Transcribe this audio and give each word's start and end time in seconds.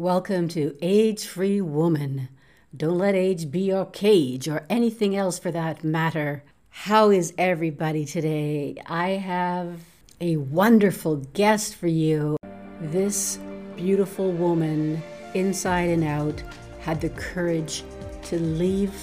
Welcome 0.00 0.48
to 0.48 0.78
Age 0.80 1.26
Free 1.26 1.60
Woman. 1.60 2.30
Don't 2.74 2.96
let 2.96 3.14
age 3.14 3.50
be 3.50 3.60
your 3.60 3.84
cage 3.84 4.48
or 4.48 4.64
anything 4.70 5.14
else 5.14 5.38
for 5.38 5.50
that 5.50 5.84
matter. 5.84 6.42
How 6.70 7.10
is 7.10 7.34
everybody 7.36 8.06
today? 8.06 8.76
I 8.86 9.10
have 9.10 9.80
a 10.18 10.36
wonderful 10.38 11.16
guest 11.34 11.74
for 11.74 11.86
you. 11.86 12.38
This 12.80 13.38
beautiful 13.76 14.32
woman, 14.32 15.02
inside 15.34 15.90
and 15.90 16.04
out, 16.04 16.42
had 16.80 17.02
the 17.02 17.10
courage 17.10 17.84
to 18.22 18.38
leave 18.38 18.94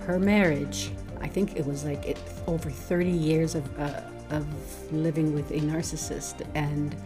her 0.00 0.18
marriage. 0.18 0.90
I 1.20 1.28
think 1.28 1.54
it 1.54 1.64
was 1.64 1.84
like 1.84 2.04
it, 2.06 2.18
over 2.48 2.70
30 2.70 3.08
years 3.08 3.54
of, 3.54 3.78
uh, 3.78 4.00
of 4.30 4.44
living 4.92 5.32
with 5.32 5.52
a 5.52 5.60
narcissist, 5.60 6.44
and 6.56 6.96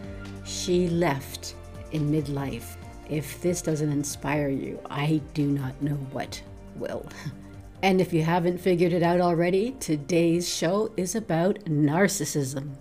she 0.45 0.89
left 0.89 1.53
in 1.91 2.09
midlife. 2.09 2.75
If 3.09 3.41
this 3.41 3.61
doesn't 3.61 3.91
inspire 3.91 4.49
you, 4.49 4.79
I 4.89 5.21
do 5.33 5.47
not 5.47 5.81
know 5.81 5.95
what 6.11 6.41
will. 6.75 7.07
And 7.83 8.01
if 8.01 8.13
you 8.13 8.23
haven't 8.23 8.57
figured 8.57 8.93
it 8.93 9.03
out 9.03 9.21
already, 9.21 9.75
today's 9.79 10.51
show 10.51 10.91
is 10.97 11.13
about 11.13 11.65
narcissism. 11.65 12.77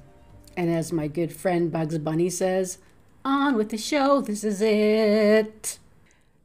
And 0.56 0.70
as 0.70 0.92
my 0.92 1.08
good 1.08 1.30
friend 1.30 1.70
Bugs 1.70 1.98
Bunny 1.98 2.30
says, 2.30 2.78
on 3.22 3.54
with 3.54 3.68
the 3.68 3.76
show, 3.76 4.22
this 4.22 4.44
is 4.44 4.62
it. 4.62 5.78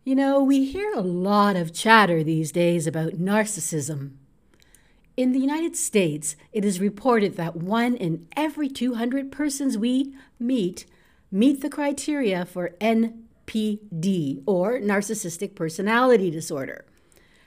You 0.04 0.16
know, 0.16 0.44
we 0.44 0.66
hear 0.66 0.92
a 0.94 1.02
lot 1.02 1.56
of 1.56 1.74
chatter 1.74 2.22
these 2.22 2.52
days 2.52 2.86
about 2.86 3.14
narcissism. 3.14 4.16
In 5.16 5.32
the 5.32 5.40
United 5.40 5.78
States, 5.78 6.36
it 6.52 6.66
is 6.66 6.82
reported 6.82 7.38
that 7.38 7.56
one 7.56 7.96
in 7.96 8.28
every 8.36 8.68
200 8.68 9.32
persons 9.32 9.78
we 9.78 10.14
meet 10.40 10.86
meet 11.32 11.62
the 11.62 11.70
criteria 11.70 12.44
for 12.44 12.72
NPD, 13.50 14.44
or 14.46 14.80
narcissistic 14.80 15.56
personality 15.56 16.30
disorder. 16.30 16.86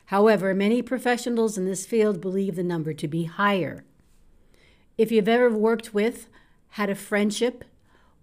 However, 0.06 0.55
many 0.55 0.83
professionals 0.83 1.56
in 1.56 1.64
this 1.64 1.86
field 1.86 2.20
believe 2.20 2.56
the 2.56 2.62
number 2.62 2.92
to 2.92 3.09
be 3.09 3.25
higher. 3.25 3.84
If 4.98 5.11
you've 5.11 5.28
ever 5.28 5.50
worked 5.50 5.94
with, 5.94 6.28
had 6.70 6.91
a 6.91 6.94
friendship, 6.94 7.64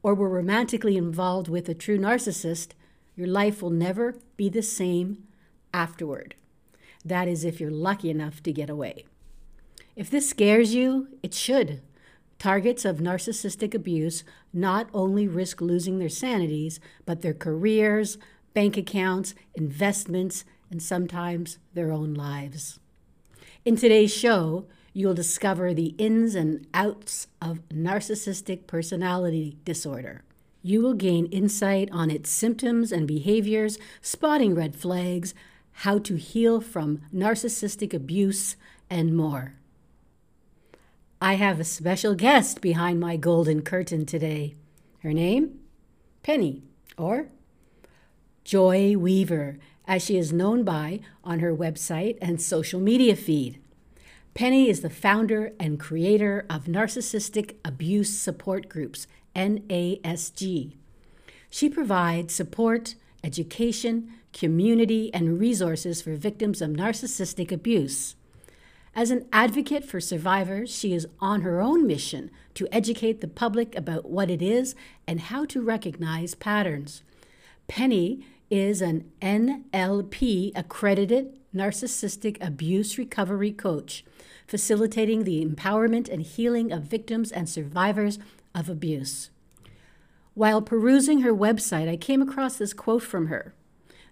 or 0.03 0.13
were 0.13 0.29
romantically 0.29 0.97
involved 0.97 1.47
with 1.47 1.67
a 1.67 1.73
true 1.73 1.97
narcissist, 1.97 2.69
your 3.15 3.27
life 3.27 3.61
will 3.61 3.69
never 3.69 4.15
be 4.37 4.49
the 4.49 4.61
same 4.61 5.23
afterward. 5.73 6.35
That 7.03 7.27
is, 7.27 7.43
if 7.43 7.59
you're 7.59 7.71
lucky 7.71 8.09
enough 8.09 8.43
to 8.43 8.53
get 8.53 8.69
away. 8.69 9.05
If 9.95 10.09
this 10.09 10.29
scares 10.29 10.73
you, 10.73 11.07
it 11.23 11.33
should. 11.33 11.81
Targets 12.39 12.85
of 12.85 12.99
narcissistic 12.99 13.73
abuse 13.73 14.23
not 14.53 14.87
only 14.93 15.27
risk 15.27 15.59
losing 15.59 15.99
their 15.99 16.07
sanities, 16.07 16.79
but 17.05 17.21
their 17.21 17.33
careers, 17.33 18.17
bank 18.53 18.77
accounts, 18.77 19.35
investments, 19.55 20.45
and 20.71 20.81
sometimes 20.81 21.57
their 21.73 21.91
own 21.91 22.13
lives. 22.13 22.79
In 23.65 23.75
today's 23.75 24.13
show, 24.13 24.65
you'll 24.93 25.13
discover 25.13 25.73
the 25.73 25.93
ins 25.97 26.33
and 26.33 26.65
outs 26.73 27.27
of 27.41 27.67
narcissistic 27.67 28.67
personality 28.67 29.57
disorder. 29.65 30.23
You 30.63 30.81
will 30.81 30.93
gain 30.93 31.25
insight 31.25 31.89
on 31.91 32.09
its 32.09 32.29
symptoms 32.29 32.93
and 32.93 33.05
behaviors, 33.05 33.77
spotting 34.01 34.55
red 34.55 34.77
flags, 34.77 35.33
how 35.71 35.99
to 35.99 36.15
heal 36.15 36.61
from 36.61 37.01
narcissistic 37.13 37.93
abuse, 37.93 38.55
and 38.89 39.15
more. 39.15 39.58
I 41.21 41.33
have 41.33 41.59
a 41.59 41.65
special 41.65 42.15
guest 42.15 42.61
behind 42.61 43.01
my 43.01 43.17
golden 43.17 43.61
curtain 43.61 44.05
today. 44.05 44.55
Her 44.99 45.11
name? 45.11 45.59
Penny, 46.23 46.63
or 46.97 47.27
Joy 48.45 48.95
Weaver, 48.95 49.57
as 49.85 50.01
she 50.05 50.17
is 50.17 50.31
known 50.31 50.63
by 50.63 51.01
on 51.25 51.39
her 51.39 51.53
website 51.53 52.17
and 52.21 52.41
social 52.41 52.79
media 52.79 53.17
feed. 53.17 53.59
Penny 54.33 54.69
is 54.69 54.79
the 54.79 54.89
founder 54.89 55.51
and 55.59 55.77
creator 55.77 56.45
of 56.49 56.65
Narcissistic 56.65 57.55
Abuse 57.65 58.17
Support 58.17 58.69
Groups, 58.69 59.05
NASG. 59.35 60.77
She 61.49 61.69
provides 61.69 62.33
support, 62.33 62.95
education, 63.25 64.09
community, 64.31 65.13
and 65.13 65.37
resources 65.37 66.01
for 66.01 66.15
victims 66.15 66.61
of 66.61 66.69
narcissistic 66.69 67.51
abuse. 67.51 68.15
As 68.95 69.11
an 69.11 69.27
advocate 69.31 69.85
for 69.85 70.01
survivors, 70.01 70.69
she 70.69 70.93
is 70.93 71.07
on 71.19 71.41
her 71.41 71.61
own 71.61 71.85
mission 71.85 72.31
to 72.55 72.67
educate 72.71 73.21
the 73.21 73.27
public 73.27 73.75
about 73.75 74.09
what 74.09 74.29
it 74.29 74.41
is 74.41 74.75
and 75.07 75.19
how 75.19 75.45
to 75.45 75.61
recognize 75.61 76.35
patterns. 76.35 77.03
Penny 77.67 78.25
is 78.49 78.81
an 78.81 79.11
NLP 79.21 80.51
accredited 80.55 81.37
narcissistic 81.55 82.37
abuse 82.41 82.97
recovery 82.97 83.51
coach, 83.51 84.03
facilitating 84.47 85.23
the 85.23 85.45
empowerment 85.45 86.09
and 86.09 86.21
healing 86.21 86.71
of 86.71 86.83
victims 86.83 87.31
and 87.31 87.47
survivors 87.47 88.17
of 88.55 88.69
abuse. 88.69 89.29
While 90.33 90.61
perusing 90.61 91.21
her 91.21 91.33
website, 91.33 91.89
I 91.89 91.97
came 91.97 92.21
across 92.21 92.57
this 92.57 92.73
quote 92.73 93.03
from 93.03 93.27
her. 93.27 93.53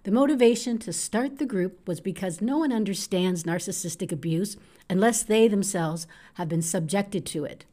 The 0.07 0.13
motivation 0.13 0.78
to 0.78 0.94
start 0.94 1.38
the 1.38 1.45
group 1.45 1.85
was 1.85 2.00
because 2.00 2.40
no 2.40 2.59
one 2.59 2.72
understands 2.72 3.44
narcissistic 3.44 4.09
abuse 4.13 4.56
unless 4.90 5.22
they 5.22 5.50
themselves 5.50 6.07
have 6.35 6.47
been 6.47 6.62
subjected 6.62 7.25
to 7.25 7.44
it. 7.44 7.66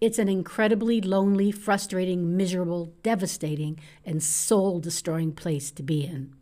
It's 0.00 0.20
an 0.20 0.28
incredibly 0.28 1.00
lonely, 1.00 1.50
frustrating, 1.50 2.36
miserable, 2.36 2.92
devastating, 3.02 3.80
and 4.06 4.22
soul 4.22 4.78
destroying 4.78 5.32
place 5.32 5.72
to 5.72 5.82
be 5.82 6.04
in. 6.04 6.36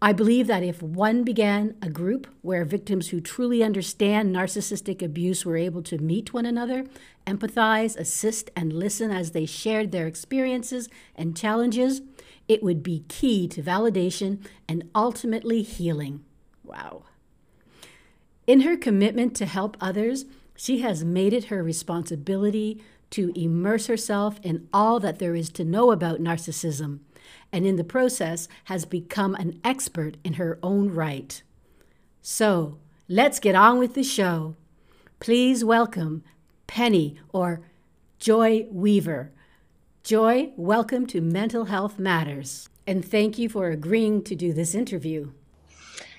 I 0.00 0.12
believe 0.12 0.46
that 0.46 0.62
if 0.62 0.80
one 0.80 1.24
began 1.24 1.74
a 1.82 1.90
group 1.90 2.28
where 2.42 2.64
victims 2.64 3.08
who 3.08 3.20
truly 3.20 3.64
understand 3.64 4.32
narcissistic 4.32 5.02
abuse 5.02 5.44
were 5.44 5.56
able 5.56 5.82
to 5.82 5.98
meet 5.98 6.32
one 6.32 6.46
another, 6.46 6.86
empathize, 7.26 7.96
assist, 7.96 8.50
and 8.54 8.72
listen 8.72 9.10
as 9.10 9.32
they 9.32 9.46
shared 9.46 9.90
their 9.90 10.06
experiences 10.06 10.88
and 11.16 11.36
challenges, 11.36 12.02
it 12.48 12.62
would 12.62 12.82
be 12.82 13.04
key 13.08 13.48
to 13.48 13.62
validation 13.62 14.44
and 14.68 14.88
ultimately 14.94 15.62
healing. 15.62 16.24
Wow. 16.64 17.04
In 18.46 18.60
her 18.62 18.76
commitment 18.76 19.36
to 19.36 19.46
help 19.46 19.76
others, 19.80 20.24
she 20.56 20.80
has 20.80 21.04
made 21.04 21.32
it 21.32 21.44
her 21.44 21.62
responsibility 21.62 22.82
to 23.10 23.32
immerse 23.34 23.86
herself 23.86 24.40
in 24.42 24.68
all 24.72 24.98
that 25.00 25.18
there 25.18 25.34
is 25.34 25.50
to 25.50 25.64
know 25.64 25.90
about 25.90 26.20
narcissism, 26.20 27.00
and 27.52 27.66
in 27.66 27.76
the 27.76 27.84
process 27.84 28.48
has 28.64 28.84
become 28.84 29.34
an 29.34 29.60
expert 29.62 30.16
in 30.24 30.34
her 30.34 30.58
own 30.62 30.92
right. 30.92 31.42
So, 32.22 32.78
let's 33.08 33.38
get 33.38 33.54
on 33.54 33.78
with 33.78 33.94
the 33.94 34.02
show. 34.02 34.56
Please 35.20 35.64
welcome 35.64 36.24
Penny 36.66 37.16
or 37.32 37.60
Joy 38.18 38.66
Weaver. 38.70 39.30
Joy, 40.04 40.50
welcome 40.56 41.06
to 41.06 41.20
Mental 41.20 41.66
Health 41.66 41.96
Matters, 41.96 42.68
and 42.88 43.04
thank 43.04 43.38
you 43.38 43.48
for 43.48 43.70
agreeing 43.70 44.24
to 44.24 44.34
do 44.34 44.52
this 44.52 44.74
interview. 44.74 45.30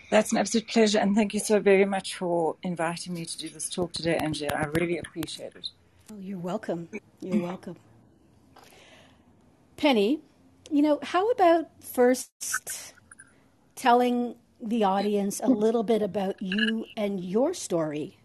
That's 0.10 0.32
an 0.32 0.38
absolute 0.38 0.70
pleasure, 0.70 1.00
and 1.00 1.14
thank 1.14 1.34
you 1.34 1.42
so 1.42 1.60
very 1.60 1.84
much 1.84 2.16
for 2.16 2.56
inviting 2.64 3.14
me 3.14 3.26
to 3.26 3.38
do 3.38 3.50
this 3.50 3.70
talk 3.70 3.92
today, 3.92 4.16
Angela. 4.16 4.54
I 4.56 4.68
really 4.80 5.00
appreciate 5.00 5.54
it. 5.56 5.68
Oh, 6.10 6.18
you're 6.18 6.40
welcome. 6.40 6.88
You're 7.20 7.44
welcome. 7.44 7.76
Penny, 9.76 10.22
you 10.72 10.82
know, 10.82 11.00
how 11.04 11.30
about 11.32 11.66
first 11.84 12.94
telling 13.76 14.36
the 14.62 14.86
audience 14.86 15.42
a 15.44 15.50
little 15.50 15.84
bit 15.84 16.02
about 16.02 16.42
you 16.42 16.86
and 16.96 17.20
your 17.20 17.54
story? 17.54 18.18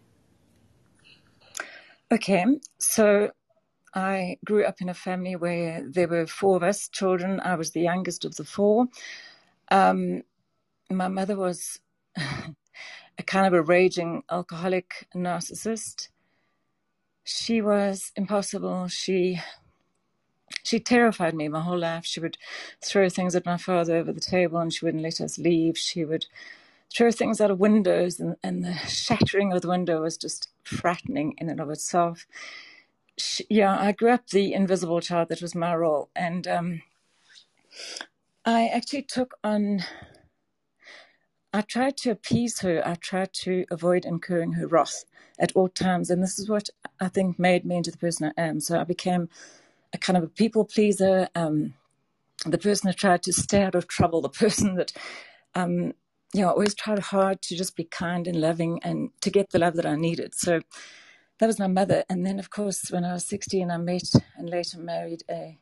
Okay, 2.13 2.45
so 2.77 3.31
I 3.95 4.37
grew 4.45 4.65
up 4.65 4.81
in 4.81 4.89
a 4.89 4.95
family 4.95 5.35
where 5.35 5.83
there 5.89 6.07
were 6.07 6.27
four 6.27 6.57
of 6.57 6.63
us 6.63 6.89
children. 6.89 7.39
I 7.41 7.55
was 7.55 7.71
the 7.71 7.81
youngest 7.81 8.25
of 8.25 8.35
the 8.37 8.45
four. 8.45 8.87
Um, 9.71 10.23
my 10.91 11.07
mother 11.09 11.35
was 11.37 11.79
a 12.17 13.23
kind 13.25 13.47
of 13.47 13.53
a 13.53 13.61
raging 13.63 14.23
alcoholic 14.31 15.07
narcissist. 15.15 16.09
She 17.25 17.61
was 17.61 18.11
impossible. 18.15 18.87
She 18.89 19.39
she 20.63 20.79
terrified 20.79 21.35
me 21.35 21.47
my 21.49 21.61
whole 21.61 21.79
life. 21.79 22.05
She 22.05 22.19
would 22.19 22.37
throw 22.85 23.09
things 23.09 23.35
at 23.35 23.45
my 23.45 23.57
father 23.57 23.97
over 23.97 24.13
the 24.13 24.21
table 24.21 24.59
and 24.59 24.73
she 24.73 24.85
wouldn't 24.85 25.03
let 25.03 25.21
us 25.21 25.39
leave. 25.39 25.77
She 25.77 26.05
would 26.05 26.25
throw 26.95 27.11
things 27.11 27.41
out 27.41 27.51
of 27.51 27.59
windows 27.59 28.19
and, 28.19 28.35
and 28.43 28.63
the 28.65 28.75
shattering 28.87 29.53
of 29.53 29.61
the 29.63 29.69
window 29.69 30.01
was 30.03 30.17
just 30.17 30.49
frightening 30.63 31.35
in 31.39 31.49
and 31.49 31.59
of 31.61 31.69
itself. 31.71 32.27
She, 33.19 33.45
yeah, 33.49 33.77
I 33.79 33.91
grew 33.91 34.11
up 34.11 34.27
the 34.27 34.53
invisible 34.53 35.01
child. 35.01 35.29
That 35.29 35.41
was 35.41 35.55
my 35.55 35.75
role. 35.75 36.09
And 36.15 36.47
um, 36.47 36.81
I 38.45 38.67
actually 38.67 39.03
took 39.03 39.35
on 39.43 39.81
I 41.51 41.61
tried 41.61 41.97
to 41.97 42.11
appease 42.11 42.61
her. 42.61 42.87
I 42.87 42.95
tried 42.95 43.33
to 43.41 43.65
avoid 43.71 44.05
incurring 44.05 44.53
her 44.53 44.67
wrath 44.67 45.05
at 45.39 45.51
all 45.55 45.67
times. 45.69 46.09
And 46.09 46.21
this 46.21 46.37
is 46.37 46.47
what 46.47 46.69
I 46.99 47.07
think 47.07 47.39
made 47.39 47.65
me 47.65 47.77
into 47.77 47.91
the 47.91 47.97
person 47.97 48.31
I 48.37 48.41
am. 48.41 48.59
So 48.59 48.79
I 48.79 48.83
became 48.83 49.29
a 49.93 49.97
kind 49.97 50.17
of 50.17 50.23
a 50.23 50.27
people 50.27 50.63
pleaser. 50.65 51.27
Um, 51.33 51.73
the 52.45 52.57
person 52.57 52.87
that 52.87 52.97
tried 52.97 53.23
to 53.23 53.33
stay 53.33 53.63
out 53.63 53.75
of 53.75 53.87
trouble, 53.87 54.21
the 54.21 54.29
person 54.43 54.75
that, 54.75 54.93
um, 55.55 55.93
you 56.33 56.41
know, 56.41 56.49
always 56.49 56.75
tried 56.75 56.99
hard 56.99 57.41
to 57.43 57.57
just 57.57 57.75
be 57.75 57.83
kind 57.85 58.27
and 58.27 58.39
loving 58.39 58.79
and 58.83 59.09
to 59.21 59.31
get 59.31 59.49
the 59.49 59.59
love 59.59 59.75
that 59.75 59.87
I 59.87 59.95
needed. 59.95 60.35
So 60.35 60.61
that 61.39 61.47
was 61.47 61.59
my 61.59 61.67
mother. 61.67 62.03
And 62.09 62.25
then, 62.25 62.39
of 62.39 62.49
course, 62.49 62.91
when 62.91 63.05
I 63.05 63.13
was 63.13 63.25
16, 63.25 63.71
I 63.71 63.77
met 63.77 64.11
and 64.37 64.49
later 64.49 64.79
married 64.79 65.23
a 65.29 65.59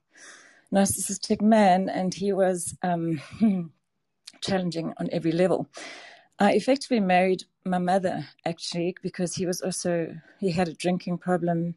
narcissistic 0.73 1.41
man, 1.41 1.89
and 1.89 2.13
he 2.13 2.33
was 2.33 2.75
um, 2.83 3.21
challenging 4.41 4.93
on 4.97 5.09
every 5.11 5.31
level. 5.31 5.67
I 6.39 6.53
effectively 6.53 6.99
married 6.99 7.45
my 7.65 7.79
mother 7.79 8.27
actually 8.45 8.95
because 9.01 9.35
he 9.35 9.45
was 9.45 9.61
also 9.61 10.15
he 10.39 10.51
had 10.51 10.67
a 10.67 10.73
drinking 10.73 11.17
problem. 11.19 11.75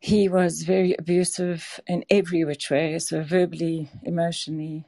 He 0.00 0.28
was 0.28 0.62
very 0.62 0.96
abusive 0.98 1.80
in 1.86 2.04
every 2.10 2.44
which 2.44 2.70
way, 2.70 2.98
so 2.98 3.22
verbally, 3.22 3.90
emotionally, 4.02 4.86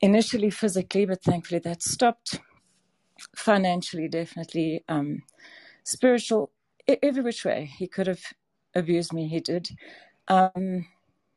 initially 0.00 0.50
physically, 0.50 1.06
but 1.06 1.22
thankfully 1.22 1.60
that 1.60 1.82
stopped. 1.82 2.40
Financially, 3.36 4.08
definitely, 4.08 4.84
um, 4.88 5.22
spiritual, 5.84 6.50
every 7.02 7.22
which 7.22 7.44
way 7.44 7.70
he 7.78 7.88
could 7.88 8.08
have 8.08 8.22
abused 8.74 9.12
me. 9.12 9.28
He 9.28 9.40
did. 9.40 9.70
Um, 10.28 10.86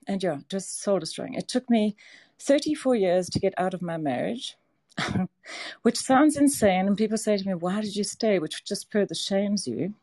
and 0.07 0.23
yeah, 0.23 0.39
just 0.49 0.81
soul 0.81 0.99
destroying. 0.99 1.35
It 1.35 1.47
took 1.49 1.69
me 1.69 1.95
34 2.39 2.95
years 2.95 3.29
to 3.31 3.39
get 3.39 3.53
out 3.57 3.73
of 3.73 3.81
my 3.81 3.97
marriage, 3.97 4.57
which 5.83 5.97
sounds 5.97 6.37
insane. 6.37 6.87
And 6.87 6.97
people 6.97 7.17
say 7.17 7.37
to 7.37 7.47
me, 7.47 7.55
Why 7.55 7.81
did 7.81 7.95
you 7.95 8.03
stay? 8.05 8.39
Which 8.39 8.65
just 8.65 8.91
further 8.91 9.15
shames 9.15 9.67
you. 9.67 9.95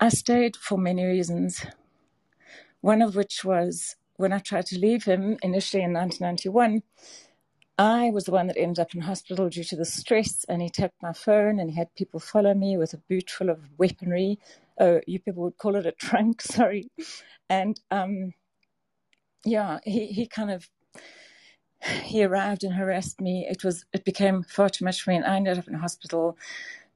I 0.00 0.10
stayed 0.10 0.56
for 0.56 0.78
many 0.78 1.04
reasons. 1.04 1.64
One 2.80 3.02
of 3.02 3.16
which 3.16 3.44
was 3.44 3.96
when 4.16 4.32
I 4.32 4.38
tried 4.40 4.66
to 4.66 4.78
leave 4.78 5.04
him 5.04 5.38
initially 5.42 5.82
in 5.84 5.92
1991. 5.94 6.82
I 7.78 8.10
was 8.10 8.24
the 8.24 8.32
one 8.32 8.48
that 8.48 8.58
ended 8.58 8.80
up 8.80 8.94
in 8.94 9.02
hospital 9.02 9.48
due 9.48 9.64
to 9.64 9.76
the 9.76 9.84
stress, 9.84 10.44
and 10.48 10.62
he 10.62 10.70
tapped 10.70 11.02
my 11.02 11.12
phone 11.12 11.60
and 11.60 11.70
he 11.70 11.76
had 11.76 11.94
people 11.94 12.20
follow 12.20 12.54
me 12.54 12.76
with 12.76 12.94
a 12.94 12.98
boot 13.10 13.30
full 13.30 13.50
of 13.50 13.68
weaponry. 13.78 14.38
Oh, 14.80 15.00
you 15.06 15.20
people 15.20 15.44
would 15.44 15.58
call 15.58 15.76
it 15.76 15.86
a 15.86 15.92
trunk, 15.92 16.42
sorry. 16.42 16.88
And 17.50 17.80
um, 17.90 18.34
yeah, 19.44 19.80
he, 19.84 20.06
he 20.08 20.26
kind 20.26 20.50
of 20.50 20.68
he 22.04 22.24
arrived 22.24 22.64
and 22.64 22.74
harassed 22.74 23.20
me. 23.20 23.46
It 23.50 23.64
was 23.64 23.84
it 23.92 24.04
became 24.04 24.44
far 24.44 24.68
too 24.70 24.84
much 24.84 25.02
for 25.02 25.10
me, 25.10 25.16
and 25.16 25.24
I 25.26 25.36
ended 25.36 25.58
up 25.58 25.68
in 25.68 25.74
hospital, 25.74 26.38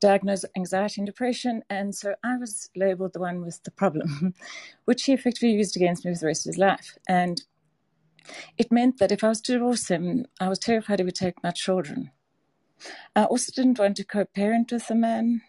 diagnosed 0.01 0.47
anxiety 0.57 1.01
and 1.01 1.07
depression, 1.07 1.63
and 1.71 1.95
so 1.95 2.15
I 2.25 2.39
was 2.39 2.71
labelled 2.77 3.15
the 3.15 3.21
one 3.21 3.43
with 3.45 3.63
the 3.65 3.73
problem, 3.73 4.35
which 4.87 5.05
he 5.05 5.15
effectively 5.15 5.53
used 5.53 5.77
against 5.77 6.05
me 6.05 6.15
for 6.15 6.21
the 6.21 6.27
rest 6.27 6.47
of 6.47 6.51
his 6.51 6.59
life. 6.59 6.99
And 7.09 7.43
it 8.59 8.73
meant 8.73 8.99
that 8.99 9.13
if 9.13 9.25
I 9.25 9.29
was 9.29 9.41
to 9.43 9.53
divorce 9.53 9.89
him, 9.89 10.27
I 10.41 10.49
was 10.49 10.59
terrified 10.59 10.99
he 10.99 11.05
would 11.05 11.15
take 11.15 11.43
my 11.43 11.51
children. 11.51 12.11
I 13.15 13.25
also 13.25 13.53
didn't 13.55 13.79
want 13.79 13.97
to 13.97 14.05
co-parent 14.05 14.73
with 14.73 14.89
the 14.89 14.95
man 14.95 15.43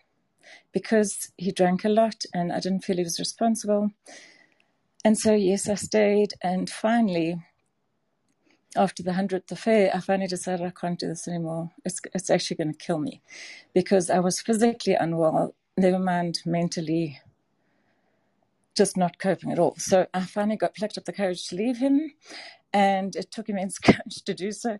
because 0.71 1.31
he 1.37 1.51
drank 1.51 1.83
a 1.83 1.89
lot, 1.89 2.23
and 2.33 2.51
I 2.51 2.59
didn't 2.59 2.83
feel 2.83 2.97
he 2.97 3.03
was 3.03 3.19
responsible. 3.19 3.91
And 5.03 5.17
so, 5.17 5.33
yes, 5.33 5.67
I 5.69 5.75
stayed. 5.75 6.33
And 6.41 6.69
finally, 6.69 7.37
after 8.75 9.03
the 9.03 9.11
100th 9.11 9.51
affair, 9.51 9.91
I 9.93 9.99
finally 9.99 10.27
decided 10.27 10.65
I 10.65 10.69
can't 10.69 10.99
do 10.99 11.07
this 11.07 11.27
anymore. 11.27 11.71
It's, 11.85 11.99
it's 12.13 12.29
actually 12.29 12.57
going 12.57 12.73
to 12.73 12.77
kill 12.77 12.99
me 12.99 13.21
because 13.73 14.09
I 14.09 14.19
was 14.19 14.41
physically 14.41 14.93
unwell, 14.93 15.55
never 15.77 15.99
mind 15.99 16.39
mentally 16.45 17.21
just 18.75 18.95
not 18.95 19.17
coping 19.17 19.51
at 19.51 19.59
all. 19.59 19.75
So 19.77 20.05
I 20.13 20.21
finally 20.21 20.55
got 20.55 20.75
plucked 20.75 20.97
up 20.97 21.05
the 21.05 21.13
courage 21.13 21.47
to 21.47 21.55
leave 21.55 21.77
him. 21.77 22.13
And 22.77 23.15
it 23.17 23.31
took 23.31 23.49
immense 23.53 23.79
courage 23.79 24.23
to 24.25 24.35
do 24.35 24.53
so 24.53 24.79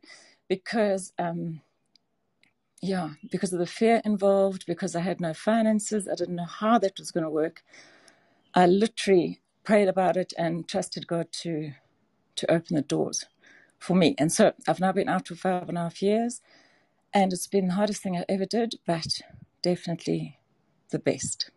because, 0.50 1.14
um, 1.20 1.62
yeah, 2.82 3.12
because 3.32 3.54
of 3.54 3.60
the 3.60 3.68
fear 3.68 4.02
involved, 4.06 4.66
because 4.68 4.96
I 4.96 5.02
had 5.02 5.22
no 5.22 5.34
finances, 5.34 6.08
I 6.08 6.16
didn't 6.16 6.36
know 6.38 6.46
how 6.46 6.80
that 6.80 7.00
was 7.00 7.12
going 7.12 7.26
to 7.26 7.32
work. 7.32 7.64
I 8.56 8.68
literally 8.68 9.42
prayed 9.64 9.90
about 9.90 10.18
it 10.18 10.34
and 10.38 10.68
trusted 10.68 11.08
God 11.08 11.28
to 11.44 11.74
to 12.38 12.52
open 12.52 12.76
the 12.76 12.84
doors 12.84 13.26
for 13.80 13.96
me. 13.96 14.16
And 14.18 14.32
so 14.32 14.54
I've 14.68 14.80
now 14.82 14.92
been 14.94 15.10
out 15.10 15.28
for 15.28 15.36
five 15.36 15.70
and 15.70 15.78
a 15.78 15.84
half 15.84 16.02
years, 16.02 16.42
and 17.14 17.34
it's 17.34 17.48
been 17.48 17.68
the 17.70 17.76
hardest 17.76 18.04
thing 18.04 18.18
I 18.18 18.26
ever 18.30 18.46
did, 18.46 18.76
but 18.88 19.22
definitely 19.64 20.40
the 20.92 21.00
best. 21.00 21.52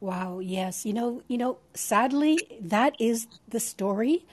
Wow, 0.00 0.38
yes. 0.40 0.86
You 0.86 0.94
know, 0.94 1.22
you 1.28 1.38
know, 1.38 1.58
sadly 1.74 2.38
that 2.60 2.96
is 2.98 3.26
the 3.48 3.60
story 3.60 4.24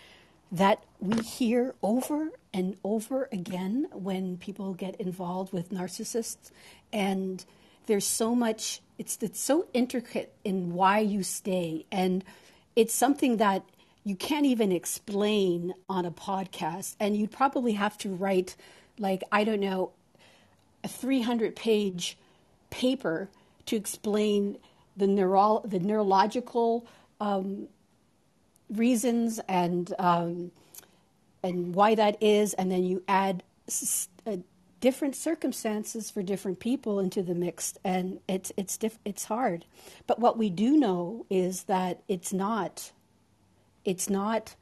that 0.51 0.83
we 0.99 1.21
hear 1.21 1.75
over 1.83 2.29
and 2.53 2.77
over 2.83 3.27
again 3.33 3.87
when 3.91 4.37
people 4.37 4.73
get 4.73 4.95
involved 4.95 5.51
with 5.51 5.69
narcissists. 5.71 6.51
And 6.93 7.43
there's 7.85 8.05
so 8.05 8.33
much 8.33 8.81
it's 8.97 9.17
it's 9.21 9.39
so 9.39 9.67
intricate 9.73 10.33
in 10.43 10.73
why 10.73 10.99
you 10.99 11.23
stay. 11.23 11.85
And 11.91 12.23
it's 12.75 12.93
something 12.93 13.37
that 13.37 13.63
you 14.05 14.15
can't 14.15 14.45
even 14.45 14.71
explain 14.71 15.73
on 15.89 16.05
a 16.05 16.11
podcast. 16.11 16.95
And 16.99 17.15
you'd 17.17 17.31
probably 17.31 17.73
have 17.73 17.97
to 17.99 18.09
write 18.09 18.55
like 18.99 19.23
i 19.31 19.43
don't 19.43 19.59
know 19.59 19.91
a 20.83 20.87
300 20.87 21.55
page 21.55 22.17
paper 22.69 23.29
to 23.65 23.75
explain 23.75 24.57
the 24.97 25.07
neuro- 25.07 25.61
the 25.65 25.79
neurological 25.79 26.87
um, 27.21 27.69
reasons 28.69 29.39
and 29.47 29.93
um, 29.99 30.51
and 31.43 31.75
why 31.75 31.95
that 31.95 32.17
is 32.21 32.53
and 32.55 32.71
then 32.71 32.83
you 32.83 33.03
add 33.07 33.43
uh, 34.25 34.37
different 34.81 35.15
circumstances 35.15 36.11
for 36.11 36.21
different 36.23 36.59
people 36.59 36.99
into 36.99 37.23
the 37.23 37.35
mix, 37.35 37.73
and 37.83 38.19
it's 38.27 38.51
it's 38.57 38.77
diff- 38.77 38.99
it's 39.05 39.25
hard. 39.25 39.65
But 40.05 40.19
what 40.19 40.37
we 40.37 40.49
do 40.49 40.77
know 40.77 41.25
is 41.29 41.63
that 41.63 42.01
it's 42.07 42.33
not 42.33 42.91
it's 43.85 44.09
not 44.09 44.55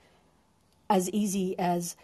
as 0.90 1.10
easy 1.12 1.58
as 1.60 1.96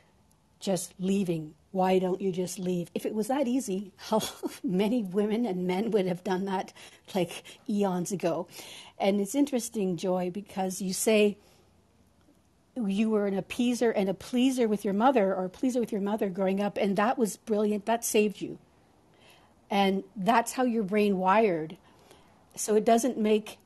just 0.59 0.93
leaving. 0.99 1.53
Why 1.71 1.99
don't 1.99 2.19
you 2.19 2.31
just 2.31 2.59
leave? 2.59 2.89
If 2.93 3.05
it 3.05 3.13
was 3.13 3.27
that 3.27 3.47
easy, 3.47 3.91
how 3.97 4.21
many 4.63 5.03
women 5.03 5.45
and 5.45 5.67
men 5.67 5.91
would 5.91 6.07
have 6.07 6.23
done 6.23 6.45
that 6.45 6.73
like 7.15 7.43
eons 7.69 8.11
ago? 8.11 8.47
And 8.99 9.19
it's 9.19 9.35
interesting, 9.35 9.97
Joy, 9.97 10.31
because 10.31 10.81
you 10.81 10.93
say 10.93 11.37
you 12.75 13.09
were 13.09 13.27
an 13.27 13.41
appeaser 13.41 13.91
and 13.95 14.09
a 14.09 14.13
pleaser 14.13 14.67
with 14.67 14.85
your 14.85 14.93
mother 14.93 15.35
or 15.35 15.45
a 15.45 15.49
pleaser 15.49 15.79
with 15.79 15.91
your 15.91 16.01
mother 16.01 16.29
growing 16.29 16.61
up, 16.61 16.77
and 16.77 16.95
that 16.95 17.17
was 17.17 17.37
brilliant. 17.37 17.85
That 17.85 18.05
saved 18.05 18.41
you. 18.41 18.57
And 19.69 20.03
that's 20.15 20.53
how 20.53 20.63
your 20.63 20.83
brain 20.83 21.17
wired. 21.17 21.77
So 22.55 22.75
it 22.75 22.85
doesn't 22.85 23.17
make 23.17 23.57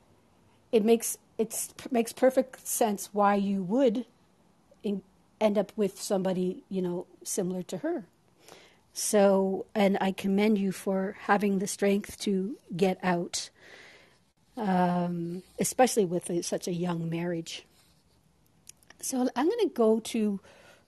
it 0.72 0.84
makes 0.84 1.18
it 1.38 1.72
makes 1.90 2.12
perfect 2.12 2.66
sense 2.66 3.10
why 3.12 3.34
you 3.34 3.62
would 3.62 4.06
in, 4.82 5.02
end 5.40 5.58
up 5.58 5.72
with 5.76 6.00
somebody 6.00 6.64
you 6.68 6.82
know 6.82 7.06
similar 7.22 7.62
to 7.64 7.78
her. 7.78 8.04
So, 8.98 9.66
and 9.74 9.98
I 10.00 10.12
commend 10.12 10.56
you 10.56 10.72
for 10.72 11.16
having 11.20 11.58
the 11.58 11.66
strength 11.66 12.18
to 12.20 12.56
get 12.74 12.98
out, 13.02 13.50
um, 14.56 15.42
especially 15.60 16.06
with 16.06 16.30
a, 16.30 16.42
such 16.42 16.66
a 16.66 16.72
young 16.72 17.10
marriage. 17.10 17.66
So 19.02 19.28
I'm 19.36 19.46
going 19.46 19.68
to 19.68 19.74
go 19.74 20.00
to 20.00 20.40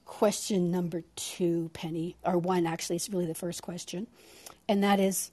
question 0.06 0.70
number 0.70 1.02
two, 1.16 1.70
Penny, 1.74 2.16
or 2.24 2.38
one 2.38 2.66
actually, 2.66 2.96
it's 2.96 3.10
really 3.10 3.26
the 3.26 3.34
first 3.34 3.60
question. 3.60 4.06
And 4.66 4.82
that 4.82 4.98
is 4.98 5.30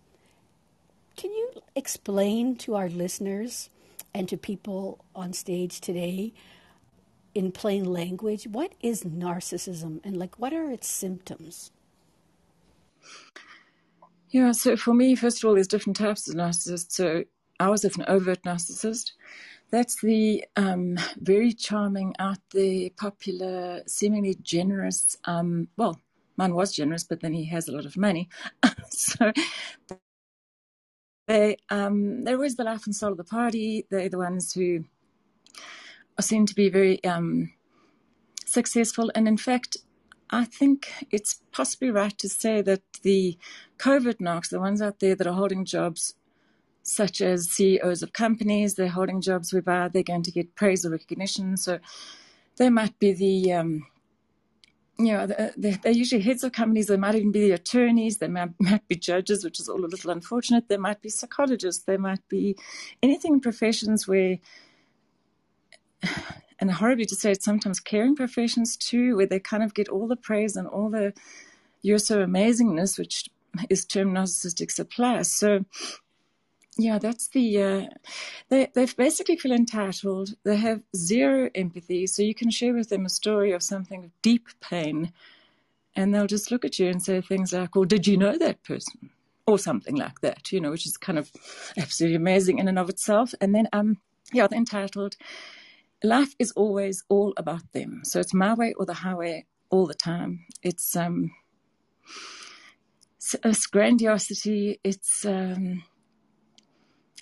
Can 1.15 1.31
you 1.31 1.51
explain 1.75 2.57
to 2.57 2.75
our 2.75 2.89
listeners 2.89 3.69
and 4.13 4.27
to 4.27 4.35
people 4.35 5.03
on 5.15 5.31
stage 5.31 5.79
today 5.79 6.33
in 7.35 7.51
plain 7.53 7.85
language 7.85 8.47
what 8.47 8.73
is 8.81 9.03
narcissism 9.03 10.01
and 10.05 10.17
like 10.17 10.39
what 10.39 10.53
are 10.53 10.71
its 10.71 10.87
symptoms? 10.89 11.71
Yeah, 14.31 14.51
so 14.53 14.77
for 14.77 14.93
me, 14.93 15.15
first 15.15 15.43
of 15.43 15.47
all, 15.47 15.55
there's 15.55 15.67
different 15.69 15.97
types 15.97 16.29
of 16.29 16.35
narcissists. 16.35 16.91
So 16.93 17.25
I 17.59 17.69
was 17.69 17.85
an 17.85 18.05
overt 18.07 18.43
narcissist. 18.43 19.13
That's 19.71 20.01
the 20.01 20.45
um, 20.57 20.97
very 21.17 21.53
charming, 21.53 22.15
out 22.19 22.39
there, 22.53 22.89
popular, 22.97 23.81
seemingly 23.87 24.37
generous. 24.41 25.17
Um, 25.25 25.69
well, 25.77 25.99
mine 26.37 26.55
was 26.55 26.73
generous, 26.73 27.03
but 27.03 27.21
then 27.21 27.33
he 27.33 27.45
has 27.45 27.67
a 27.69 27.73
lot 27.73 27.85
of 27.85 27.97
money. 27.97 28.29
so 28.89 29.33
they 31.27 31.57
um, 31.69 32.23
they're 32.25 32.35
always 32.35 32.55
the 32.57 32.65
life 32.65 32.85
and 32.85 32.95
soul 32.95 33.11
of 33.13 33.17
the 33.17 33.25
party. 33.25 33.85
They're 33.91 34.09
the 34.09 34.19
ones 34.19 34.53
who 34.53 34.85
seem 36.21 36.45
to 36.45 36.55
be 36.55 36.69
very 36.69 37.03
um, 37.03 37.53
successful. 38.45 39.11
And 39.15 39.27
in 39.27 39.37
fact, 39.37 39.77
I 40.29 40.45
think 40.45 40.91
it's 41.11 41.41
possibly 41.51 41.91
right 41.91 42.17
to 42.17 42.29
say 42.29 42.61
that 42.61 42.81
the 43.03 43.37
covert 43.77 44.19
narcs, 44.19 44.49
the 44.49 44.59
ones 44.59 44.81
out 44.81 44.99
there 44.99 45.15
that 45.15 45.27
are 45.27 45.33
holding 45.33 45.65
jobs 45.65 46.15
such 46.83 47.19
as 47.19 47.49
CEOs 47.49 48.03
of 48.03 48.13
companies. 48.13 48.75
They're 48.75 48.87
holding 48.87 49.21
jobs 49.21 49.51
whereby 49.51 49.87
they're 49.87 50.03
going 50.03 50.23
to 50.23 50.31
get 50.31 50.55
praise 50.55 50.85
or 50.85 50.91
recognition. 50.91 51.57
So 51.57 51.79
they 52.57 52.69
might 52.69 52.97
be 52.99 53.11
the 53.11 53.53
um, 53.53 53.87
you 54.97 55.11
know, 55.11 55.27
they're, 55.27 55.53
they're, 55.57 55.91
usually 55.91 56.21
heads 56.21 56.43
of 56.43 56.53
companies. 56.53 56.87
They 56.87 56.95
might 56.95 57.15
even 57.15 57.31
be 57.31 57.41
the 57.41 57.51
attorneys. 57.51 58.19
They 58.19 58.29
might, 58.29 58.51
might 58.59 58.87
be 58.87 58.95
judges, 58.95 59.43
which 59.43 59.59
is 59.59 59.67
all 59.67 59.83
a 59.83 59.87
little 59.87 60.11
unfortunate. 60.11 60.69
They 60.69 60.77
might 60.77 61.01
be 61.01 61.09
psychologists. 61.09 61.83
They 61.83 61.97
might 61.97 62.25
be 62.29 62.55
anything 63.03 63.33
in 63.33 63.39
professions 63.41 64.07
where, 64.07 64.37
and 66.59 66.71
horribly 66.71 67.05
to 67.05 67.15
say 67.15 67.31
it, 67.31 67.43
sometimes 67.43 67.79
caring 67.79 68.15
professions 68.15 68.77
too, 68.77 69.15
where 69.15 69.25
they 69.27 69.39
kind 69.39 69.63
of 69.63 69.73
get 69.73 69.89
all 69.89 70.07
the 70.07 70.15
praise 70.15 70.55
and 70.55 70.67
all 70.67 70.89
the 70.89 71.13
you're 71.81 71.99
so 71.99 72.25
amazingness, 72.25 72.97
which 72.97 73.29
is 73.69 73.85
termed 73.85 74.17
narcissistic 74.17 74.71
supply. 74.71 75.21
So, 75.21 75.65
yeah, 76.77 76.97
that's 76.97 77.27
the. 77.29 77.61
Uh, 77.61 77.85
they 78.49 78.69
they 78.73 78.85
basically 78.85 79.37
feel 79.37 79.51
entitled. 79.53 80.35
They 80.43 80.57
have 80.57 80.81
zero 80.95 81.49
empathy, 81.55 82.07
so 82.07 82.23
you 82.23 82.35
can 82.35 82.49
share 82.49 82.73
with 82.73 82.89
them 82.89 83.05
a 83.05 83.09
story 83.09 83.51
of 83.51 83.63
something 83.63 84.03
of 84.03 84.21
deep 84.21 84.47
pain, 84.61 85.13
and 85.95 86.13
they'll 86.13 86.27
just 86.27 86.51
look 86.51 86.65
at 86.65 86.79
you 86.79 86.89
and 86.89 87.01
say 87.01 87.21
things 87.21 87.53
like, 87.53 87.75
"Well, 87.75 87.85
did 87.85 88.07
you 88.07 88.17
know 88.17 88.37
that 88.37 88.63
person?" 88.63 89.11
or 89.47 89.59
something 89.59 89.95
like 89.95 90.21
that. 90.21 90.51
You 90.51 90.59
know, 90.59 90.71
which 90.71 90.85
is 90.85 90.97
kind 90.97 91.19
of 91.19 91.31
absolutely 91.77 92.15
amazing 92.15 92.59
in 92.59 92.67
and 92.67 92.79
of 92.79 92.89
itself. 92.89 93.33
And 93.39 93.53
then, 93.53 93.67
um, 93.71 93.97
yeah, 94.33 94.47
they're 94.47 94.57
entitled. 94.59 95.15
Life 96.03 96.35
is 96.39 96.51
always 96.53 97.03
all 97.09 97.33
about 97.37 97.71
them, 97.73 98.01
so 98.03 98.19
it's 98.19 98.33
my 98.33 98.53
way 98.53 98.73
or 98.73 98.85
the 98.85 98.93
highway 98.95 99.45
all 99.69 99.87
the 99.87 99.95
time. 99.95 100.45
It's 100.63 100.95
um, 100.95 101.31
it's 103.45 103.67
grandiosity. 103.67 104.79
It's 104.83 105.25
um 105.25 105.83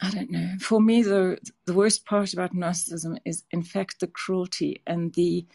I 0.02 0.12
don't 0.12 0.32
know. 0.32 0.52
For 0.62 0.82
me, 0.82 1.04
the 1.04 1.40
the 1.66 1.74
worst 1.74 2.06
part 2.06 2.34
about 2.34 2.56
narcissism 2.56 3.18
is, 3.26 3.44
in 3.52 3.64
fact, 3.64 4.00
the 4.00 4.08
cruelty 4.08 4.82
and 4.88 5.14
the 5.14 5.46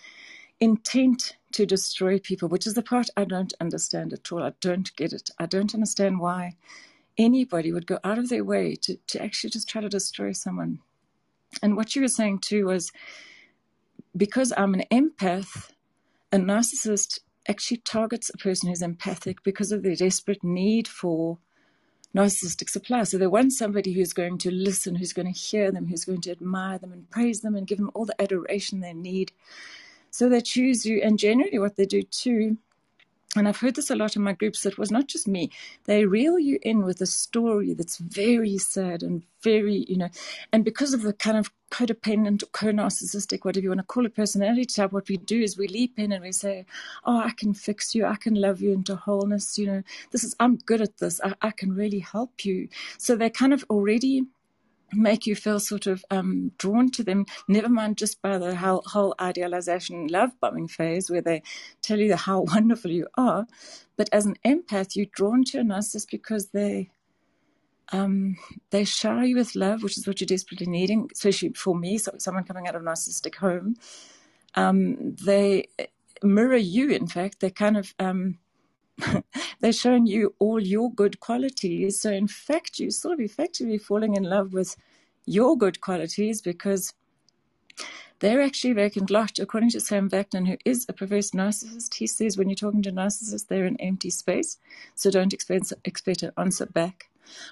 intent 0.61 1.37
to 1.53 1.67
destroy 1.67 2.19
people, 2.19 2.49
which 2.49 2.67
is 2.67 2.75
the 2.75 2.83
part 2.83 3.09
I 3.17 3.25
don't 3.25 3.55
understand 3.61 4.13
at 4.13 4.33
all. 4.33 4.43
I 4.43 4.53
don't 4.61 4.95
get 4.97 5.13
it. 5.13 5.31
I 5.39 5.47
don't 5.47 5.75
understand 5.75 6.21
why 6.21 6.57
anybody 7.19 7.73
would 7.73 7.87
go 7.87 7.99
out 8.05 8.19
of 8.19 8.29
their 8.29 8.45
way 8.45 8.77
to, 8.83 8.97
to 9.09 9.23
actually 9.23 9.51
just 9.51 9.69
try 9.69 9.83
to 9.83 9.89
destroy 9.89 10.33
someone. 10.33 10.81
And 11.63 11.77
what 11.77 11.97
you 11.97 12.03
were 12.03 12.09
saying 12.09 12.41
too 12.41 12.67
was 12.67 12.93
because 14.17 14.53
I'm 14.57 14.75
an 14.75 14.85
empath, 14.91 15.71
a 16.33 16.37
narcissist 16.37 17.21
actually 17.49 17.79
targets 17.79 18.31
a 18.33 18.39
person 18.39 18.69
who's 18.69 18.83
empathic 18.83 19.43
because 19.43 19.73
of 19.73 19.83
their 19.83 19.97
desperate 19.97 20.45
need 20.45 20.87
for 20.87 21.39
narcissistic 22.15 22.69
supply. 22.69 23.05
So 23.05 23.19
they 23.19 23.27
want 23.27 23.53
somebody 23.53 23.93
who's 23.93 24.13
going 24.13 24.39
to 24.39 24.51
listen, 24.51 24.95
who's 24.95 25.13
going 25.13 25.33
to 25.33 25.39
hear 25.39 25.71
them, 25.71 25.87
who's 25.87 26.05
going 26.05 26.21
to 26.23 26.31
admire 26.31 26.79
them 26.79 26.93
and 26.93 27.09
praise 27.11 27.41
them 27.41 27.55
and 27.55 27.67
give 27.67 27.79
them 27.79 27.91
all 27.95 28.05
the 28.05 28.21
adoration 28.21 28.81
they 28.81 28.93
need. 28.93 29.33
So 30.11 30.29
they 30.29 30.41
choose 30.41 30.85
you. 30.85 31.01
And 31.03 31.19
generally, 31.19 31.59
what 31.59 31.77
they 31.77 31.87
do 31.87 32.03
too 32.03 32.59
and 33.37 33.47
I've 33.47 33.59
heard 33.59 33.77
this 33.77 33.91
a 33.91 33.97
lot 33.97 34.17
in 34.17 34.23
my 34.23 34.33
groups, 34.33 34.65
it 34.65 34.79
was 34.79 34.91
not 34.91 35.07
just 35.07 35.29
me. 35.29 35.51
They 35.85 36.07
reel 36.07 36.39
you 36.39 36.59
in 36.63 36.85
with 36.85 37.01
a 37.03 37.07
story 37.07 37.75
that's 37.75 37.99
very 37.99 38.57
sad 38.57 39.03
and 39.03 39.23
very, 39.43 39.85
you 39.89 39.99
know, 39.99 40.09
and 40.53 40.65
because 40.65 40.95
of 40.95 41.03
the 41.03 41.13
kind 41.13 41.37
of 41.37 41.51
codependent, 41.71 42.43
or 42.43 42.47
co-narcissistic, 42.47 43.45
whatever 43.45 43.63
you 43.63 43.69
want 43.69 43.81
to 43.81 43.87
call 43.87 44.07
it, 44.07 44.17
personality 44.17 44.65
type, 44.65 44.93
what 44.93 45.09
we 45.09 45.19
do 45.19 45.41
is 45.43 45.59
we 45.59 45.69
leap 45.69 45.99
in 45.99 46.13
and 46.13 46.25
we 46.25 46.33
say, 46.33 46.65
oh, 47.05 47.19
I 47.19 47.31
can 47.37 47.53
fix 47.53 47.95
you. 47.95 48.07
I 48.07 48.17
can 48.17 48.35
love 48.35 48.63
you 48.63 48.73
into 48.73 48.97
wholeness. 48.97 49.59
You 49.59 49.67
know, 49.67 49.83
this 50.11 50.25
is, 50.25 50.35
I'm 50.41 50.57
good 50.57 50.81
at 50.81 50.97
this. 50.97 51.21
I, 51.23 51.35
I 51.43 51.51
can 51.51 51.75
really 51.75 51.99
help 51.99 52.45
you. 52.47 52.69
So 52.97 53.15
they're 53.15 53.31
kind 53.31 53.53
of 53.53 53.65
already 53.69 54.25
make 54.93 55.27
you 55.27 55.37
feel 55.37 55.61
sort 55.61 55.87
of 55.87 56.05
um, 56.11 56.53
drawn 56.59 56.91
to 56.93 57.03
them, 57.03 57.27
never 57.47 57.69
mind 57.69 57.97
just 57.99 58.21
by 58.23 58.39
the 58.39 58.57
whole, 58.57 58.83
whole 58.87 59.15
idealization 59.21 60.09
love 60.09 60.31
bombing 60.41 60.69
phase 60.69 61.11
where 61.11 61.21
they 61.21 61.43
tell 61.83 61.99
you 61.99 62.17
how 62.17 62.41
wonderful 62.55 62.91
you 62.91 63.07
are. 63.17 63.47
But 63.97 64.09
as 64.13 64.27
an 64.27 64.37
empath, 64.45 64.97
you're 64.97 65.07
drawn 65.07 65.45
to 65.45 65.59
a 65.61 65.63
narcissist 65.63 66.11
because 66.11 66.49
they 66.49 66.91
um, 67.91 68.37
they 68.71 68.85
shower 68.85 69.25
you 69.25 69.37
with 69.37 69.55
love, 69.55 69.83
which 69.83 69.97
is 69.97 70.07
what 70.07 70.21
you're 70.21 70.27
desperately 70.27 70.67
needing, 70.67 71.09
especially 71.11 71.51
for 71.55 71.75
me, 71.75 71.97
so 71.97 72.13
someone 72.19 72.45
coming 72.45 72.69
out 72.69 72.75
of 72.75 72.83
a 72.83 72.85
narcissistic 72.85 73.37
home. 73.37 73.77
Um, 74.55 75.15
they 75.25 75.69
mirror 76.23 76.57
you, 76.57 76.91
in 76.91 77.07
fact. 77.07 77.41
They 77.41 77.51
kind 77.51 77.77
of 77.77 77.95
um, 77.99 78.39
they're 79.61 79.73
showing 79.73 80.07
you 80.07 80.35
all 80.39 80.61
your 80.61 80.93
good 80.93 81.21
qualities. 81.21 82.01
So, 82.01 82.11
in 82.11 82.29
fact, 82.29 82.79
you're 82.79 82.91
sort 82.91 83.15
of 83.15 83.21
effectively 83.21 83.79
falling 83.79 84.15
in 84.15 84.25
love 84.25 84.53
with 84.53 84.77
your 85.27 85.57
good 85.57 85.81
qualities 85.81 86.41
because 86.41 86.95
they're 88.21 88.41
actually 88.43 88.73
vacant 88.73 89.11
lot. 89.11 89.39
According 89.39 89.71
to 89.71 89.81
Sam 89.81 90.11
Vaknin, 90.11 90.49
who 90.49 90.57
is 90.65 90.87
a 90.89 90.93
perverse 90.93 91.31
narcissist, 91.31 91.95
he 91.95 92.07
says 92.07 92.37
when 92.37 92.49
you're 92.49 92.57
talking 92.57 92.83
to 92.83 92.93
narcissists, 92.93 93.47
they're 93.47 93.67
an 93.67 93.81
empty 93.81 94.11
space. 94.11 94.59
So, 94.95 95.11
don't 95.11 95.33
expect, 95.33 95.73
expect 95.85 96.23
an 96.23 96.33
answer 96.37 96.67
back. 96.67 97.11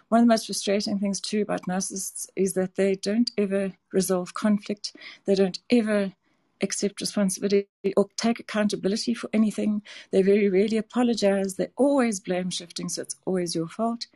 One 0.09 0.23
of 0.23 0.27
the 0.27 0.33
most 0.33 0.47
frustrating 0.47 0.99
things, 0.99 1.21
too, 1.21 1.43
about 1.43 1.67
narcissists 1.69 2.29
is 2.35 2.55
that 2.55 2.77
they 2.77 2.95
don't 2.95 3.31
ever 3.37 3.73
resolve 3.93 4.33
conflict. 4.33 4.97
They 5.27 5.35
don't 5.35 5.59
ever 5.71 6.13
accept 6.61 7.01
responsibility 7.01 7.69
or 7.97 8.07
take 8.17 8.41
accountability 8.41 9.15
for 9.15 9.29
anything. 9.33 9.83
They 10.11 10.23
very 10.23 10.49
rarely 10.49 10.77
apologize. 10.77 11.57
They 11.57 11.69
always 11.77 12.21
blame 12.21 12.51
shifting, 12.51 12.89
so 12.89 13.03
it's 13.03 13.17
always 13.25 13.55
your 13.55 13.69
fault, 13.69 14.07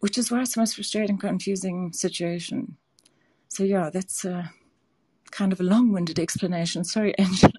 which 0.00 0.18
is 0.18 0.30
why 0.30 0.42
it's 0.42 0.54
the 0.54 0.60
most 0.60 0.74
frustrating, 0.76 1.18
confusing 1.18 1.92
situation. 1.92 2.76
So, 3.48 3.64
yeah, 3.64 3.90
that's 3.90 4.24
a 4.24 4.52
kind 5.30 5.52
of 5.52 5.60
a 5.60 5.64
long 5.64 5.92
winded 5.92 6.18
explanation. 6.18 6.84
Sorry, 6.84 7.16
Angela. 7.18 7.52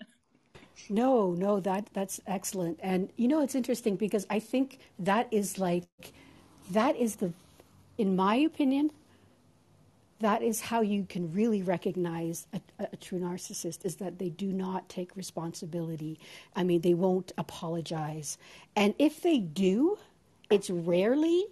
No, 0.90 1.32
no, 1.32 1.60
that 1.62 1.90
that's 1.94 2.20
excellent. 2.28 2.80
And 2.82 3.10
you 3.16 3.28
know, 3.28 3.42
it's 3.42 3.56
interesting 3.56 3.96
because 3.96 4.26
I 4.30 4.40
think 4.40 4.80
that 5.00 5.28
is 5.32 5.58
like 5.58 5.86
that 6.72 6.96
is 6.96 7.16
the 7.18 7.34
in 7.98 8.16
my 8.16 8.36
opinion, 8.36 8.92
that 10.26 10.42
is 10.42 10.60
how 10.60 10.82
you 10.82 11.06
can 11.08 11.32
really 11.32 11.62
recognize 11.62 12.48
a, 12.52 12.60
a, 12.80 12.98
true 12.98 13.20
narcissist 13.20 13.86
is 13.86 13.98
that 13.98 14.18
they 14.18 14.30
do 14.30 14.52
not 14.52 14.90
take 14.90 15.16
responsibility. 15.16 16.20
I 16.56 16.64
mean, 16.64 16.82
they 16.82 16.96
won't 16.96 17.32
apologize. 17.38 18.40
And 18.76 18.96
if 18.98 19.22
they 19.22 19.38
do, 19.38 20.00
it's 20.50 20.72
rarely 20.72 21.46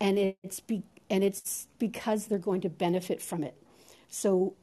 and 0.00 0.18
it's 0.18 0.60
be, 0.60 0.84
and 1.10 1.24
it's 1.24 1.66
because 1.80 2.26
they're 2.26 2.38
going 2.38 2.60
to 2.60 2.68
benefit 2.70 3.20
from 3.20 3.42
it. 3.42 3.60
So 4.08 4.54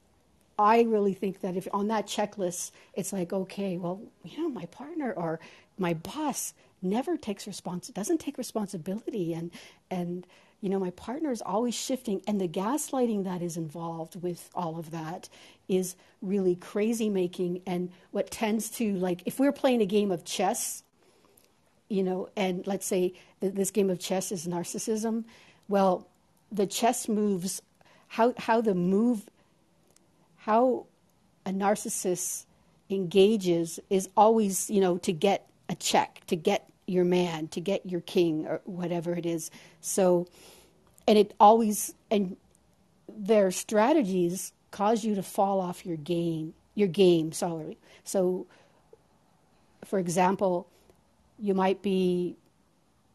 I 0.57 0.83
really 0.83 1.13
think 1.13 1.41
that 1.41 1.57
if 1.57 1.67
on 1.73 1.89
that 1.89 2.07
checklist 2.07 2.71
it's 2.93 3.11
like 3.11 3.33
okay, 3.33 3.75
well, 3.75 4.01
you 4.23 4.37
know, 4.41 4.47
my 4.47 4.67
partner 4.67 5.11
or 5.11 5.41
my 5.77 5.95
boss 5.95 6.53
never 6.81 7.17
takes 7.17 7.43
respons 7.43 7.93
doesn't 7.93 8.19
take 8.19 8.37
responsibility 8.37 9.33
and 9.33 9.51
and 9.91 10.25
you 10.61 10.69
know, 10.69 10.79
my 10.79 10.89
partner 10.91 11.31
is 11.31 11.41
always 11.41 11.73
shifting, 11.73 12.21
and 12.27 12.39
the 12.39 12.47
gaslighting 12.47 13.23
that 13.23 13.41
is 13.41 13.55
involved 13.55 14.21
with 14.21 14.49
all 14.53 14.77
of 14.77 14.91
that 14.91 15.29
is 15.67 15.95
really 16.21 16.55
crazy 16.55 17.09
making. 17.09 17.61
And 17.65 17.91
what 18.11 18.29
tends 18.29 18.69
to, 18.71 18.95
like, 18.95 19.21
if 19.25 19.39
we're 19.39 19.53
playing 19.53 19.81
a 19.81 19.85
game 19.85 20.11
of 20.11 20.25
chess, 20.25 20.83
you 21.87 22.03
know, 22.03 22.29
and 22.35 22.67
let's 22.67 22.85
say 22.85 23.13
this 23.39 23.71
game 23.71 23.89
of 23.89 23.99
chess 23.99 24.31
is 24.31 24.47
narcissism, 24.47 25.23
well, 25.67 26.07
the 26.51 26.67
chess 26.67 27.07
moves, 27.07 27.61
how, 28.07 28.33
how 28.37 28.59
the 28.59 28.75
move, 28.75 29.29
how 30.37 30.87
a 31.45 31.51
narcissist 31.51 32.45
engages 32.89 33.79
is 33.89 34.09
always, 34.17 34.69
you 34.69 34.81
know, 34.81 34.97
to 34.97 35.13
get 35.13 35.47
a 35.69 35.75
check, 35.75 36.21
to 36.27 36.35
get 36.35 36.68
your 36.89 37.05
man, 37.05 37.47
to 37.49 37.61
get 37.61 37.85
your 37.85 38.01
king, 38.01 38.45
or 38.47 38.61
whatever 38.65 39.13
it 39.13 39.25
is. 39.25 39.51
So, 39.81 40.27
and 41.07 41.17
it 41.17 41.33
always, 41.39 41.93
and 42.09 42.35
their 43.07 43.51
strategies 43.51 44.53
cause 44.71 45.03
you 45.03 45.15
to 45.15 45.23
fall 45.23 45.59
off 45.59 45.85
your 45.85 45.97
game, 45.97 46.53
your 46.75 46.87
game, 46.87 47.31
sorry. 47.31 47.77
So, 48.03 48.47
for 49.85 49.99
example, 49.99 50.67
you 51.39 51.53
might 51.53 51.81
be 51.81 52.35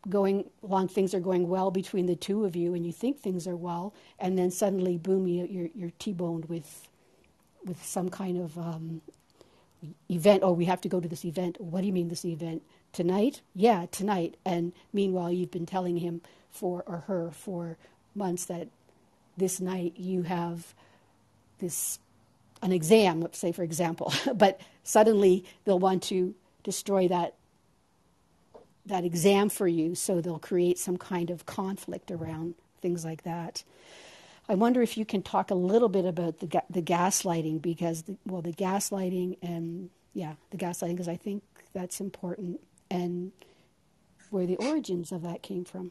going 0.08 0.50
along, 0.62 0.88
things 0.88 1.14
are 1.14 1.20
going 1.20 1.48
well 1.48 1.70
between 1.70 2.06
the 2.06 2.16
two 2.16 2.44
of 2.44 2.56
you, 2.56 2.74
and 2.74 2.84
you 2.84 2.92
think 2.92 3.20
things 3.20 3.46
are 3.46 3.56
well, 3.56 3.94
and 4.18 4.36
then 4.38 4.50
suddenly, 4.50 4.98
boom, 4.98 5.26
you, 5.26 5.46
you're, 5.50 5.68
you're 5.74 5.92
T-boned 5.98 6.46
with, 6.46 6.88
with 7.64 7.82
some 7.84 8.08
kind 8.08 8.38
of 8.38 8.58
um, 8.58 9.00
event. 10.10 10.42
Oh, 10.42 10.52
we 10.52 10.66
have 10.66 10.80
to 10.82 10.88
go 10.88 11.00
to 11.00 11.08
this 11.08 11.24
event. 11.24 11.60
What 11.60 11.80
do 11.80 11.86
you 11.86 11.92
mean 11.92 12.08
this 12.08 12.24
event? 12.24 12.62
Tonight? 12.94 13.42
Yeah, 13.56 13.86
tonight. 13.90 14.36
And 14.44 14.72
meanwhile, 14.92 15.32
you've 15.32 15.50
been 15.50 15.66
telling 15.66 15.96
him 15.96 16.20
for 16.52 16.84
or 16.86 16.98
her 17.08 17.32
for 17.32 17.76
months 18.14 18.44
that 18.44 18.68
this 19.36 19.60
night 19.60 19.94
you 19.96 20.22
have 20.22 20.72
this 21.58 21.98
an 22.62 22.70
exam, 22.70 23.20
let's 23.20 23.36
say 23.36 23.50
for 23.50 23.64
example, 23.64 24.12
but 24.34 24.60
suddenly 24.84 25.44
they'll 25.64 25.78
want 25.78 26.04
to 26.04 26.34
destroy 26.62 27.08
that 27.08 27.34
that 28.86 29.04
exam 29.04 29.48
for 29.48 29.66
you, 29.66 29.96
so 29.96 30.20
they'll 30.20 30.38
create 30.38 30.78
some 30.78 30.96
kind 30.96 31.30
of 31.30 31.46
conflict 31.46 32.10
around 32.12 32.54
things 32.80 33.04
like 33.04 33.24
that. 33.24 33.64
I 34.48 34.54
wonder 34.54 34.82
if 34.82 34.96
you 34.96 35.04
can 35.04 35.22
talk 35.22 35.50
a 35.50 35.54
little 35.56 35.88
bit 35.88 36.04
about 36.04 36.38
the 36.38 36.62
the 36.70 36.82
gaslighting 36.82 37.60
because 37.60 38.02
the, 38.02 38.16
well 38.24 38.40
the 38.40 38.52
gaslighting 38.52 39.38
and 39.42 39.90
yeah 40.12 40.34
the 40.50 40.58
gaslighting 40.58 40.92
because 40.92 41.08
I 41.08 41.16
think 41.16 41.42
that's 41.72 42.00
important 42.00 42.60
and 42.94 43.32
where 44.30 44.46
the 44.46 44.56
origins 44.56 45.10
of 45.10 45.22
that 45.22 45.42
came 45.42 45.64
from. 45.64 45.90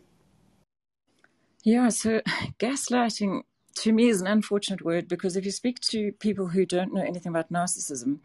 Yeah, 1.63 1.89
so 1.89 2.21
gaslighting 2.59 3.41
to 3.75 3.91
me 3.91 4.07
is 4.07 4.21
an 4.21 4.27
unfortunate 4.27 4.85
word 4.85 5.07
because 5.07 5.35
if 5.35 5.45
you 5.45 5.51
speak 5.51 5.79
to 5.81 6.13
people 6.13 6.47
who 6.47 6.65
don't 6.65 6.93
know 6.93 7.01
anything 7.01 7.31
about 7.31 7.51
narcissism 7.51 8.19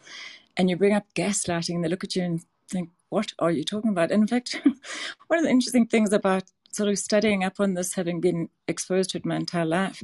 and 0.56 0.70
you 0.70 0.76
bring 0.76 0.94
up 0.94 1.06
gaslighting, 1.14 1.82
they 1.82 1.88
look 1.88 2.04
at 2.04 2.14
you 2.14 2.22
and 2.22 2.44
think, 2.68 2.90
What 3.08 3.32
are 3.40 3.50
you 3.50 3.64
talking 3.64 3.90
about? 3.90 4.12
And 4.12 4.22
in 4.22 4.28
fact, 4.28 4.60
one 5.26 5.38
of 5.38 5.44
the 5.44 5.50
interesting 5.50 5.86
things 5.86 6.12
about 6.12 6.44
sort 6.70 6.88
of 6.88 6.98
studying 6.98 7.42
up 7.42 7.58
on 7.58 7.74
this, 7.74 7.94
having 7.94 8.20
been 8.20 8.48
exposed 8.68 9.10
to 9.10 9.18
it 9.18 9.26
my 9.26 9.36
entire 9.36 9.64
life, 9.64 10.02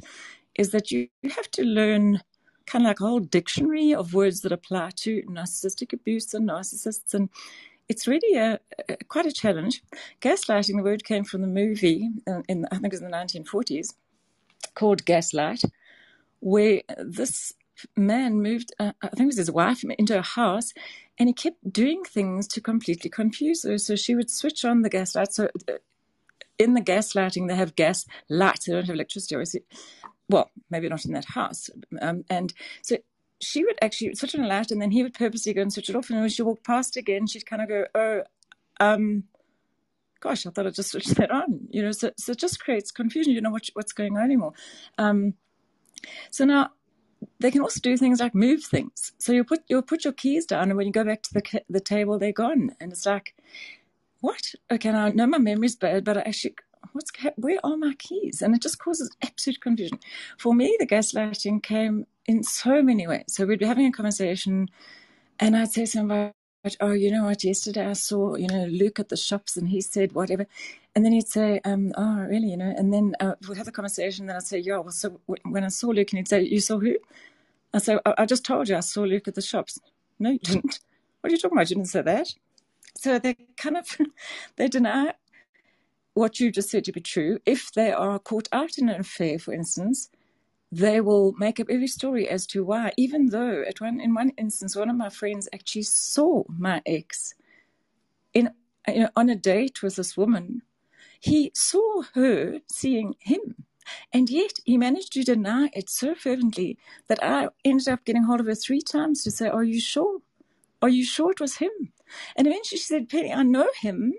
is 0.55 0.71
that 0.71 0.91
you, 0.91 1.07
you 1.21 1.29
have 1.29 1.49
to 1.51 1.63
learn 1.63 2.21
kind 2.65 2.83
of 2.83 2.87
like 2.87 2.99
a 2.99 3.05
whole 3.05 3.19
dictionary 3.19 3.93
of 3.93 4.13
words 4.13 4.41
that 4.41 4.51
apply 4.51 4.89
to 4.95 5.21
narcissistic 5.23 5.93
abuse 5.93 6.33
and 6.33 6.49
narcissists. 6.49 7.13
And 7.13 7.29
it's 7.87 8.07
really 8.07 8.37
a, 8.37 8.59
a, 8.89 8.97
quite 9.07 9.25
a 9.25 9.31
challenge. 9.31 9.81
Gaslighting, 10.21 10.77
the 10.77 10.83
word 10.83 11.03
came 11.03 11.23
from 11.23 11.41
the 11.41 11.47
movie 11.47 12.09
in, 12.25 12.43
in 12.47 12.65
I 12.71 12.77
think 12.77 12.93
it 12.93 12.93
was 12.93 13.01
in 13.01 13.09
the 13.09 13.17
1940s 13.17 13.93
called 14.73 15.05
Gaslight, 15.05 15.61
where 16.39 16.81
this 16.97 17.53
man 17.95 18.41
moved, 18.41 18.73
uh, 18.79 18.93
I 19.01 19.09
think 19.09 19.21
it 19.21 19.25
was 19.27 19.37
his 19.37 19.51
wife, 19.51 19.83
into 19.83 20.17
a 20.17 20.21
house 20.21 20.73
and 21.17 21.29
he 21.29 21.33
kept 21.33 21.71
doing 21.71 22.03
things 22.03 22.47
to 22.49 22.61
completely 22.61 23.09
confuse 23.09 23.63
her. 23.63 23.77
So 23.77 23.95
she 23.95 24.15
would 24.15 24.29
switch 24.29 24.65
on 24.65 24.81
the 24.81 24.89
gaslight. 24.89 25.33
So 25.33 25.49
uh, 25.69 25.73
in 26.57 26.73
the 26.73 26.81
gaslighting, 26.81 27.47
they 27.47 27.55
have 27.55 27.75
gas 27.75 28.05
lights. 28.29 28.65
They 28.65 28.73
don't 28.73 28.85
have 28.85 28.95
electricity. 28.95 29.35
Obviously. 29.35 29.63
Well, 30.29 30.49
maybe 30.69 30.89
not 30.89 31.05
in 31.05 31.13
that 31.13 31.25
house. 31.25 31.69
Um, 32.01 32.25
and 32.29 32.53
so 32.81 32.97
she 33.41 33.63
would 33.63 33.77
actually 33.81 34.15
switch 34.15 34.35
on 34.35 34.43
a 34.43 34.47
light, 34.47 34.71
and 34.71 34.81
then 34.81 34.91
he 34.91 35.03
would 35.03 35.13
purposely 35.13 35.53
go 35.53 35.61
and 35.61 35.71
switch 35.73 35.89
it 35.89 35.95
off. 35.95 36.09
And 36.09 36.19
when 36.19 36.29
she 36.29 36.41
walked 36.41 36.63
past 36.63 36.97
again, 36.97 37.27
she'd 37.27 37.45
kind 37.45 37.61
of 37.61 37.67
go, 37.67 37.85
"Oh, 37.93 38.23
um, 38.79 39.23
gosh, 40.19 40.45
I 40.45 40.49
thought 40.49 40.67
I'd 40.67 40.75
just 40.75 40.91
switched 40.91 41.15
that 41.15 41.31
on." 41.31 41.67
You 41.69 41.83
know, 41.83 41.91
so 41.91 42.11
so 42.17 42.31
it 42.31 42.39
just 42.39 42.59
creates 42.59 42.91
confusion. 42.91 43.33
You 43.33 43.41
know 43.41 43.51
what, 43.51 43.69
what's 43.73 43.93
going 43.93 44.17
on 44.17 44.23
anymore. 44.23 44.53
Um, 44.97 45.33
so 46.31 46.45
now 46.45 46.71
they 47.39 47.51
can 47.51 47.61
also 47.61 47.79
do 47.79 47.97
things 47.97 48.19
like 48.19 48.35
move 48.35 48.63
things. 48.63 49.13
So 49.17 49.33
you 49.33 49.43
put 49.43 49.61
you'll 49.67 49.81
put 49.81 50.03
your 50.03 50.13
keys 50.13 50.45
down, 50.45 50.69
and 50.69 50.77
when 50.77 50.87
you 50.87 50.93
go 50.93 51.03
back 51.03 51.21
to 51.23 51.33
the 51.33 51.61
the 51.69 51.79
table, 51.81 52.17
they're 52.19 52.31
gone. 52.31 52.75
And 52.79 52.91
it's 52.91 53.05
like, 53.05 53.35
what? 54.21 54.53
Okay, 54.71 54.91
now 54.91 55.05
I 55.05 55.11
know 55.11 55.27
my 55.27 55.37
memory's 55.37 55.75
bad, 55.75 56.03
but 56.03 56.17
I 56.17 56.21
actually, 56.21 56.55
what's 56.93 57.11
where 57.37 57.59
are 57.63 57.77
my 57.77 57.93
keys? 57.99 58.41
And 58.41 58.55
it 58.55 58.61
just 58.61 58.79
causes 58.79 59.11
absolute 59.23 59.61
confusion. 59.61 59.99
For 60.37 60.53
me, 60.55 60.75
the 60.79 60.87
gaslighting 60.87 61.63
came 61.63 62.07
in 62.27 62.43
so 62.43 62.81
many 62.83 63.07
ways. 63.07 63.25
So 63.29 63.45
we'd 63.45 63.59
be 63.59 63.65
having 63.65 63.87
a 63.87 63.91
conversation, 63.91 64.69
and 65.39 65.57
I'd 65.57 65.71
say 65.71 65.85
something 65.85 66.11
about, 66.11 66.77
oh, 66.81 66.93
you 66.93 67.11
know 67.11 67.25
what? 67.25 67.43
Yesterday 67.43 67.87
I 67.87 67.93
saw, 67.93 68.35
you 68.35 68.47
know, 68.47 68.65
Luke 68.65 68.99
at 68.99 69.09
the 69.09 69.17
shops, 69.17 69.57
and 69.57 69.69
he 69.69 69.81
said 69.81 70.13
whatever, 70.13 70.47
and 70.95 71.05
then 71.05 71.13
he'd 71.13 71.27
say, 71.27 71.61
um, 71.65 71.93
oh, 71.97 72.19
really, 72.29 72.49
you 72.51 72.57
know, 72.57 72.73
and 72.77 72.93
then 72.93 73.15
uh, 73.19 73.35
we'd 73.49 73.57
have 73.57 73.67
a 73.69 73.71
conversation. 73.73 74.27
Then 74.27 74.37
I'd 74.37 74.43
say, 74.43 74.59
yeah, 74.59 74.79
well, 74.79 74.91
so 74.91 75.19
when 75.45 75.63
I 75.63 75.69
saw 75.69 75.89
Luke, 75.89 76.11
and 76.13 76.19
he'd 76.19 76.29
say, 76.29 76.43
you 76.43 76.61
saw 76.61 76.79
who? 76.79 76.97
I 77.73 77.79
say, 77.79 77.99
I, 78.05 78.15
I 78.19 78.25
just 78.25 78.45
told 78.45 78.69
you 78.69 78.77
I 78.77 78.81
saw 78.81 79.01
Luke 79.03 79.27
at 79.27 79.35
the 79.35 79.41
shops. 79.41 79.79
No, 80.19 80.31
you 80.31 80.39
didn't. 80.39 80.79
What 81.21 81.31
are 81.31 81.33
you 81.35 81.39
talking 81.39 81.57
about? 81.57 81.69
You 81.69 81.77
didn't 81.77 81.89
say 81.89 82.01
that. 82.03 82.33
So 82.97 83.19
they 83.19 83.35
kind 83.57 83.77
of 83.77 83.97
they 84.57 84.67
deny 84.67 85.13
what 86.15 86.41
you 86.41 86.51
just 86.51 86.71
said 86.71 86.85
to 86.85 86.93
be 86.93 87.01
true. 87.01 87.39
If 87.45 87.73
they 87.73 87.93
are 87.93 88.19
caught 88.19 88.49
out 88.53 88.79
in 88.79 88.89
an 88.89 89.01
affair, 89.01 89.39
for 89.39 89.53
instance, 89.53 90.09
they 90.71 91.01
will 91.01 91.33
make 91.37 91.59
up 91.59 91.67
every 91.69 91.87
story 91.87 92.27
as 92.29 92.47
to 92.47 92.63
why, 92.63 92.93
even 92.97 93.27
though 93.27 93.63
at 93.67 93.81
one 93.81 94.01
in 94.01 94.13
one 94.15 94.31
instance 94.37 94.75
one 94.75 94.89
of 94.89 94.97
my 94.97 95.09
friends 95.09 95.49
actually 95.53 95.83
saw 95.83 96.43
my 96.49 96.81
ex 96.85 97.35
in 98.33 98.51
you 98.87 99.01
know, 99.01 99.09
on 99.15 99.29
a 99.29 99.35
date 99.35 99.83
with 99.83 99.97
this 99.97 100.17
woman. 100.17 100.61
He 101.19 101.51
saw 101.55 102.03
her 102.15 102.59
seeing 102.71 103.15
him. 103.19 103.65
And 104.13 104.29
yet 104.29 104.53
he 104.65 104.77
managed 104.77 105.13
to 105.13 105.23
deny 105.23 105.69
it 105.73 105.89
so 105.89 106.15
fervently 106.15 106.77
that 107.07 107.23
I 107.23 107.49
ended 107.65 107.89
up 107.89 108.05
getting 108.05 108.23
hold 108.23 108.39
of 108.41 108.47
her 108.47 108.55
three 108.55 108.81
times 108.81 109.23
to 109.23 109.31
say, 109.31 109.47
Are 109.49 109.63
you 109.63 109.79
sure? 109.81 110.19
Are 110.81 110.89
you 110.89 111.05
sure 111.05 111.31
it 111.31 111.41
was 111.41 111.57
him? 111.57 111.71
And 112.35 112.47
eventually 112.47 112.79
she 112.79 112.85
said, 112.85 113.09
Penny, 113.09 113.33
I 113.33 113.43
know 113.43 113.69
him. 113.81 114.13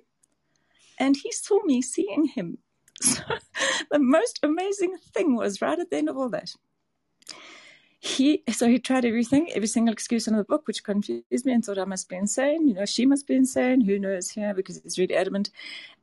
And 0.98 1.16
he 1.16 1.32
saw 1.32 1.60
me 1.64 1.82
seeing 1.82 2.26
him. 2.26 2.58
So 3.02 3.22
the 3.90 3.98
most 3.98 4.40
amazing 4.42 4.96
thing 5.12 5.36
was 5.36 5.60
right 5.60 5.78
at 5.78 5.90
the 5.90 5.96
end 5.96 6.08
of 6.08 6.16
all 6.16 6.30
that. 6.30 6.54
He 7.98 8.42
so 8.50 8.68
he 8.68 8.78
tried 8.78 9.04
everything, 9.04 9.50
every 9.52 9.66
single 9.66 9.92
excuse 9.92 10.28
in 10.28 10.36
the 10.36 10.44
book, 10.44 10.66
which 10.66 10.84
confused 10.84 11.44
me 11.44 11.52
and 11.52 11.64
thought 11.64 11.78
I 11.78 11.84
must 11.84 12.08
be 12.08 12.16
insane. 12.16 12.68
You 12.68 12.74
know, 12.74 12.86
she 12.86 13.04
must 13.04 13.26
be 13.26 13.34
insane. 13.34 13.82
Who 13.82 13.98
knows 13.98 14.30
here? 14.30 14.54
Because 14.54 14.80
he's 14.82 14.98
really 14.98 15.16
adamant. 15.16 15.50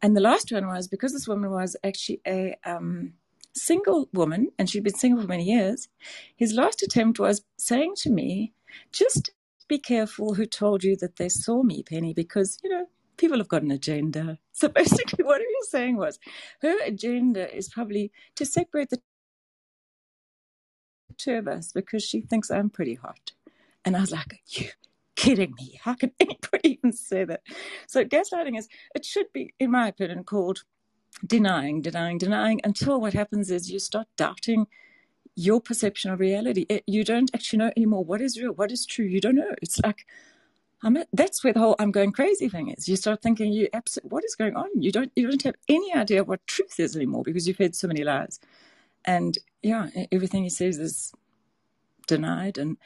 And 0.01 0.15
the 0.15 0.21
last 0.21 0.51
one 0.51 0.67
was 0.67 0.87
because 0.87 1.13
this 1.13 1.27
woman 1.27 1.51
was 1.51 1.75
actually 1.83 2.21
a 2.27 2.55
um, 2.65 3.13
single 3.55 4.09
woman 4.13 4.49
and 4.59 4.69
she'd 4.69 4.83
been 4.83 4.95
single 4.95 5.21
for 5.21 5.27
many 5.27 5.45
years. 5.45 5.87
His 6.35 6.53
last 6.53 6.83
attempt 6.83 7.19
was 7.19 7.43
saying 7.57 7.93
to 7.97 8.09
me, 8.09 8.53
"Just 8.91 9.31
be 9.67 9.79
careful 9.79 10.33
who 10.33 10.45
told 10.45 10.83
you 10.83 10.95
that 10.97 11.15
they 11.17 11.29
saw 11.29 11.63
me, 11.63 11.83
Penny, 11.83 12.13
because, 12.13 12.59
you 12.63 12.69
know, 12.69 12.87
people 13.17 13.37
have 13.37 13.47
got 13.47 13.63
an 13.63 13.71
agenda. 13.71 14.39
So 14.55 14.69
basically, 14.69 15.25
what 15.25 15.41
he 15.41 15.47
was 15.59 15.71
saying 15.71 15.97
was 15.97 16.19
her 16.61 16.77
agenda 16.85 17.53
is 17.53 17.69
probably 17.69 18.11
to 18.35 18.45
separate 18.45 18.91
the 18.91 19.01
two 21.17 21.33
of 21.33 21.47
us 21.47 21.71
because 21.73 22.03
she 22.03 22.21
thinks 22.21 22.51
I'm 22.51 22.69
pretty 22.69 22.93
hot. 22.93 23.31
And 23.83 23.97
I 23.97 24.01
was 24.01 24.11
like, 24.11 24.41
you 24.47 24.69
kidding 25.15 25.53
me? 25.57 25.79
How 25.81 25.95
can 25.95 26.11
anybody 26.19 26.77
even 26.77 26.93
say 26.93 27.25
that? 27.25 27.41
So 27.87 28.05
gaslighting 28.05 28.57
is, 28.57 28.67
it 28.95 29.05
should 29.05 29.27
be, 29.33 29.53
in 29.59 29.71
my 29.71 29.87
opinion, 29.87 30.23
called 30.23 30.63
denying, 31.25 31.81
denying, 31.81 32.17
denying 32.17 32.61
until 32.63 32.99
what 33.01 33.13
happens 33.13 33.49
is 33.49 33.71
you 33.71 33.79
start 33.79 34.07
doubting 34.17 34.67
your 35.35 35.59
perception 35.59 36.11
of 36.11 36.19
reality. 36.19 36.65
It, 36.69 36.83
you 36.85 37.03
don't 37.03 37.31
actually 37.33 37.59
know 37.59 37.71
anymore 37.75 38.03
what 38.03 38.21
is 38.21 38.39
real, 38.39 38.53
what 38.53 38.71
is 38.71 38.85
true. 38.85 39.05
You 39.05 39.19
don't 39.19 39.35
know. 39.35 39.55
It's 39.61 39.79
like 39.79 40.05
I'm 40.83 40.97
that's 41.13 41.43
where 41.43 41.53
the 41.53 41.59
whole 41.61 41.75
"I'm 41.79 41.91
going 41.91 42.13
crazy" 42.13 42.49
thing 42.49 42.69
is. 42.69 42.89
You 42.89 42.97
start 42.97 43.23
thinking, 43.23 43.53
"You 43.53 43.69
what 44.03 44.25
is 44.25 44.35
going 44.35 44.55
on?" 44.57 44.69
You 44.81 44.91
don't 44.91 45.11
you 45.15 45.29
don't 45.29 45.43
have 45.43 45.55
any 45.69 45.93
idea 45.95 46.23
what 46.25 46.47
truth 46.47 46.79
is 46.79 46.95
anymore 46.95 47.23
because 47.23 47.47
you've 47.47 47.59
heard 47.59 47.75
so 47.75 47.87
many 47.89 48.03
lies, 48.03 48.39
and 49.05 49.37
yeah, 49.63 49.89
everything 50.11 50.43
he 50.43 50.49
says 50.49 50.79
is 50.79 51.13
denied, 52.07 52.57
and 52.57 52.77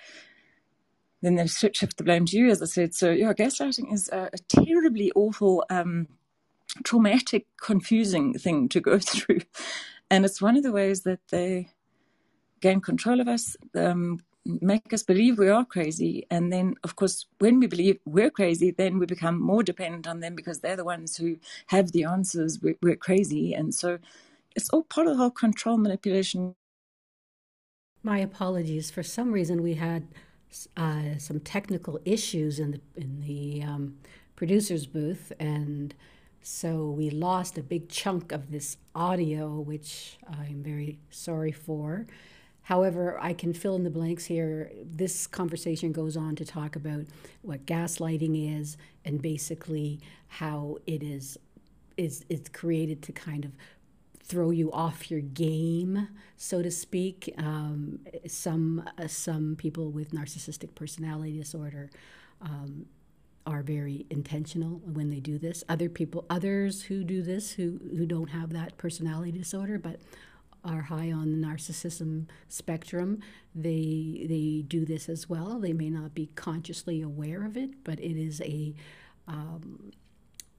then 1.22 1.36
they 1.36 1.48
shift 1.48 1.98
the 1.98 2.04
blame 2.06 2.26
to 2.28 2.38
you, 2.38 2.50
as 2.50 2.62
I 2.62 2.66
said. 2.68 2.96
So 2.96 3.12
yeah, 3.12 3.34
gaslighting 3.34 3.94
is 3.94 4.10
a, 4.10 4.30
a 4.34 4.40
terribly 4.50 5.12
awful, 5.16 5.66
um, 5.70 6.08
traumatic, 6.84 7.48
confusing 7.62 8.34
thing 8.36 8.70
to 8.70 8.82
go 8.82 9.00
through, 9.02 9.42
and 10.12 10.26
it's 10.26 10.42
one 10.42 10.58
of 10.58 10.64
the 10.64 10.74
ways 10.74 11.04
that 11.04 11.22
they 11.30 11.70
gain 12.62 12.82
control 12.82 13.22
of 13.22 13.28
us, 13.28 13.58
um, 13.76 14.20
make 14.62 14.94
us 14.94 15.04
believe 15.04 15.38
we 15.40 15.50
are 15.50 15.66
crazy. 15.66 16.26
And 16.32 16.54
then, 16.54 16.76
of 16.84 16.96
course, 16.96 17.26
when 17.40 17.60
we 17.60 17.68
believe 17.68 18.00
we're 18.06 18.32
crazy, 18.32 18.72
then 18.72 19.00
we 19.00 19.06
become 19.06 19.42
more 19.42 19.64
dependent 19.64 20.08
on 20.08 20.22
them 20.22 20.36
because 20.36 20.60
they're 20.60 20.78
the 20.78 20.86
ones 20.86 21.18
who 21.18 21.38
have 21.68 21.92
the 21.92 22.06
answers. 22.06 22.62
We're, 22.62 22.78
we're 22.82 22.96
crazy. 22.96 23.54
And 23.54 23.76
so 23.76 24.00
it's 24.56 24.70
all 24.72 24.84
part 24.84 25.08
of 25.08 25.14
the 25.14 25.18
whole 25.20 25.32
control 25.32 25.78
manipulation. 25.78 26.56
My 28.04 28.20
apologies. 28.20 28.92
For 28.92 29.04
some 29.04 29.32
reason, 29.32 29.64
we 29.64 29.76
had 29.76 30.08
uh, 30.78 31.18
some 31.20 31.40
technical 31.42 32.00
issues 32.06 32.60
in 32.60 32.72
the 32.72 32.82
in 32.96 33.22
the 33.22 33.64
um, 33.64 33.98
producer's 34.36 34.88
booth, 34.88 35.34
and 35.40 35.94
so 36.42 36.90
we 36.90 37.10
lost 37.10 37.58
a 37.58 37.64
big 37.64 37.90
chunk 37.90 38.32
of 38.32 38.52
this 38.52 38.78
audio, 38.96 39.60
which 39.60 40.18
I'm 40.28 40.64
very 40.64 41.00
sorry 41.12 41.52
for. 41.52 42.08
However, 42.68 43.18
I 43.22 43.32
can 43.32 43.54
fill 43.54 43.78
in 43.78 43.86
the 43.86 43.90
blanks 43.90 44.26
here. 44.26 44.70
This 44.84 45.26
conversation 45.26 45.94
goes 45.94 46.18
on 46.18 46.36
to 46.36 46.44
talk 46.44 46.76
about 46.76 47.06
what 47.42 47.66
gaslighting 47.66 48.60
is 48.60 48.76
and 49.06 49.22
basically 49.22 50.02
how 50.28 50.80
it 50.86 51.02
is 51.02 51.38
is 51.96 52.26
it's 52.28 52.50
created 52.50 53.02
to 53.04 53.14
kind 53.14 53.46
of 53.46 53.54
throw 54.22 54.50
you 54.50 54.70
off 54.74 55.10
your 55.10 55.22
game, 55.22 56.10
so 56.36 56.62
to 56.62 56.70
speak. 56.70 57.34
Um, 57.38 58.00
some 58.28 58.84
uh, 58.98 59.08
some 59.08 59.56
people 59.56 59.90
with 59.90 60.12
narcissistic 60.12 60.76
personality 60.76 61.38
disorder 61.38 61.90
um, 62.42 62.86
are 63.46 63.64
very 63.64 64.06
intentional 64.10 64.82
when 64.84 65.10
they 65.10 65.22
do 65.22 65.38
this. 65.38 65.64
Other 65.70 65.88
people, 65.88 66.26
others 66.30 66.84
who 66.84 67.06
do 67.06 67.22
this 67.22 67.52
who 67.54 67.80
who 67.96 68.06
don't 68.06 68.32
have 68.32 68.52
that 68.52 68.78
personality 68.78 69.32
disorder, 69.32 69.80
but 69.80 70.02
are 70.68 70.82
high 70.82 71.12
on 71.12 71.32
the 71.32 71.48
narcissism 71.48 72.28
spectrum, 72.50 73.22
they 73.56 74.26
they 74.30 74.64
do 74.68 74.86
this 74.86 75.10
as 75.10 75.30
well. 75.30 75.60
They 75.60 75.74
may 75.74 75.90
not 75.90 76.14
be 76.14 76.28
consciously 76.36 77.02
aware 77.02 77.46
of 77.46 77.58
it, 77.58 77.84
but 77.84 78.00
it 78.00 78.18
is 78.18 78.42
a 78.42 78.76
um, 79.28 79.92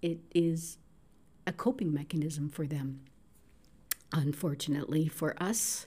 it 0.03 0.21
is 0.35 0.79
a 1.47 1.53
coping 1.53 1.92
mechanism 1.92 2.49
for 2.49 2.66
them. 2.66 3.01
Unfortunately 4.12 5.07
for 5.07 5.40
us, 5.42 5.87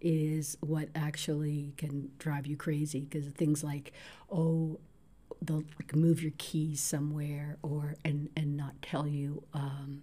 is 0.00 0.56
what 0.60 0.88
actually 0.94 1.72
can 1.76 2.10
drive 2.18 2.46
you 2.46 2.56
crazy 2.56 3.00
because 3.00 3.26
things 3.32 3.64
like, 3.64 3.92
oh, 4.30 4.78
they'll 5.42 5.64
move 5.94 6.22
your 6.22 6.32
keys 6.38 6.80
somewhere 6.80 7.56
or 7.62 7.96
and 8.04 8.28
and 8.36 8.56
not 8.56 8.80
tell 8.82 9.06
you. 9.06 9.42
Um, 9.54 10.02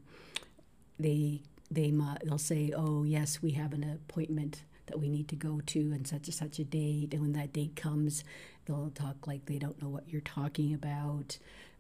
they 1.00 1.42
they 1.72 1.92
they'll 2.24 2.38
say, 2.38 2.72
oh 2.76 3.04
yes, 3.04 3.42
we 3.42 3.52
have 3.52 3.74
an 3.74 3.84
appointment 3.84 4.64
that 4.88 5.00
we 5.00 5.10
need 5.10 5.28
to 5.30 5.36
go 5.36 5.62
to 5.66 5.80
and 5.92 6.08
such 6.08 6.28
and 6.28 6.34
such 6.34 6.60
a 6.60 6.64
date. 6.64 7.10
And 7.14 7.22
when 7.22 7.34
that 7.34 7.54
date 7.54 7.76
comes, 7.76 8.24
they'll 8.66 8.92
talk 8.94 9.28
like 9.28 9.46
they 9.46 9.58
don't 9.58 9.82
know 9.82 9.90
what 9.90 10.08
you're 10.08 10.22
talking 10.22 10.74
about, 10.74 11.38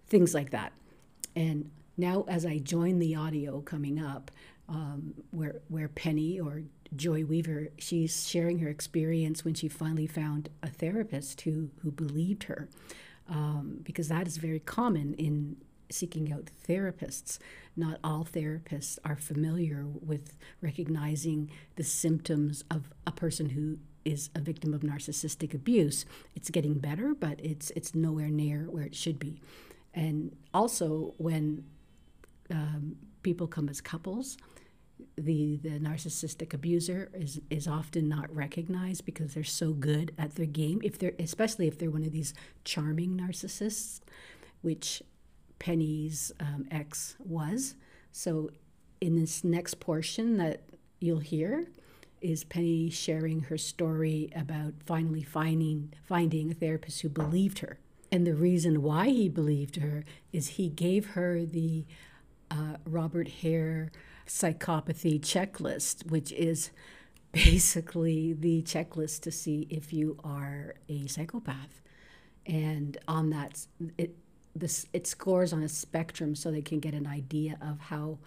things 0.07 0.33
like 0.33 0.51
that. 0.51 0.73
And 1.35 1.71
now, 1.97 2.25
as 2.27 2.45
I 2.45 2.57
join 2.57 2.99
the 2.99 3.15
audio 3.15 3.61
coming 3.61 3.99
up, 4.03 4.31
um, 4.67 5.13
where 5.31 5.61
where 5.67 5.87
Penny 5.87 6.39
or 6.39 6.63
Joy 6.95 7.23
Weaver, 7.23 7.69
she's 7.77 8.27
sharing 8.27 8.59
her 8.59 8.69
experience 8.69 9.45
when 9.45 9.53
she 9.53 9.67
finally 9.67 10.07
found 10.07 10.49
a 10.63 10.67
therapist 10.67 11.41
who 11.41 11.69
who 11.81 11.91
believed 11.91 12.43
her, 12.43 12.67
um, 13.29 13.79
because 13.83 14.07
that 14.07 14.27
is 14.27 14.37
very 14.37 14.59
common 14.59 15.13
in 15.15 15.57
seeking 15.89 16.31
out 16.31 16.49
therapists. 16.67 17.39
Not 17.75 17.99
all 18.03 18.25
therapists 18.25 18.97
are 19.03 19.15
familiar 19.15 19.85
with 19.85 20.37
recognizing 20.61 21.49
the 21.75 21.83
symptoms 21.83 22.63
of 22.71 22.91
a 23.05 23.11
person 23.11 23.49
who 23.49 23.77
is 24.05 24.29
a 24.35 24.39
victim 24.39 24.73
of 24.73 24.81
narcissistic 24.81 25.53
abuse. 25.53 26.05
It's 26.35 26.49
getting 26.49 26.75
better, 26.75 27.13
but 27.13 27.39
it's 27.43 27.71
it's 27.71 27.95
nowhere 27.95 28.29
near 28.29 28.69
where 28.69 28.83
it 28.83 28.95
should 28.95 29.19
be. 29.19 29.41
And 29.93 30.35
also, 30.53 31.13
when 31.17 31.65
um, 32.51 32.97
people 33.23 33.47
come 33.47 33.67
as 33.67 33.81
couples, 33.81 34.37
the 35.17 35.57
the 35.57 35.79
narcissistic 35.79 36.53
abuser 36.53 37.09
is 37.13 37.41
is 37.49 37.67
often 37.67 38.07
not 38.07 38.33
recognized 38.33 39.05
because 39.05 39.33
they're 39.33 39.43
so 39.43 39.73
good 39.73 40.13
at 40.17 40.35
their 40.35 40.45
game. 40.45 40.81
If 40.83 40.99
they're 40.99 41.13
especially 41.19 41.67
if 41.67 41.79
they're 41.79 41.91
one 41.91 42.03
of 42.03 42.11
these 42.11 42.33
charming 42.63 43.17
narcissists, 43.17 44.01
which 44.61 45.01
Penny's 45.59 46.31
um, 46.39 46.67
ex 46.71 47.15
was. 47.19 47.75
So, 48.11 48.49
in 49.01 49.15
this 49.15 49.43
next 49.43 49.79
portion 49.79 50.37
that 50.37 50.61
you'll 50.99 51.19
hear, 51.19 51.67
is 52.21 52.43
Penny 52.43 52.89
sharing 52.89 53.41
her 53.41 53.57
story 53.57 54.29
about 54.35 54.73
finally 54.85 55.21
finding 55.21 55.93
finding 56.07 56.51
a 56.51 56.53
therapist 56.53 57.01
who 57.01 57.09
believed 57.09 57.59
her. 57.59 57.77
And 58.11 58.25
the 58.25 58.33
reason 58.33 58.81
why 58.81 59.09
he 59.09 59.29
believed 59.29 59.75
her 59.77 60.03
is 60.31 60.49
he 60.49 60.69
gave 60.69 61.07
her 61.07 61.45
the 61.45 61.85
uh, 62.49 62.77
Robert 62.85 63.27
Hare 63.27 63.91
psychopathy 64.27 65.19
checklist, 65.19 66.09
which 66.09 66.31
is 66.31 66.71
basically 67.31 68.33
the 68.33 68.61
checklist 68.63 69.21
to 69.21 69.31
see 69.31 69.67
if 69.69 69.91
you 69.91 70.17
are 70.23 70.75
a 70.87 71.07
psychopath. 71.07 71.81
And 72.45 72.97
on 73.07 73.29
that, 73.31 73.67
it 73.97 74.15
this 74.55 74.87
it 74.93 75.05
scores 75.05 75.51
on 75.51 75.61
a 75.61 75.69
spectrum 75.69 76.35
so 76.35 76.49
they 76.49 76.61
can 76.61 76.79
get 76.79 76.93
an 76.93 77.05
idea 77.05 77.57
of 77.61 77.79
how 77.79 78.17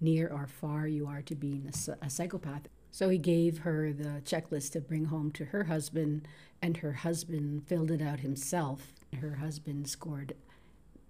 near 0.00 0.28
or 0.28 0.46
far 0.46 0.86
you 0.86 1.06
are 1.06 1.22
to 1.22 1.34
being 1.34 1.70
a, 1.72 2.06
a 2.06 2.10
psychopath. 2.10 2.68
So 2.90 3.08
he 3.08 3.18
gave 3.18 3.58
her 3.58 3.92
the 3.92 4.20
checklist 4.24 4.72
to 4.72 4.80
bring 4.80 5.06
home 5.06 5.30
to 5.32 5.46
her 5.46 5.64
husband, 5.64 6.26
and 6.62 6.78
her 6.78 6.92
husband 6.92 7.66
filled 7.66 7.90
it 7.90 8.02
out 8.02 8.20
himself. 8.20 8.92
Her 9.20 9.36
husband 9.36 9.88
scored 9.88 10.34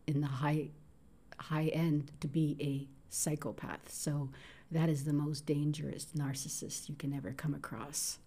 in 0.07 0.21
the 0.21 0.27
high 0.27 0.69
high 1.39 1.67
end 1.67 2.13
to 2.21 2.29
be 2.29 2.57
a 2.61 2.89
psychopath. 3.13 3.93
So 3.93 4.31
that 4.71 4.89
is 4.89 5.05
the 5.05 5.13
most 5.13 5.47
dangerous 5.47 6.07
narcissist 6.17 6.89
you 6.89 6.95
can 6.95 7.13
ever 7.13 7.33
come 7.33 7.55
across 7.55 8.19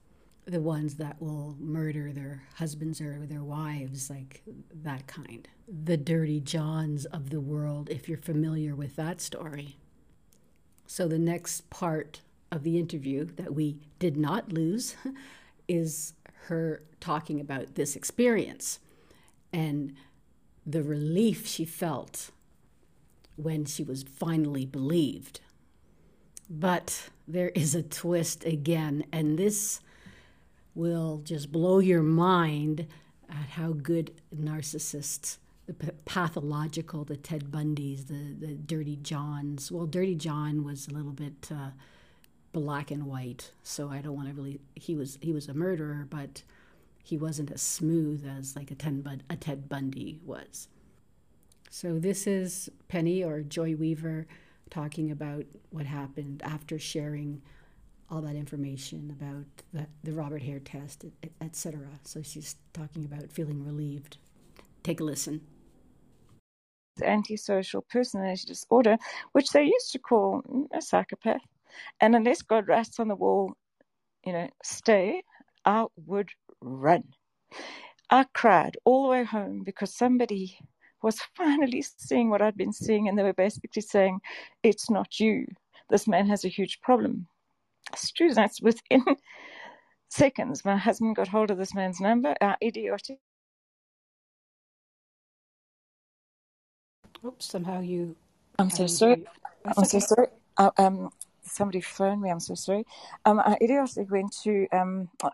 the 0.50 0.62
ones 0.62 0.96
that 0.96 1.22
will 1.22 1.56
murder 1.60 2.12
their 2.12 2.44
husbands 2.56 3.00
or 3.00 3.26
their 3.26 3.44
wives, 3.44 4.10
like 4.10 4.42
that 4.84 5.08
kind. 5.08 5.48
The 5.68 5.98
dirty 5.98 6.40
Johns 6.40 7.06
of 7.06 7.30
the 7.30 7.40
world, 7.40 7.90
if 7.90 8.10
you're 8.10 8.18
familiar 8.18 8.76
with 8.76 8.96
that 8.96 9.22
story. 9.22 9.78
So, 10.88 11.08
the 11.08 11.20
next 11.20 11.70
part 11.70 12.22
of 12.52 12.64
the 12.64 12.80
interview 12.80 13.26
that 13.36 13.54
we 13.54 13.78
did 14.00 14.18
not 14.18 14.52
lose 14.52 14.96
is 15.68 16.14
her 16.48 16.82
talking 17.00 17.40
about 17.40 17.76
this 17.76 17.96
experience 17.96 18.80
and 19.54 19.94
the 20.66 20.82
relief 20.84 21.46
she 21.48 21.66
felt 21.66 22.32
when 23.36 23.66
she 23.66 23.84
was 23.84 24.04
finally 24.04 24.66
believed. 24.66 25.40
But 26.50 27.10
there 27.28 27.50
is 27.50 27.76
a 27.76 27.84
twist 27.84 28.44
again, 28.44 29.06
and 29.12 29.38
this 29.38 29.82
will 30.80 31.22
just 31.26 31.52
blow 31.52 31.80
your 31.80 32.02
mind 32.02 32.88
at 33.30 33.50
how 33.50 33.74
good 33.74 34.12
narcissists, 34.34 35.38
the 35.68 35.74
pathological, 36.06 37.04
the 37.04 37.18
Ted 37.18 37.52
Bundys, 37.52 38.08
the, 38.08 38.34
the 38.48 38.54
Dirty 38.54 38.96
Johns. 38.96 39.72
Well, 39.72 39.86
Dirty 39.86 40.16
John 40.16 40.64
was 40.64 40.88
a 40.88 40.92
little 40.92 41.12
bit 41.12 41.50
uh, 41.52 41.72
black 42.54 42.92
and 42.92 43.06
white, 43.06 43.52
so 43.62 43.90
I 43.90 44.00
don't 44.00 44.16
want 44.16 44.30
to 44.30 44.34
really. 44.34 44.62
He 44.74 44.96
was 44.96 45.20
he 45.22 45.34
was 45.34 45.50
a 45.50 45.54
murderer, 45.54 46.08
but 46.10 46.44
he 47.04 47.18
wasn't 47.18 47.52
as 47.52 47.62
smooth 47.62 48.26
as 48.26 48.56
like 48.56 48.72
a 48.72 48.76
Ted, 48.76 49.04
Bund, 49.04 49.24
a 49.30 49.36
Ted 49.36 49.68
Bundy 49.68 50.20
was. 50.26 50.70
So 51.70 52.00
this 52.00 52.26
is 52.26 52.70
Penny 52.88 53.24
or 53.24 53.42
Joy 53.42 53.76
Weaver 53.76 54.28
talking 54.70 55.12
about 55.12 55.46
what 55.72 55.86
happened 55.86 56.42
after 56.44 56.80
sharing 56.80 57.42
all 58.12 58.22
that 58.22 58.36
information 58.36 59.16
about 59.18 59.46
the, 59.74 59.88
the 60.04 60.14
Robert 60.16 60.42
Hare 60.42 60.60
test, 60.60 61.06
etc. 61.42 61.80
So 62.04 62.22
she's 62.22 62.56
talking 62.74 63.06
about 63.06 63.32
feeling 63.32 63.64
relieved. 63.64 64.18
Take 64.84 65.00
a 65.00 65.04
listen. 65.04 65.42
Antisocial 67.04 67.86
personality 67.90 68.48
disorder, 68.48 68.98
which 69.34 69.50
they 69.52 69.64
used 69.64 69.92
to 69.92 70.00
call 70.00 70.42
mm, 70.42 70.66
a 70.74 70.82
psychopath. 70.82 71.42
And 72.02 72.16
unless 72.16 72.42
God 72.42 72.68
writes 72.68 73.00
on 73.00 73.08
the 73.08 73.16
wall, 73.16 73.54
you 74.26 74.34
know, 74.34 74.50
stay, 74.64 75.22
I 75.66 75.86
would 76.06 76.30
run. 76.62 77.04
I 78.10 78.26
cried 78.34 78.76
all 78.86 79.04
the 79.04 79.10
way 79.10 79.24
home 79.24 79.64
because 79.64 79.96
somebody 79.96 80.58
was 81.04 81.20
finally 81.38 81.84
seeing 81.84 82.30
what 82.30 82.42
I'd 82.42 82.58
been 82.58 82.74
seeing, 82.74 83.08
and 83.08 83.18
they 83.18 83.24
were 83.24 83.34
basically 83.34 83.84
saying, 83.84 84.20
It's 84.64 84.90
not 84.90 85.20
you. 85.20 85.46
This 85.90 86.08
man 86.08 86.28
has 86.28 86.44
a 86.44 86.50
huge 86.50 86.82
problem 86.82 87.28
students 87.96 88.62
within 88.62 89.04
seconds. 90.10 90.66
My 90.66 90.78
husband 90.78 91.16
got 91.16 91.28
hold 91.28 91.52
of 91.52 91.58
this 91.58 91.74
man's 91.74 92.00
number, 92.00 92.36
our 92.42 92.58
idiotic. 92.62 93.20
Oops, 97.26 97.46
somehow 97.46 97.82
you. 97.82 98.16
I'm 98.58 98.70
so 98.70 98.88
sorry. 98.88 99.26
I'm 99.66 99.86
so 99.86 100.00
sorry. 100.00 100.28
Uh, 100.58 100.72
um, 100.78 101.10
somebody 101.44 101.82
phoned 101.82 102.22
me. 102.22 102.30
I'm 102.30 102.40
so 102.40 102.56
sorry. 102.56 102.86
Um, 103.26 103.40
I 103.40 103.58
idiotically 103.62 104.06
went 104.10 104.34
to 104.44 104.68
um, 104.72 105.10
uh, 105.22 105.30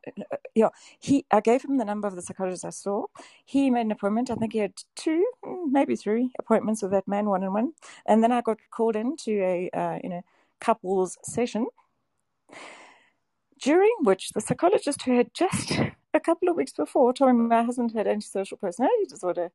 yeah. 0.55 0.69
He, 0.99 1.25
I 1.31 1.41
gave 1.41 1.63
him 1.63 1.77
the 1.77 1.85
number 1.85 2.07
of 2.07 2.15
the 2.15 2.21
psychologist 2.21 2.65
I 2.65 2.71
saw. 2.71 3.05
He 3.45 3.69
made 3.69 3.81
an 3.81 3.91
appointment. 3.91 4.31
I 4.31 4.35
think 4.35 4.53
he 4.53 4.59
had 4.59 4.73
two, 4.95 5.25
maybe 5.67 5.95
three 5.95 6.31
appointments 6.39 6.81
with 6.81 6.91
that 6.91 7.07
man, 7.07 7.27
one 7.27 7.43
on 7.43 7.53
one. 7.53 7.73
And 8.05 8.23
then 8.23 8.31
I 8.31 8.41
got 8.41 8.57
called 8.71 8.95
in 8.95 9.15
to 9.17 9.31
a 9.41 9.69
uh, 9.73 9.99
you 10.03 10.09
know 10.09 10.21
couples 10.59 11.17
session 11.23 11.67
during 13.61 13.91
which 14.01 14.29
the 14.29 14.41
psychologist 14.41 15.01
who 15.03 15.17
had 15.17 15.33
just 15.33 15.71
a 16.13 16.19
couple 16.19 16.49
of 16.49 16.55
weeks 16.55 16.73
before 16.73 17.13
told 17.13 17.35
me 17.35 17.41
my 17.43 17.63
husband 17.63 17.91
had 17.93 18.07
antisocial 18.07 18.57
personality 18.57 19.05
disorder, 19.09 19.51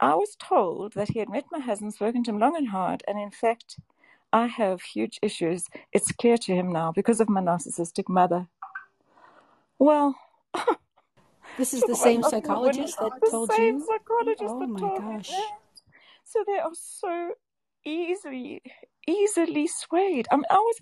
I 0.00 0.14
was 0.14 0.36
told 0.38 0.94
that 0.94 1.10
he 1.10 1.18
had 1.18 1.28
met 1.28 1.44
my 1.50 1.60
husband, 1.60 1.94
spoken 1.94 2.24
to 2.24 2.30
him 2.30 2.38
long 2.38 2.56
and 2.56 2.68
hard, 2.68 3.02
and 3.08 3.18
in 3.18 3.30
fact, 3.30 3.78
I 4.32 4.46
have 4.48 4.82
huge 4.82 5.18
issues. 5.22 5.68
It's 5.92 6.10
clear 6.10 6.36
to 6.38 6.54
him 6.54 6.72
now 6.72 6.92
because 6.92 7.20
of 7.20 7.28
my 7.28 7.40
narcissistic 7.40 8.08
mother. 8.08 8.48
Well, 9.78 10.16
this 11.56 11.72
is 11.72 11.82
the 11.82 11.94
same 12.06 12.22
psychologist 12.22 12.98
that 12.98 13.12
told 13.30 13.50
you. 13.56 13.86
psychologist 13.86 14.42
oh 14.44 14.66
my 14.66 14.80
gosh! 14.80 15.30
Me 15.30 15.44
So 16.24 16.44
they 16.46 16.58
are 16.58 16.72
so 16.74 17.34
easily, 17.84 18.60
easily 19.06 19.68
swayed. 19.68 20.26
I 20.30 20.36
mean, 20.36 20.44
I 20.50 20.56
was 20.56 20.80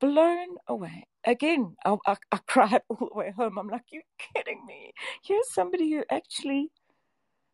blown 0.00 0.56
away. 0.66 1.06
Again, 1.24 1.76
I, 1.84 1.96
I, 2.06 2.16
I 2.32 2.38
cried 2.46 2.82
all 2.88 3.08
the 3.12 3.18
way 3.18 3.32
home. 3.36 3.58
I'm 3.58 3.68
like, 3.68 3.84
you're 3.90 4.02
kidding 4.34 4.64
me. 4.66 4.92
Here's 5.22 5.52
somebody 5.52 5.90
who 5.90 6.04
actually 6.10 6.70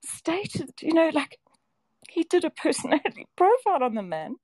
stated, 0.04 0.70
you 0.80 0.94
know, 0.94 1.10
like 1.12 1.38
he 2.08 2.24
did 2.24 2.44
a 2.44 2.50
personality 2.50 3.26
profile 3.36 3.82
on 3.82 3.94
the 3.94 4.02
man, 4.02 4.36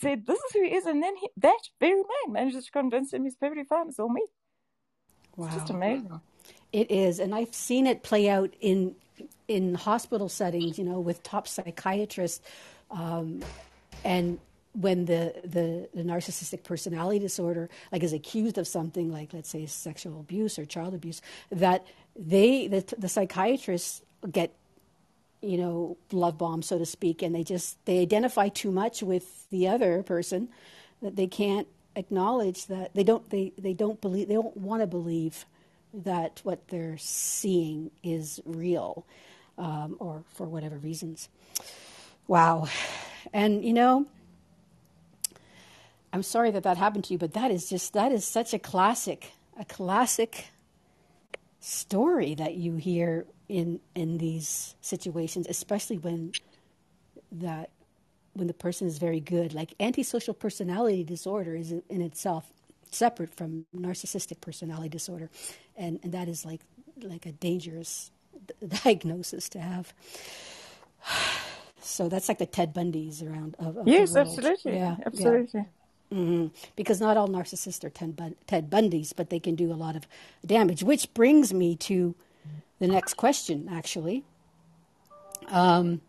said 0.00 0.26
this 0.26 0.38
is 0.38 0.52
who 0.52 0.62
he 0.62 0.74
is, 0.74 0.86
and 0.86 1.02
then 1.02 1.16
he, 1.16 1.28
that 1.38 1.60
very 1.80 1.96
man 1.96 2.32
manages 2.32 2.66
to 2.66 2.70
convince 2.70 3.12
him 3.12 3.24
he's 3.24 3.36
perfectly 3.36 3.64
fine. 3.64 3.88
It's 3.88 3.98
all 3.98 4.08
me. 4.08 4.24
Wow. 5.36 5.46
It's 5.46 5.56
just 5.56 5.70
amazing. 5.70 6.20
It 6.72 6.90
is, 6.90 7.18
and 7.18 7.34
I've 7.34 7.54
seen 7.54 7.86
it 7.86 8.02
play 8.02 8.28
out 8.28 8.54
in 8.60 8.94
in 9.48 9.74
hospital 9.74 10.28
settings. 10.28 10.78
You 10.78 10.84
know, 10.84 11.00
with 11.00 11.22
top 11.22 11.48
psychiatrists, 11.48 12.40
um, 12.90 13.42
and 14.04 14.38
when 14.72 15.04
the, 15.06 15.34
the, 15.42 15.88
the 15.94 16.02
narcissistic 16.02 16.62
personality 16.62 17.18
disorder 17.18 17.68
like 17.90 18.02
is 18.02 18.12
accused 18.12 18.56
of 18.58 18.66
something 18.66 19.10
like 19.12 19.32
let's 19.32 19.48
say 19.48 19.66
sexual 19.66 20.20
abuse 20.20 20.58
or 20.58 20.64
child 20.64 20.94
abuse 20.94 21.20
that 21.50 21.84
they 22.16 22.68
the, 22.68 22.84
the 22.98 23.08
psychiatrists 23.08 24.02
get 24.30 24.54
you 25.40 25.58
know 25.58 25.96
love 26.12 26.38
bombs 26.38 26.66
so 26.66 26.78
to 26.78 26.86
speak 26.86 27.22
and 27.22 27.34
they 27.34 27.42
just 27.42 27.84
they 27.84 28.00
identify 28.00 28.48
too 28.48 28.70
much 28.70 29.02
with 29.02 29.48
the 29.50 29.66
other 29.66 30.02
person 30.02 30.48
that 31.02 31.16
they 31.16 31.26
can't 31.26 31.66
acknowledge 31.96 32.66
that 32.66 32.94
they 32.94 33.02
don't 33.02 33.28
they, 33.30 33.52
they 33.58 33.74
don't 33.74 34.00
believe 34.00 34.28
they 34.28 34.34
don't 34.34 34.56
want 34.56 34.82
to 34.82 34.86
believe 34.86 35.44
that 35.92 36.40
what 36.44 36.68
they're 36.68 36.98
seeing 36.98 37.90
is 38.02 38.40
real 38.44 39.04
um, 39.58 39.96
or 39.98 40.22
for 40.34 40.46
whatever 40.46 40.76
reasons. 40.78 41.28
Wow. 42.28 42.68
And 43.32 43.64
you 43.64 43.72
know 43.72 44.06
I'm 46.12 46.22
sorry 46.22 46.50
that 46.52 46.64
that 46.64 46.76
happened 46.76 47.04
to 47.04 47.14
you, 47.14 47.18
but 47.18 47.34
that 47.34 47.50
is 47.50 47.68
just 47.68 47.92
that 47.92 48.12
is 48.12 48.24
such 48.26 48.52
a 48.52 48.58
classic, 48.58 49.32
a 49.58 49.64
classic 49.64 50.48
story 51.60 52.34
that 52.34 52.54
you 52.54 52.76
hear 52.76 53.26
in 53.48 53.80
in 53.94 54.18
these 54.18 54.74
situations, 54.80 55.46
especially 55.48 55.98
when 55.98 56.32
that 57.32 57.70
when 58.34 58.48
the 58.48 58.54
person 58.54 58.88
is 58.88 58.98
very 58.98 59.20
good. 59.20 59.54
Like 59.54 59.74
antisocial 59.78 60.34
personality 60.34 61.04
disorder 61.04 61.54
is 61.54 61.72
in 61.72 62.02
itself 62.02 62.50
separate 62.90 63.34
from 63.34 63.66
narcissistic 63.76 64.40
personality 64.40 64.88
disorder, 64.88 65.30
and 65.76 66.00
and 66.02 66.12
that 66.12 66.28
is 66.28 66.44
like 66.44 66.60
like 67.02 67.26
a 67.26 67.32
dangerous 67.32 68.10
diagnosis 68.84 69.48
to 69.50 69.60
have. 69.60 69.92
So 71.82 72.10
that's 72.10 72.28
like 72.28 72.36
the 72.36 72.46
Ted 72.46 72.74
Bundys 72.74 73.26
around 73.26 73.56
of, 73.58 73.78
of 73.78 73.88
yes, 73.88 74.14
absolutely, 74.14 74.74
yeah, 74.74 74.96
absolutely. 75.06 75.60
Yeah. 75.60 75.79
Mm-hmm. 76.12 76.48
Because 76.74 77.00
not 77.00 77.16
all 77.16 77.28
narcissists 77.28 77.84
are 77.84 77.90
Ted 77.90 78.70
Bundys, 78.70 79.12
but 79.14 79.30
they 79.30 79.38
can 79.38 79.54
do 79.54 79.72
a 79.72 79.74
lot 79.74 79.94
of 79.94 80.08
damage. 80.44 80.82
Which 80.82 81.12
brings 81.14 81.54
me 81.54 81.76
to 81.76 82.14
the 82.80 82.88
next 82.88 83.14
question, 83.14 83.68
actually. 83.70 84.24
Um, 85.48 86.00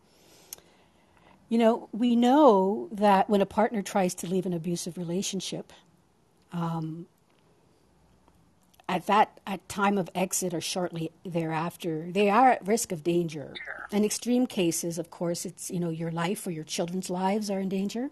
you 1.50 1.58
know, 1.58 1.90
we 1.92 2.16
know 2.16 2.88
that 2.94 3.30
when 3.30 3.42
a 3.42 3.46
partner 3.46 3.82
tries 3.82 4.16
to 4.16 4.28
leave 4.28 4.46
an 4.46 4.54
abusive 4.54 4.98
relationship, 4.98 5.74
um, 6.54 7.06
at 8.88 9.06
that 9.08 9.40
at 9.48 9.68
time 9.70 9.98
of 9.98 10.10
exit 10.16 10.54
or 10.54 10.62
shortly 10.62 11.12
thereafter, 11.26 12.08
they 12.10 12.30
are 12.30 12.52
at 12.52 12.66
risk 12.68 12.92
of 12.92 13.04
danger. 13.04 13.54
In 13.92 14.04
extreme 14.04 14.48
cases, 14.48 14.98
of 14.98 15.10
course, 15.12 15.46
it's 15.46 15.70
you 15.70 15.80
know 15.80 15.90
your 15.90 16.12
life 16.12 16.48
or 16.48 16.52
your 16.52 16.64
children's 16.64 17.10
lives 17.10 17.50
are 17.50 17.60
in 17.60 17.70
danger. 17.70 18.10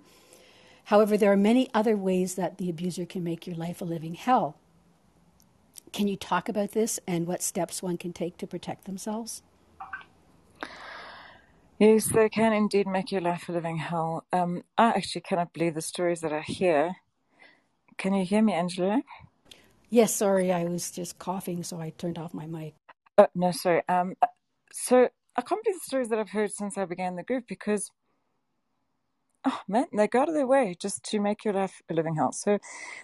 However, 0.90 1.18
there 1.18 1.32
are 1.32 1.38
many 1.38 1.70
other 1.72 1.96
ways 1.96 2.34
that 2.34 2.58
the 2.58 2.68
abuser 2.68 3.06
can 3.06 3.24
make 3.24 3.46
your 3.46 3.56
life 3.56 3.80
a 3.80 3.86
living 3.86 4.16
hell. 4.16 4.58
Can 5.94 6.08
you 6.08 6.18
talk 6.18 6.50
about 6.50 6.72
this 6.72 7.00
and 7.06 7.28
what 7.28 7.44
steps 7.44 7.84
one 7.84 7.96
can 7.96 8.12
take 8.12 8.38
to 8.38 8.48
protect 8.48 8.86
themselves? 8.86 9.44
Yes, 11.78 12.08
they 12.08 12.28
can 12.28 12.54
indeed 12.54 12.88
make 12.88 13.12
your 13.12 13.22
life 13.22 13.48
a 13.48 13.52
living 13.52 13.78
hell. 13.78 14.26
Um, 14.34 14.64
I 14.80 14.88
actually 14.88 15.22
cannot 15.22 15.54
believe 15.54 15.76
the 15.76 15.82
stories 15.84 16.22
that 16.22 16.34
I 16.34 16.42
hear. 16.42 16.94
Can 18.00 18.16
you 18.16 18.26
hear 18.26 18.42
me, 18.42 18.54
Angela? 18.54 19.04
Yes, 19.92 20.16
sorry, 20.16 20.52
I 20.52 20.64
was 20.64 20.90
just 20.90 21.20
coughing, 21.20 21.62
so 21.62 21.80
I 21.80 21.92
turned 21.92 22.18
off 22.18 22.34
my 22.34 22.48
mic. 22.48 22.74
Oh, 23.16 23.28
no, 23.36 23.52
sorry. 23.52 23.84
Um, 23.88 24.16
so 24.72 25.08
I 25.36 25.42
can't 25.44 25.64
believe 25.64 25.80
the 25.80 25.86
stories 25.86 26.10
that 26.10 26.18
I've 26.18 26.32
heard 26.32 26.52
since 26.52 26.80
I 26.80 26.86
began 26.86 27.16
the 27.16 27.22
group 27.22 27.46
because 27.48 27.92
oh 29.46 29.62
man, 29.68 29.86
they 29.96 30.08
go 30.08 30.22
out 30.22 30.30
of 30.30 30.36
their 30.36 30.48
way 30.48 30.76
just 30.80 31.04
to 31.06 31.20
make 31.20 31.46
your 31.46 31.54
life 31.56 31.82
a 31.90 31.94
living 31.96 32.16
hell. 32.16 32.32
So 32.34 32.60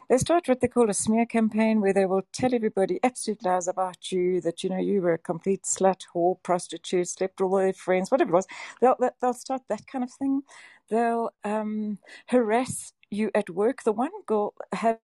they 0.09 0.17
start 0.19 0.47
what 0.47 0.61
they 0.61 0.67
call 0.69 0.89
a 0.89 0.93
smear 0.93 1.25
campaign 1.25 1.81
where 1.81 1.93
they 1.93 2.05
will 2.05 2.23
tell 2.33 2.53
everybody 2.53 2.99
absolute 3.03 3.43
lies 3.45 3.67
about 3.67 4.11
you, 4.11 4.41
that, 4.41 4.63
you 4.63 4.69
know, 4.69 4.79
you 4.79 5.01
were 5.01 5.13
a 5.13 5.17
complete 5.19 5.63
slut, 5.63 6.01
whore, 6.15 6.37
prostitute, 6.43 7.07
slept 7.09 7.41
with 7.41 7.51
all 7.51 7.57
their 7.59 7.73
friends, 7.73 8.11
whatever 8.11 8.31
it 8.31 8.35
was. 8.35 8.47
They'll, 8.81 8.97
they'll 9.21 9.33
start 9.33 9.63
that 9.69 9.87
kind 9.87 10.03
of 10.03 10.11
thing. 10.11 10.43
They'll 10.89 11.31
um, 11.43 11.99
harass 12.27 12.93
you 13.11 13.31
at 13.35 13.49
work. 13.49 13.83
The 13.83 13.93
one 13.93 14.11
girl 14.27 14.53
had. 14.73 14.99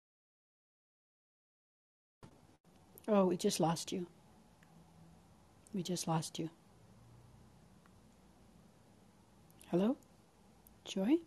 Oh, 3.07 3.25
we 3.25 3.37
just 3.37 3.59
lost 3.59 3.91
you. 3.91 4.07
We 5.73 5.83
just 5.83 6.07
lost 6.07 6.39
you. 6.39 6.49
Hello? 9.71 9.97
Joy? 10.85 11.17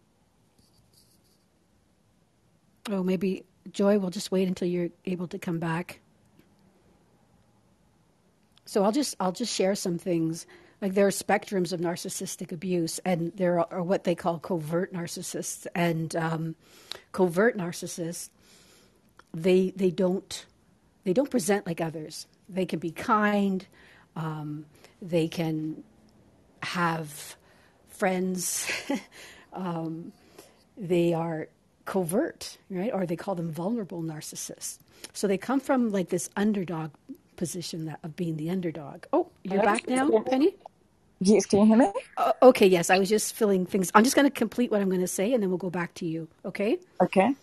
Oh, 2.91 3.03
maybe 3.03 3.45
Joy, 3.71 3.99
we'll 3.99 4.11
just 4.11 4.31
wait 4.31 4.49
until 4.49 4.69
you're 4.69 4.91
able 5.07 5.27
to 5.29 5.39
come 5.39 5.59
back. 5.59 6.01
So 8.67 8.83
I'll 8.83 8.93
just 8.93 9.17
I'll 9.21 9.33
just 9.33 9.55
share 9.55 9.75
some 9.75 9.99
things. 9.99 10.47
Like 10.81 10.95
there 10.95 11.07
are 11.07 11.11
spectrums 11.11 11.73
of 11.73 11.81
narcissistic 11.81 12.53
abuse, 12.53 12.99
and 13.05 13.33
there 13.37 13.73
are, 13.73 13.83
what 13.83 14.05
they 14.05 14.15
call 14.15 14.39
covert 14.39 14.93
narcissists. 14.93 15.67
And 15.75 16.15
um, 16.17 16.57
covert 17.13 17.57
narcissists, 17.57 18.29
they 19.33 19.73
they 19.77 19.91
don't 19.91 20.45
they 21.05 21.13
don't 21.13 21.31
present 21.31 21.67
like 21.67 21.81
others. 21.81 22.27
They 22.49 22.67
can 22.67 22.79
be 22.79 22.91
kind. 22.91 23.67
Um, 24.17 24.67
they 25.01 25.29
can 25.29 25.85
have 26.63 27.37
friends 27.89 28.71
um, 29.55 30.13
they 30.77 31.13
are 31.15 31.49
covert, 31.85 32.59
right? 32.71 32.93
Or 32.93 33.07
they 33.07 33.17
call 33.17 33.35
them 33.35 33.51
vulnerable 33.51 34.03
narcissists. 34.03 34.79
So 35.13 35.27
they 35.27 35.39
come 35.39 35.61
from 35.61 35.91
like 35.91 36.09
this 36.09 36.31
underdog 36.37 36.91
position 37.37 37.87
that, 37.87 37.99
of 38.03 38.17
being 38.17 38.37
the 38.37 38.51
underdog. 38.51 39.05
Oh, 39.13 39.29
you're 39.43 39.63
back 39.63 39.89
now, 39.89 40.09
Penny? 40.21 40.55
Yes, 41.21 41.47
can 41.47 41.61
you 41.61 41.67
hear 41.67 41.77
me? 41.77 41.93
Uh, 42.17 42.33
okay, 42.43 42.67
yes. 42.67 42.91
I 42.91 42.99
was 42.99 43.09
just 43.09 43.35
filling 43.35 43.67
things. 43.67 43.91
I'm 43.95 44.05
just 44.05 44.17
going 44.17 44.27
to 44.27 44.35
complete 44.35 44.71
what 44.71 44.81
I'm 44.81 44.89
going 44.89 45.01
to 45.01 45.07
say 45.07 45.33
and 45.33 45.43
then 45.43 45.51
we'll 45.51 45.59
go 45.59 45.71
back 45.71 45.95
to 45.95 46.07
you, 46.07 46.29
okay? 46.45 46.79
Okay. 47.01 47.35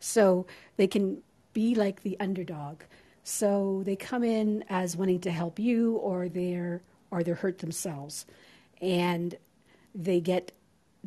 So 0.00 0.46
they 0.76 0.86
can 0.86 1.22
be 1.52 1.74
like 1.74 2.02
the 2.02 2.18
underdog. 2.20 2.82
So 3.24 3.82
they 3.84 3.96
come 3.96 4.24
in 4.24 4.64
as 4.68 4.96
wanting 4.96 5.20
to 5.20 5.30
help 5.30 5.58
you 5.58 5.96
or 5.96 6.28
they're 6.28 6.82
or 7.10 7.22
they're 7.22 7.34
hurt 7.34 7.58
themselves. 7.58 8.26
And 8.80 9.36
they 9.94 10.20
get 10.20 10.52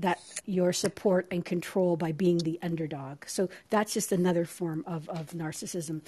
that 0.02 0.20
your 0.46 0.74
support 0.74 1.28
and 1.32 1.44
control 1.46 1.96
by 1.96 2.12
being 2.12 2.40
the 2.40 2.60
underdog. 2.62 3.26
So 3.28 3.50
that's 3.70 3.94
just 3.94 4.12
another 4.12 4.46
form 4.46 4.84
of, 4.86 5.08
of 5.10 5.32
narcissism. 5.32 6.02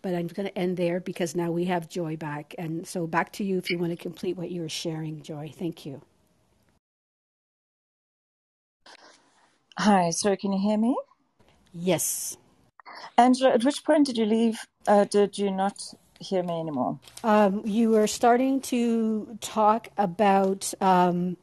But 0.00 0.14
I'm 0.14 0.28
going 0.28 0.48
to 0.48 0.56
end 0.56 0.76
there 0.76 1.00
because 1.00 1.34
now 1.34 1.50
we 1.50 1.64
have 1.64 1.88
Joy 1.88 2.16
back. 2.16 2.54
And 2.56 2.86
so 2.86 3.06
back 3.06 3.32
to 3.32 3.44
you 3.44 3.58
if 3.58 3.70
you 3.70 3.78
want 3.78 3.90
to 3.90 3.96
complete 3.96 4.36
what 4.36 4.50
you 4.50 4.62
were 4.62 4.68
sharing, 4.68 5.22
Joy. 5.22 5.52
Thank 5.54 5.84
you. 5.84 6.02
Hi, 9.76 10.10
sorry, 10.10 10.36
can 10.36 10.52
you 10.52 10.58
hear 10.58 10.76
me? 10.76 10.96
Yes. 11.72 12.36
Angela, 13.16 13.52
at 13.52 13.64
which 13.64 13.84
point 13.84 14.06
did 14.06 14.16
you 14.16 14.24
leave? 14.24 14.58
Uh, 14.86 15.04
did 15.04 15.38
you 15.38 15.50
not 15.50 15.94
hear 16.20 16.42
me 16.42 16.58
anymore? 16.58 16.98
Um, 17.22 17.62
you 17.64 17.90
were 17.90 18.06
starting 18.06 18.60
to 18.62 19.38
talk 19.40 19.88
about 19.96 20.72
um, 20.80 21.36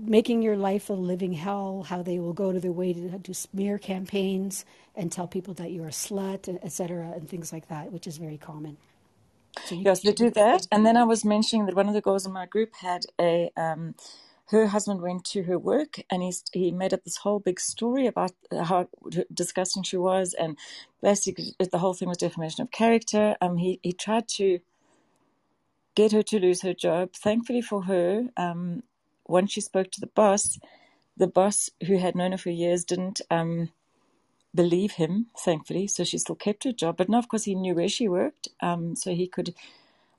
making 0.00 0.42
your 0.42 0.56
life 0.56 0.90
a 0.90 0.94
living 0.94 1.34
hell, 1.34 1.84
how 1.88 2.02
they 2.02 2.18
will 2.20 2.34
go 2.34 2.52
to 2.52 2.60
their 2.60 2.72
way 2.72 2.92
to 2.94 3.18
do 3.18 3.34
smear 3.34 3.78
campaigns 3.78 4.64
and 4.96 5.12
tell 5.12 5.28
people 5.28 5.54
that 5.54 5.72
you're 5.72 5.88
a 5.88 5.92
slut, 5.92 6.48
etc., 6.64 7.12
and 7.14 7.28
things 7.28 7.52
like 7.52 7.68
that, 7.68 7.92
which 7.92 8.06
is 8.06 8.18
very 8.18 8.38
common. 8.38 8.78
So 9.64 9.76
yes, 9.76 10.02
they 10.02 10.12
do 10.12 10.30
that. 10.30 10.66
And 10.72 10.86
then 10.86 10.96
I 10.96 11.04
was 11.04 11.24
mentioning 11.24 11.66
that 11.66 11.76
one 11.76 11.88
of 11.88 11.94
the 11.94 12.00
girls 12.02 12.26
in 12.26 12.32
my 12.32 12.46
group 12.46 12.74
had 12.80 13.02
a. 13.20 13.50
Um, 13.56 13.94
her 14.48 14.66
husband 14.68 15.00
went 15.02 15.24
to 15.24 15.44
her 15.44 15.58
work 15.58 16.02
and 16.10 16.22
he 16.22 16.32
he 16.52 16.72
made 16.72 16.92
up 16.94 17.04
this 17.04 17.18
whole 17.18 17.40
big 17.40 17.60
story 17.60 18.06
about 18.06 18.32
how 18.64 18.88
disgusting 19.32 19.82
she 19.82 19.96
was 19.96 20.34
and 20.34 20.58
basically 21.02 21.54
the 21.58 21.78
whole 21.78 21.94
thing 21.94 22.08
was 22.08 22.18
defamation 22.18 22.62
of 22.62 22.70
character. 22.70 23.36
Um, 23.40 23.56
he 23.58 23.80
he 23.82 23.92
tried 23.92 24.28
to 24.36 24.60
get 25.94 26.12
her 26.12 26.22
to 26.24 26.40
lose 26.40 26.62
her 26.62 26.74
job. 26.74 27.12
Thankfully 27.14 27.62
for 27.62 27.84
her, 27.84 28.28
um, 28.36 28.82
once 29.32 29.52
she 29.52 29.62
spoke 29.62 29.90
to 29.92 30.00
the 30.00 30.08
boss, 30.08 30.60
the 31.16 31.28
boss, 31.28 31.70
who 31.88 31.98
had 31.98 32.16
known 32.16 32.32
her 32.32 32.38
for 32.38 32.50
years, 32.50 32.84
didn't 32.84 33.22
um, 33.30 33.70
believe 34.54 34.92
him, 34.94 35.28
thankfully. 35.38 35.86
So 35.88 36.04
she 36.04 36.18
still 36.18 36.36
kept 36.36 36.64
her 36.64 36.72
job. 36.72 36.96
But 36.98 37.08
now, 37.10 37.18
of 37.20 37.28
course, 37.28 37.44
he 37.44 37.54
knew 37.56 37.74
where 37.74 37.88
she 37.88 38.08
worked. 38.08 38.48
Um, 38.62 38.96
so 38.96 39.14
he 39.14 39.28
could 39.28 39.54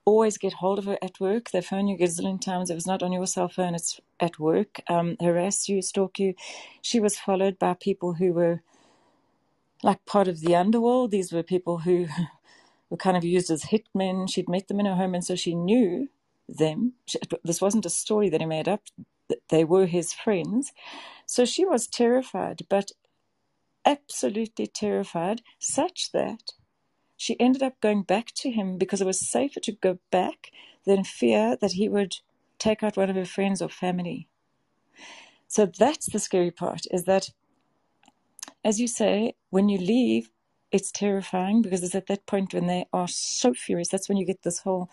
always 0.06 0.38
get 0.38 0.54
hold 0.54 0.78
of 0.78 0.86
her 0.86 0.98
at 1.02 1.20
work. 1.20 1.50
They 1.50 1.62
phone 1.62 1.88
you 1.88 1.96
a 1.96 2.00
gazillion 2.00 2.40
times. 2.40 2.70
If 2.70 2.76
it's 2.78 2.86
not 2.86 3.02
on 3.02 3.12
your 3.12 3.26
cell 3.26 3.48
phone, 3.48 3.74
it's 3.76 4.00
at 4.20 4.38
work. 4.40 4.82
Um, 4.88 5.16
harass 5.20 5.68
you, 5.68 5.82
stalk 5.82 6.18
you. 6.18 6.34
She 6.82 7.00
was 7.00 7.18
followed 7.18 7.58
by 7.58 7.74
people 7.74 8.14
who 8.14 8.32
were 8.32 8.62
like 9.82 10.04
part 10.06 10.28
of 10.28 10.40
the 10.40 10.56
underworld. 10.56 11.10
These 11.12 11.32
were 11.32 11.42
people 11.42 11.78
who 11.80 12.08
were 12.90 12.96
kind 12.98 13.16
of 13.16 13.24
used 13.24 13.50
as 13.50 13.64
hitmen. 13.66 14.30
She'd 14.30 14.48
met 14.48 14.68
them 14.68 14.80
in 14.80 14.86
her 14.86 14.96
home, 14.96 15.14
and 15.14 15.24
so 15.24 15.36
she 15.36 15.54
knew 15.54 16.08
them. 16.48 16.94
This 17.42 17.60
wasn't 17.60 17.86
a 17.86 17.90
story 17.90 18.28
that 18.28 18.40
he 18.40 18.46
made 18.46 18.68
up. 18.68 18.82
They 19.48 19.64
were 19.64 19.86
his 19.86 20.12
friends. 20.12 20.72
So 21.26 21.44
she 21.44 21.64
was 21.64 21.86
terrified, 21.86 22.62
but 22.68 22.92
absolutely 23.84 24.66
terrified, 24.66 25.42
such 25.58 26.12
that 26.12 26.52
she 27.16 27.38
ended 27.40 27.62
up 27.62 27.80
going 27.80 28.02
back 28.02 28.32
to 28.36 28.50
him 28.50 28.76
because 28.78 29.00
it 29.00 29.06
was 29.06 29.20
safer 29.20 29.60
to 29.60 29.72
go 29.72 29.98
back 30.10 30.50
than 30.84 31.04
fear 31.04 31.56
that 31.60 31.72
he 31.72 31.88
would 31.88 32.16
take 32.58 32.82
out 32.82 32.96
one 32.96 33.10
of 33.10 33.16
her 33.16 33.24
friends 33.24 33.62
or 33.62 33.68
family. 33.68 34.28
So 35.48 35.66
that's 35.66 36.10
the 36.10 36.18
scary 36.18 36.50
part 36.50 36.82
is 36.90 37.04
that, 37.04 37.30
as 38.64 38.80
you 38.80 38.88
say, 38.88 39.34
when 39.50 39.68
you 39.68 39.78
leave, 39.78 40.30
it's 40.72 40.90
terrifying 40.90 41.62
because 41.62 41.82
it's 41.82 41.94
at 41.94 42.08
that 42.08 42.26
point 42.26 42.52
when 42.52 42.66
they 42.66 42.86
are 42.92 43.06
so 43.06 43.54
furious. 43.54 43.88
That's 43.88 44.08
when 44.08 44.18
you 44.18 44.26
get 44.26 44.42
this 44.42 44.60
whole 44.60 44.90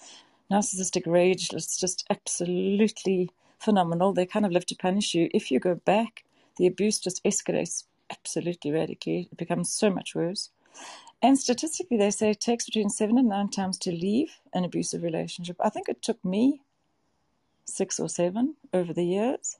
narcissistic 0.51 1.07
rage. 1.07 1.49
It's 1.53 1.79
just 1.79 2.05
absolutely 2.09 3.29
phenomenal. 3.59 4.13
They 4.13 4.25
kind 4.25 4.45
of 4.45 4.51
live 4.51 4.65
to 4.67 4.75
punish 4.75 5.13
you. 5.15 5.29
If 5.33 5.49
you 5.49 5.59
go 5.59 5.75
back, 5.75 6.23
the 6.57 6.67
abuse 6.67 6.99
just 6.99 7.23
escalates 7.23 7.85
absolutely 8.11 8.71
radically. 8.71 9.29
It 9.31 9.37
becomes 9.37 9.71
so 9.71 9.89
much 9.89 10.13
worse. 10.13 10.49
And 11.21 11.37
statistically, 11.39 11.97
they 11.97 12.11
say 12.11 12.31
it 12.31 12.41
takes 12.41 12.65
between 12.65 12.89
seven 12.89 13.17
and 13.17 13.29
nine 13.29 13.49
times 13.49 13.77
to 13.79 13.91
leave 13.91 14.39
an 14.53 14.65
abusive 14.65 15.03
relationship. 15.03 15.55
I 15.59 15.69
think 15.69 15.87
it 15.87 16.01
took 16.01 16.23
me 16.25 16.61
six 17.65 17.99
or 17.99 18.09
seven 18.09 18.55
over 18.73 18.91
the 18.91 19.05
years. 19.05 19.57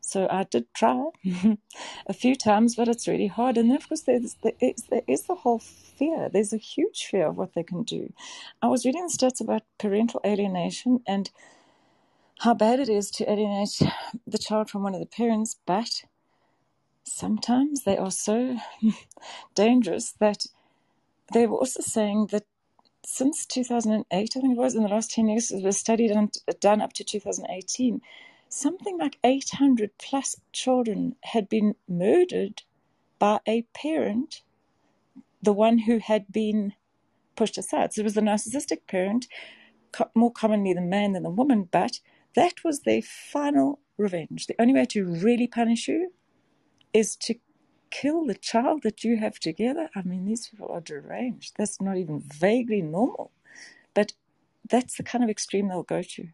So 0.00 0.26
I 0.30 0.44
did 0.44 0.66
try 0.74 1.06
a 2.06 2.12
few 2.12 2.34
times, 2.34 2.76
but 2.76 2.88
it's 2.88 3.08
really 3.08 3.28
hard. 3.28 3.56
And 3.56 3.70
then, 3.70 3.76
of 3.76 3.88
course, 3.88 4.02
there's, 4.02 4.36
there, 4.42 4.52
is, 4.60 4.84
there 4.90 5.02
is 5.06 5.22
the 5.22 5.36
whole 5.36 5.58
fear. 5.58 6.28
There's 6.32 6.52
a 6.52 6.58
huge 6.58 7.06
fear 7.10 7.28
of 7.28 7.36
what 7.36 7.54
they 7.54 7.62
can 7.62 7.82
do. 7.82 8.12
I 8.62 8.68
was 8.68 8.84
reading 8.84 9.06
the 9.06 9.12
stats 9.16 9.40
about 9.40 9.62
parental 9.78 10.20
alienation 10.24 11.00
and 11.06 11.30
how 12.40 12.54
bad 12.54 12.80
it 12.80 12.88
is 12.88 13.10
to 13.12 13.30
alienate 13.30 13.82
the 14.26 14.38
child 14.38 14.70
from 14.70 14.82
one 14.82 14.94
of 14.94 15.00
the 15.00 15.06
parents, 15.06 15.56
but 15.66 16.04
sometimes 17.04 17.84
they 17.84 17.98
are 17.98 18.10
so 18.10 18.56
dangerous 19.54 20.12
that 20.20 20.46
they 21.32 21.46
were 21.46 21.58
also 21.58 21.82
saying 21.82 22.28
that 22.32 22.44
since 23.04 23.46
2008, 23.46 24.06
I 24.10 24.26
think 24.40 24.52
it 24.52 24.58
was, 24.58 24.74
in 24.74 24.82
the 24.82 24.88
last 24.88 25.10
10 25.10 25.28
years, 25.28 25.50
it 25.50 25.62
was 25.62 25.78
studied 25.78 26.10
and 26.10 26.32
done 26.60 26.80
up 26.80 26.92
to 26.94 27.04
2018, 27.04 28.00
something 28.50 28.98
like 28.98 29.18
800 29.24 29.92
plus 29.98 30.36
children 30.52 31.16
had 31.22 31.48
been 31.48 31.76
murdered 31.88 32.62
by 33.18 33.40
a 33.48 33.62
parent, 33.74 34.42
the 35.42 35.52
one 35.52 35.78
who 35.78 35.98
had 35.98 36.30
been 36.30 36.74
pushed 37.36 37.56
aside. 37.58 37.92
So 37.92 38.00
it 38.00 38.04
was 38.04 38.14
the 38.14 38.20
narcissistic 38.20 38.86
parent, 38.86 39.26
more 40.14 40.32
commonly 40.32 40.72
the 40.74 40.80
man 40.80 41.12
than 41.12 41.22
the 41.22 41.30
woman, 41.30 41.68
but 41.70 42.00
that 42.34 42.64
was 42.64 42.80
their 42.80 43.02
final 43.02 43.80
revenge. 43.96 44.46
The 44.46 44.60
only 44.60 44.74
way 44.74 44.84
to 44.86 45.04
really 45.04 45.46
punish 45.46 45.88
you 45.88 46.12
is 46.92 47.16
to 47.16 47.34
kill 47.90 48.24
the 48.24 48.34
child 48.34 48.82
that 48.82 49.04
you 49.04 49.16
have 49.18 49.38
together. 49.38 49.90
I 49.94 50.02
mean, 50.02 50.24
these 50.24 50.48
people 50.48 50.68
are 50.70 50.80
deranged. 50.80 51.54
That's 51.56 51.80
not 51.80 51.96
even 51.96 52.20
vaguely 52.20 52.82
normal. 52.82 53.32
But 53.94 54.12
that's 54.70 54.96
the 54.96 55.02
kind 55.02 55.24
of 55.24 55.30
extreme 55.30 55.68
they'll 55.68 55.82
go 55.82 56.02
to. 56.02 56.28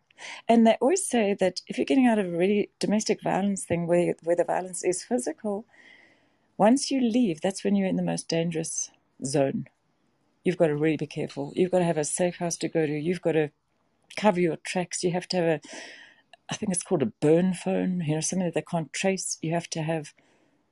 And 0.48 0.66
they 0.66 0.76
always 0.80 1.08
say 1.08 1.34
that 1.34 1.60
if 1.66 1.78
you're 1.78 1.84
getting 1.84 2.06
out 2.06 2.18
of 2.18 2.26
a 2.26 2.36
really 2.36 2.70
domestic 2.78 3.22
violence 3.22 3.64
thing 3.64 3.86
where, 3.86 4.14
where 4.22 4.36
the 4.36 4.44
violence 4.44 4.84
is 4.84 5.04
physical, 5.04 5.66
once 6.56 6.90
you 6.90 7.00
leave, 7.00 7.40
that's 7.40 7.64
when 7.64 7.76
you're 7.76 7.88
in 7.88 7.96
the 7.96 8.02
most 8.02 8.28
dangerous 8.28 8.90
zone. 9.24 9.66
You've 10.44 10.56
got 10.56 10.68
to 10.68 10.76
really 10.76 10.96
be 10.96 11.06
careful. 11.06 11.52
You've 11.54 11.70
got 11.72 11.80
to 11.80 11.84
have 11.84 11.98
a 11.98 12.04
safe 12.04 12.36
house 12.36 12.56
to 12.58 12.68
go 12.68 12.86
to. 12.86 12.92
You've 12.92 13.22
got 13.22 13.32
to 13.32 13.50
cover 14.16 14.40
your 14.40 14.56
tracks. 14.56 15.02
You 15.04 15.12
have 15.12 15.28
to 15.28 15.36
have 15.36 15.46
a, 15.46 15.60
I 16.50 16.54
think 16.54 16.72
it's 16.72 16.82
called 16.82 17.02
a 17.02 17.12
burn 17.20 17.52
phone, 17.52 18.02
you 18.06 18.14
know, 18.14 18.20
something 18.20 18.46
that 18.46 18.54
they 18.54 18.62
can't 18.62 18.92
trace. 18.92 19.38
You 19.42 19.52
have 19.52 19.68
to 19.70 19.82
have 19.82 20.14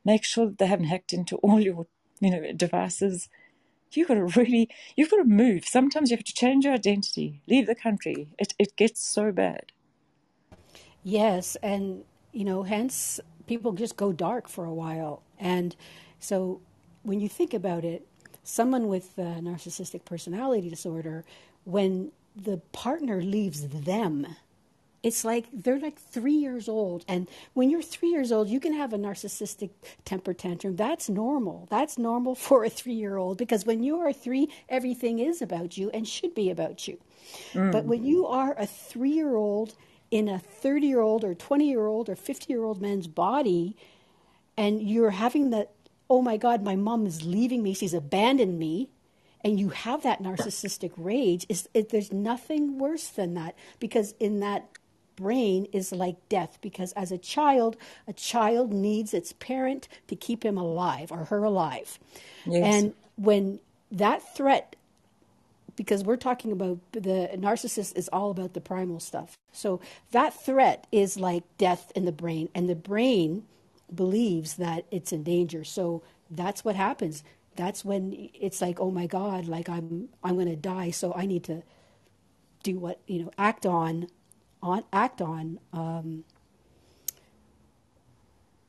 make 0.05 0.25
sure 0.25 0.47
that 0.47 0.59
they 0.59 0.67
haven't 0.67 0.87
hacked 0.87 1.13
into 1.13 1.37
all 1.37 1.61
your 1.61 1.87
you 2.21 2.31
know 2.31 2.53
devices 2.53 3.29
you've 3.97 4.09
got 4.09 4.15
to 4.15 4.25
really 4.41 4.69
you've 4.97 5.11
got 5.11 5.19
to 5.19 5.25
move. 5.25 5.65
Sometimes 5.65 6.11
you 6.11 6.17
have 6.17 6.25
to 6.25 6.35
change 6.35 6.65
your 6.65 6.75
identity. 6.75 7.43
Leave 7.49 7.67
the 7.67 7.75
country. 7.75 8.29
It, 8.39 8.55
it 8.59 8.77
gets 8.77 9.05
so 9.05 9.33
bad. 9.33 9.73
Yes 11.03 11.57
and 11.63 12.05
you 12.33 12.45
know 12.45 12.63
hence 12.63 13.21
people 13.47 13.73
just 13.73 13.97
go 13.97 14.13
dark 14.13 14.49
for 14.49 14.65
a 14.65 14.75
while. 14.75 15.23
And 15.39 15.77
so 16.19 16.61
when 17.03 17.21
you 17.21 17.29
think 17.29 17.55
about 17.55 17.85
it 17.85 18.07
someone 18.43 18.89
with 18.89 19.17
narcissistic 19.17 20.05
personality 20.05 20.69
disorder 20.69 21.25
when 21.65 22.13
the 22.37 22.59
partner 22.73 23.23
leaves 23.23 23.69
them 23.69 24.27
it's 25.05 25.23
like 25.23 25.45
they're 25.53 25.79
like 25.79 25.99
three 25.99 26.33
years 26.33 26.67
old. 26.67 27.05
And 27.07 27.29
when 27.53 27.69
you're 27.69 27.83
three 27.83 28.09
years 28.09 28.33
old, 28.33 28.49
you 28.49 28.59
can 28.59 28.73
have 28.73 28.95
a 28.95 28.97
narcissistic 28.97 29.69
temper 30.07 30.33
tantrum. 30.33 30.77
That's 30.77 31.11
normal. 31.11 31.69
That's 31.71 31.99
normal 31.99 32.35
for 32.47 32.65
a 32.65 32.71
three 32.71 32.95
year 32.95 33.17
old 33.19 33.37
because 33.37 33.67
when 33.67 33.83
you 33.83 33.99
are 34.01 34.13
three, 34.13 34.49
everything 34.69 35.19
is 35.19 35.43
about 35.43 35.77
you 35.77 35.91
and 35.91 36.09
should 36.09 36.35
be 36.35 36.51
about 36.51 36.89
you. 36.89 36.99
Mm. 37.53 37.71
But 37.71 37.85
when 37.85 38.05
you 38.05 38.27
are 38.27 38.59
a 38.59 38.67
three 38.67 39.13
year 39.13 39.37
old 39.37 39.75
in 40.11 40.27
a 40.29 40.39
30 40.39 40.87
year 40.87 41.01
old 41.01 41.23
or 41.23 41.35
20 41.35 41.69
year 41.69 41.87
old 41.87 42.09
or 42.09 42.17
50 42.17 42.51
year 42.51 42.65
old 42.65 42.81
man's 42.81 43.07
body, 43.07 43.77
and 44.57 44.83
you're 44.83 45.11
having 45.11 45.51
that, 45.51 45.73
oh 46.09 46.23
my 46.23 46.39
God, 46.39 46.63
my 46.63 46.77
mom 46.77 47.07
is 47.07 47.25
leaving 47.25 47.63
me, 47.63 47.75
she's 47.75 47.95
abandoned 47.95 48.59
me 48.59 48.89
and 49.43 49.61
you 49.61 49.69
have 49.69 50.03
that 50.03 50.23
narcissistic 50.23 50.93
rage 50.97 51.45
is 51.51 51.69
it, 51.75 51.91
there's 51.91 52.11
nothing 52.11 52.79
worse 52.79 53.09
than 53.09 53.35
that 53.35 53.55
because 53.79 54.15
in 54.19 54.41
that 54.41 54.67
brain 55.17 55.67
is 55.73 55.93
like 55.93 56.17
death 56.29 56.59
because 56.61 56.93
as 56.93 57.13
a 57.13 57.19
child, 57.19 57.77
a 58.07 58.13
child 58.13 58.73
needs 58.73 59.15
its 59.15 59.33
parent 59.33 59.89
to 60.09 60.17
keep 60.17 60.45
him 60.45 60.59
alive 60.59 61.13
or 61.13 61.25
her 61.27 61.45
alive. 61.45 61.99
Yes. 62.47 62.75
And 62.75 62.95
when 63.17 63.61
that 63.91 64.35
threat, 64.35 64.77
because 65.77 66.05
we're 66.05 66.17
talking 66.17 66.53
about 66.53 66.79
the 66.93 67.31
narcissist 67.35 67.97
is 67.97 68.09
all 68.09 68.31
about 68.31 68.55
the 68.55 68.61
primal 68.61 69.01
stuff. 69.01 69.37
So 69.53 69.81
that 70.13 70.35
threat 70.35 70.87
is 70.93 71.19
like 71.19 71.45
death 71.59 71.93
in 71.95 72.05
the 72.05 72.13
brain, 72.13 72.49
and 72.55 72.69
the 72.69 72.75
brain 72.75 73.45
believes 73.95 74.55
that 74.55 74.85
it's 74.91 75.13
in 75.13 75.23
danger. 75.23 75.65
So 75.65 76.03
that's 76.31 76.65
what 76.65 76.77
happens. 76.77 77.23
That's 77.57 77.85
when 77.85 78.31
it's 78.35 78.61
like, 78.61 78.81
oh 78.81 78.91
my 78.91 79.07
God, 79.07 79.47
like 79.47 79.69
I'm 79.69 80.09
I'm 80.23 80.35
going 80.35 80.49
to 80.49 80.57
die, 80.57 80.91
so 80.91 81.13
I 81.15 81.27
need 81.27 81.45
to 81.45 81.63
do 82.63 82.79
what 82.79 82.99
you 83.07 83.25
know, 83.25 83.31
act 83.39 83.67
on 83.67 84.09
on 84.65 84.83
act 84.93 85.21
on 85.21 85.61
um, 85.73 86.25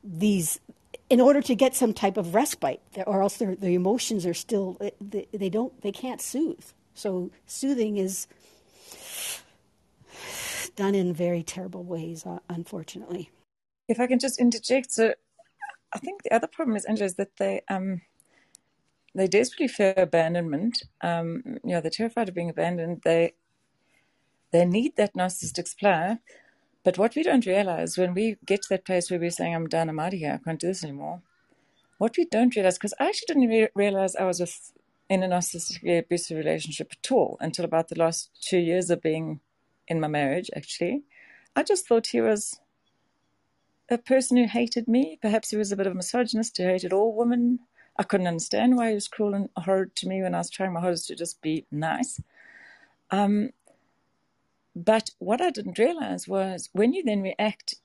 these 0.04 0.60
in 1.08 1.20
order 1.20 1.40
to 1.40 1.54
get 1.54 1.74
some 1.74 1.92
type 1.92 2.16
of 2.16 2.34
respite, 2.34 2.80
or 3.06 3.22
else 3.22 3.38
their, 3.38 3.56
their 3.56 3.70
emotions 3.70 4.26
are 4.26 4.34
still 4.34 4.76
they, 5.00 5.26
they 5.32 5.48
don't 5.48 5.80
they 5.82 5.92
can't 5.92 6.20
soothe. 6.20 6.64
So 6.94 7.30
soothing 7.46 7.96
is 7.96 8.26
done 10.76 10.94
in 10.94 11.12
very 11.12 11.42
terrible 11.42 11.82
ways, 11.84 12.26
uh, 12.26 12.38
unfortunately. 12.48 13.30
If 13.88 13.98
I 14.00 14.06
can 14.06 14.18
just 14.18 14.40
interject, 14.40 14.92
so 14.92 15.14
I 15.94 15.98
think 15.98 16.22
the 16.22 16.34
other 16.34 16.46
problem 16.46 16.76
is, 16.76 16.84
Angela, 16.84 17.06
is 17.06 17.14
that 17.14 17.36
they 17.38 17.62
um, 17.68 18.02
they 19.14 19.26
desperately 19.26 19.68
fear 19.68 19.94
abandonment. 19.96 20.82
Um, 21.00 21.42
you 21.64 21.72
know, 21.72 21.80
they're 21.80 21.90
terrified 21.90 22.28
of 22.28 22.34
being 22.34 22.50
abandoned. 22.50 23.02
They 23.04 23.34
they 24.56 24.64
need 24.64 24.96
that 24.96 25.14
narcissistic 25.14 25.68
supply. 25.68 26.18
But 26.82 26.98
what 26.98 27.14
we 27.14 27.22
don't 27.22 27.46
realize 27.46 27.98
when 27.98 28.14
we 28.14 28.36
get 28.46 28.62
to 28.62 28.68
that 28.70 28.84
place 28.84 29.10
where 29.10 29.20
we're 29.20 29.30
saying, 29.30 29.54
I'm 29.54 29.66
done, 29.68 29.88
I'm 29.88 29.98
out 29.98 30.14
of 30.14 30.18
here, 30.18 30.38
I 30.40 30.44
can't 30.44 30.60
do 30.60 30.68
this 30.68 30.84
anymore, 30.84 31.20
what 31.98 32.16
we 32.16 32.24
don't 32.24 32.54
realize, 32.54 32.78
because 32.78 32.94
I 33.00 33.08
actually 33.08 33.26
didn't 33.26 33.48
re- 33.48 33.68
realize 33.74 34.14
I 34.14 34.24
was 34.24 34.40
with, 34.40 34.72
in 35.08 35.22
a 35.22 35.28
narcissistically 35.28 35.98
abusive 35.98 36.38
relationship 36.38 36.92
at 36.92 37.10
all 37.10 37.36
until 37.40 37.64
about 37.64 37.88
the 37.88 37.98
last 37.98 38.30
two 38.40 38.58
years 38.58 38.88
of 38.90 39.02
being 39.02 39.40
in 39.88 40.00
my 40.00 40.08
marriage, 40.08 40.50
actually. 40.54 41.02
I 41.56 41.62
just 41.62 41.86
thought 41.88 42.08
he 42.08 42.20
was 42.20 42.60
a 43.90 43.98
person 43.98 44.36
who 44.36 44.46
hated 44.46 44.86
me. 44.86 45.18
Perhaps 45.20 45.50
he 45.50 45.56
was 45.56 45.72
a 45.72 45.76
bit 45.76 45.86
of 45.86 45.92
a 45.92 45.96
misogynist 45.96 46.56
who 46.56 46.64
hated 46.64 46.92
all 46.92 47.16
women. 47.16 47.60
I 47.98 48.04
couldn't 48.04 48.26
understand 48.26 48.76
why 48.76 48.90
he 48.90 48.94
was 48.94 49.08
cruel 49.08 49.34
and 49.34 49.48
horrid 49.56 49.96
to 49.96 50.08
me 50.08 50.22
when 50.22 50.34
I 50.34 50.38
was 50.38 50.50
trying 50.50 50.72
my 50.72 50.80
hardest 50.80 51.08
to 51.08 51.16
just 51.16 51.40
be 51.40 51.66
nice. 51.72 52.20
Um, 53.10 53.50
but 54.76 55.10
what 55.18 55.40
I 55.40 55.50
didn't 55.50 55.78
realize 55.78 56.28
was 56.28 56.68
when 56.72 56.92
you 56.92 57.02
then 57.02 57.22
react 57.22 57.76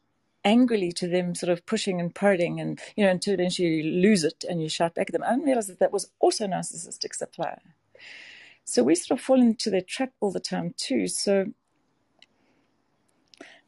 angrily 0.44 0.92
to 0.92 1.08
them 1.08 1.34
sort 1.34 1.50
of 1.50 1.66
pushing 1.66 2.02
and 2.02 2.14
prodding 2.14 2.60
and, 2.60 2.80
you 2.98 3.06
know, 3.06 3.12
until 3.12 3.34
eventually 3.34 3.70
you 3.70 4.02
lose 4.02 4.26
it 4.26 4.44
and 4.50 4.62
you 4.62 4.68
shout 4.68 4.96
back 4.96 5.10
at 5.10 5.14
them, 5.14 5.24
I 5.24 5.30
didn't 5.30 5.46
realize 5.46 5.68
that 5.68 5.80
that 5.80 5.94
was 5.94 6.12
also 6.20 6.48
narcissistic 6.48 7.16
supply. 7.16 7.60
So 8.66 8.84
we 8.84 8.96
sort 8.96 9.20
of 9.20 9.26
fall 9.26 9.40
into 9.40 9.70
their 9.70 9.82
trap 9.82 10.12
all 10.20 10.32
the 10.32 10.42
time 10.42 10.74
too. 10.76 11.08
So 11.08 11.54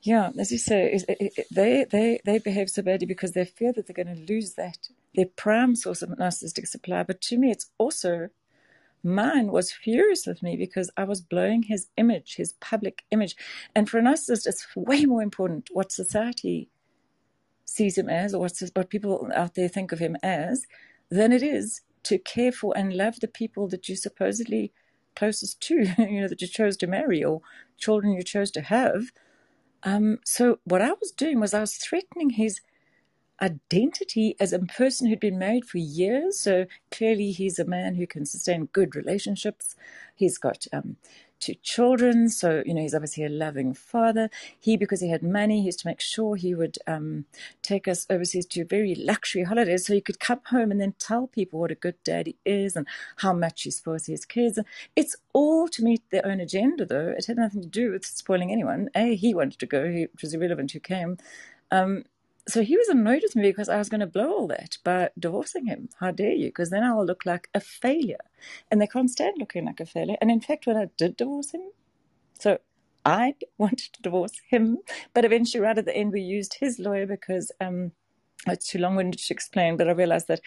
yeah, 0.02 0.32
as 0.38 0.52
you 0.52 0.58
say, 0.58 1.00
they, 1.50 1.86
they, 1.90 2.20
they 2.26 2.40
behave 2.40 2.70
so 2.70 2.82
badly 2.82 3.08
because 3.08 3.32
they 3.32 3.46
fear 3.46 3.72
that 3.72 3.88
they're 3.88 4.04
going 4.04 4.14
to 4.14 4.34
lose 4.34 4.56
that, 4.56 4.90
their 5.16 5.28
prime 5.28 5.78
source 5.78 6.02
of 6.02 6.10
narcissistic 6.10 6.68
supply. 6.68 7.04
But 7.04 7.22
to 7.22 7.38
me, 7.38 7.52
it's 7.52 7.70
also 7.78 8.30
Mine 9.04 9.52
was 9.52 9.72
furious 9.72 10.26
with 10.26 10.42
me 10.42 10.56
because 10.56 10.90
I 10.96 11.04
was 11.04 11.22
blowing 11.22 11.64
his 11.64 11.88
image, 11.98 12.36
his 12.36 12.54
public 12.54 13.04
image. 13.12 13.36
And 13.76 13.90
for 13.90 13.98
a 13.98 14.02
narcissist, 14.02 14.48
it's 14.48 14.66
way 14.76 15.06
more 15.06 15.22
important 15.22 15.70
what 15.74 15.92
society 15.92 16.70
sees 17.66 17.98
him 17.98 18.10
as, 18.10 18.34
or 18.34 18.48
what 18.74 18.90
people 18.90 19.30
out 19.36 19.56
there 19.56 19.68
think 19.68 19.92
of 19.92 20.00
him 20.00 20.16
as, 20.24 20.66
than 21.10 21.34
it 21.34 21.44
is 21.44 21.82
to 22.04 22.18
care 22.18 22.52
for 22.52 22.74
and 22.78 22.94
love 22.94 23.20
the 23.20 23.28
people 23.28 23.68
that 23.70 23.90
you 23.90 23.96
supposedly 23.96 24.72
closest 25.16 25.60
to, 25.62 25.76
you 25.98 26.22
know, 26.22 26.28
that 26.28 26.42
you 26.42 26.48
chose 26.48 26.78
to 26.78 26.88
marry 26.88 27.24
or 27.24 27.42
children 27.78 28.14
you 28.14 28.24
chose 28.24 28.52
to 28.52 28.62
have. 28.62 29.12
Um, 29.84 30.20
so 30.26 30.60
what 30.64 30.82
I 30.82 30.92
was 30.94 31.12
doing 31.12 31.40
was 31.40 31.54
I 31.54 31.60
was 31.60 31.76
threatening 31.76 32.32
his 32.32 32.62
identity 33.42 34.36
as 34.40 34.54
a 34.54 34.60
person 34.60 35.08
who'd 35.08 35.20
been 35.20 35.40
married 35.40 35.66
for 35.66 35.78
years. 35.78 36.40
So 36.40 36.66
clearly, 36.92 37.32
he's 37.32 37.60
a 37.60 37.66
man 37.66 37.96
who 37.96 38.08
can 38.08 38.26
sustain 38.26 38.66
good 38.74 38.96
relationships. 38.96 39.76
He's 40.16 40.38
got 40.38 40.68
um, 40.72 40.98
two 41.40 41.56
children, 41.64 42.30
so 42.30 42.64
you 42.66 42.74
know 42.74 42.82
he's 42.82 42.94
obviously 42.96 43.26
a 43.26 43.30
loving 43.30 43.74
father. 43.74 44.30
He, 44.60 44.78
because 44.78 45.02
he 45.02 45.10
had 45.10 45.24
money, 45.24 45.60
he 45.60 45.66
used 45.68 45.80
to 45.80 45.88
make 45.88 46.02
sure 46.02 46.36
he 46.36 46.56
would 46.56 46.78
um, 46.88 47.26
take 47.62 47.88
us 47.88 48.06
overseas 48.10 48.46
to 48.48 48.66
very 48.66 48.96
luxury 48.96 49.44
holidays, 49.44 49.86
so 49.86 49.94
he 49.94 50.02
could 50.02 50.20
come 50.20 50.42
home 50.46 50.72
and 50.72 50.80
then 50.80 50.94
tell 51.00 51.28
people 51.28 51.60
what 51.60 51.72
a 51.72 51.76
good 51.76 51.96
dad 52.04 52.28
he 52.28 52.38
is 52.46 52.76
and 52.76 52.88
how 53.18 53.34
much 53.34 53.64
he 53.64 53.72
spoils 53.72 54.06
his 54.06 54.26
kids. 54.26 54.60
It's 54.96 55.16
all 55.34 55.68
to 55.70 55.84
meet 55.84 56.04
their 56.12 56.26
own 56.26 56.40
agenda, 56.40 56.86
though. 56.86 57.14
It 57.18 57.26
had 57.26 57.38
nothing 57.38 57.62
to 57.62 57.68
do 57.68 57.92
with 57.92 58.06
spoiling 58.06 58.52
anyone. 58.52 58.90
A, 58.96 59.16
he 59.16 59.34
wanted 59.34 59.60
to 59.60 59.66
go; 59.66 59.84
it 59.84 60.12
was 60.22 60.34
irrelevant 60.34 60.72
who 60.72 60.80
came. 60.80 61.18
Um, 61.72 62.06
so 62.48 62.62
he 62.62 62.76
was 62.76 62.90
annoyed 62.90 63.22
with 63.24 63.36
me 63.36 63.44
because 63.44 63.70
I 63.70 63.78
was 63.78 63.90
going 63.90 64.02
to 64.02 64.08
blow 64.08 64.32
all 64.32 64.48
that 64.48 64.78
by 64.84 65.10
divorcing 65.18 65.66
him. 65.66 65.90
How 66.00 66.12
dare 66.12 66.34
you? 66.34 66.48
Because 66.48 66.70
then 66.70 66.84
I 66.84 66.94
will 66.94 67.06
look 67.06 67.26
like 67.26 67.50
a 67.54 67.60
failure. 67.60 68.18
And 68.70 68.82
they 68.82 68.88
can't 68.88 69.10
stand 69.10 69.38
looking 69.38 69.66
like 69.66 69.80
a 69.80 69.86
failure. 69.86 70.18
And 70.20 70.30
in 70.30 70.42
fact, 70.42 70.68
when 70.68 70.78
I 70.78 70.90
did 70.98 71.16
divorce 71.16 71.52
him, 71.52 71.62
so 72.38 72.60
I 73.06 73.36
wanted 73.58 73.94
to 73.94 74.02
divorce 74.02 74.34
him, 74.50 74.80
but 75.14 75.26
eventually, 75.26 75.62
right 75.62 75.78
at 75.78 75.86
the 75.86 75.96
end, 75.96 76.12
we 76.12 76.22
used 76.22 76.56
his 76.56 76.80
lawyer 76.80 77.06
because 77.06 77.52
um, 77.62 77.92
it's 78.46 78.68
too 78.68 78.80
long 78.80 78.96
winded 78.96 79.22
to 79.22 79.34
explain. 79.34 79.78
But 79.78 79.88
I 79.88 79.92
realized 79.92 80.28
that 80.28 80.42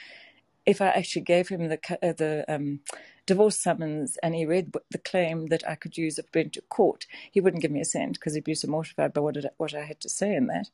if 0.67 0.83
I 0.83 0.89
actually 0.89 1.23
gave 1.23 1.49
him 1.49 1.69
the 1.69 1.79
uh, 2.03 2.13
the 2.13 2.45
um, 2.49 2.81
divorce 3.25 3.59
summons 3.59 4.19
and 4.23 4.35
he 4.35 4.45
read 4.45 4.75
the 4.91 4.99
claim 4.99 5.47
that 5.47 5.67
I 5.69 5.77
could 5.77 5.97
use 5.97 6.19
if 6.19 6.27
went 6.35 6.55
to 6.55 6.61
court, 6.63 7.07
he 7.31 7.41
wouldn't 7.41 7.63
give 7.63 7.71
me 7.71 7.81
a 7.81 7.85
cent 7.85 8.15
because 8.15 8.35
he'd 8.35 8.45
be 8.45 8.55
so 8.55 8.69
mortified 8.69 9.13
by 9.13 9.21
what, 9.21 9.37
it, 9.37 9.47
what 9.57 9.75
I 9.75 9.85
had 9.85 10.01
to 10.01 10.09
say 10.09 10.35
in 10.35 10.47
that. 10.49 10.69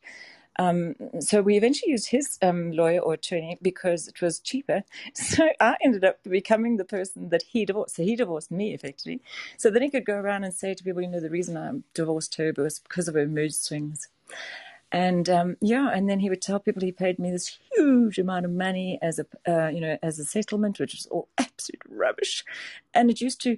Um, 0.59 0.94
so 1.20 1.40
we 1.42 1.57
eventually 1.57 1.92
used 1.92 2.11
his 2.11 2.38
um, 2.42 2.72
lawyer 2.72 3.00
or 3.00 3.14
attorney 3.14 3.59
because 3.62 4.09
it 4.09 4.20
was 4.20 4.38
cheaper. 4.38 4.84
So 5.14 5.48
I 5.61 5.76
ended 5.82 6.05
up 6.05 6.22
becoming 6.24 6.76
the 6.76 6.84
person 6.84 7.30
that 7.30 7.42
he 7.42 7.64
divorced. 7.64 7.96
So 7.96 8.03
he 8.03 8.16
divorced 8.16 8.50
me 8.50 8.74
effectively. 8.74 9.20
So 9.57 9.70
then 9.70 9.82
he 9.82 9.90
could 9.90 10.05
go 10.05 10.16
around 10.16 10.44
and 10.44 10.55
say 10.55 10.74
to 10.74 10.84
people, 10.84 11.03
you 11.03 11.09
know, 11.09 11.20
the 11.20 11.30
reason 11.30 11.57
I 11.57 11.72
divorced 11.94 12.36
her 12.36 12.53
was 12.57 12.80
because 12.80 13.09
of 13.09 13.14
her 13.14 13.26
mood 13.26 13.55
swings. 13.55 14.09
And 14.90 15.30
um, 15.30 15.57
yeah, 15.61 15.88
and 15.90 16.09
then 16.09 16.20
he 16.20 16.28
would 16.28 16.42
tell 16.42 16.61
people 16.61 16.82
he 16.82 16.92
paid 16.92 17.18
me 17.18 17.30
this 17.30 17.59
huge 17.74 18.18
amount 18.18 18.44
of 18.44 18.50
money 18.50 18.98
as 19.00 19.18
a, 19.18 19.26
uh, 19.48 19.68
you 19.68 19.80
know, 19.80 19.96
as 20.03 20.18
a 20.18 20.24
settlement, 20.24 20.78
which 20.78 20.92
was 20.92 21.07
all 21.07 21.28
absolute 21.38 21.82
rubbish. 21.88 22.44
And 22.92 23.11
it 23.11 23.20
used 23.20 23.40
to 23.42 23.57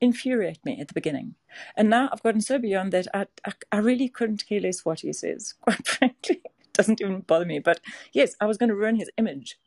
infuriate 0.00 0.64
me 0.64 0.80
at 0.80 0.88
the 0.88 0.94
beginning. 0.94 1.34
And 1.76 1.90
now 1.90 2.08
I've 2.12 2.22
gotten 2.22 2.40
so 2.40 2.58
beyond 2.58 2.92
that, 2.92 3.06
I, 3.12 3.26
I, 3.44 3.52
I 3.72 3.78
really 3.78 4.08
couldn't 4.08 4.46
care 4.48 4.60
less 4.60 4.84
what 4.84 5.00
he 5.00 5.12
says, 5.12 5.54
quite 5.60 5.86
frankly. 5.86 6.40
It 6.44 6.72
doesn't 6.72 7.00
even 7.00 7.20
bother 7.20 7.44
me. 7.44 7.58
But 7.58 7.80
yes, 8.12 8.34
I 8.40 8.46
was 8.46 8.58
going 8.58 8.68
to 8.68 8.74
ruin 8.74 8.96
his 8.96 9.10
image. 9.16 9.58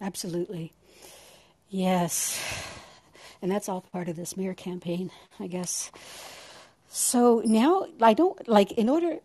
Absolutely. 0.00 0.72
Yes. 1.68 2.40
And 3.42 3.50
that's 3.50 3.68
all 3.68 3.82
part 3.82 4.08
of 4.08 4.16
this 4.16 4.30
smear 4.30 4.54
campaign, 4.54 5.10
I 5.38 5.46
guess. 5.46 5.90
So 6.88 7.42
now, 7.44 7.86
I 8.00 8.14
don't 8.14 8.48
like, 8.48 8.72
in 8.72 8.88
order, 8.88 9.18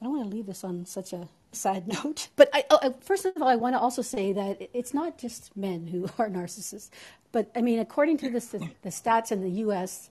I 0.00 0.04
don't 0.04 0.16
want 0.16 0.30
to 0.30 0.36
leave 0.36 0.46
this 0.46 0.64
on 0.64 0.86
such 0.86 1.12
a 1.12 1.28
sad 1.52 1.86
note. 2.04 2.28
But 2.36 2.50
I, 2.52 2.64
oh, 2.70 2.78
uh, 2.82 2.90
first 3.00 3.24
of 3.24 3.34
all, 3.40 3.48
I 3.48 3.56
want 3.56 3.74
to 3.74 3.80
also 3.80 4.02
say 4.02 4.32
that 4.32 4.68
it's 4.72 4.94
not 4.94 5.18
just 5.18 5.56
men 5.56 5.86
who 5.86 6.04
are 6.18 6.28
narcissists. 6.30 6.90
But 7.34 7.50
I 7.56 7.62
mean, 7.62 7.80
according 7.80 8.18
to 8.18 8.30
this, 8.30 8.46
the 8.46 8.90
stats 8.90 9.32
in 9.32 9.42
the 9.42 9.50
U.S., 9.66 10.08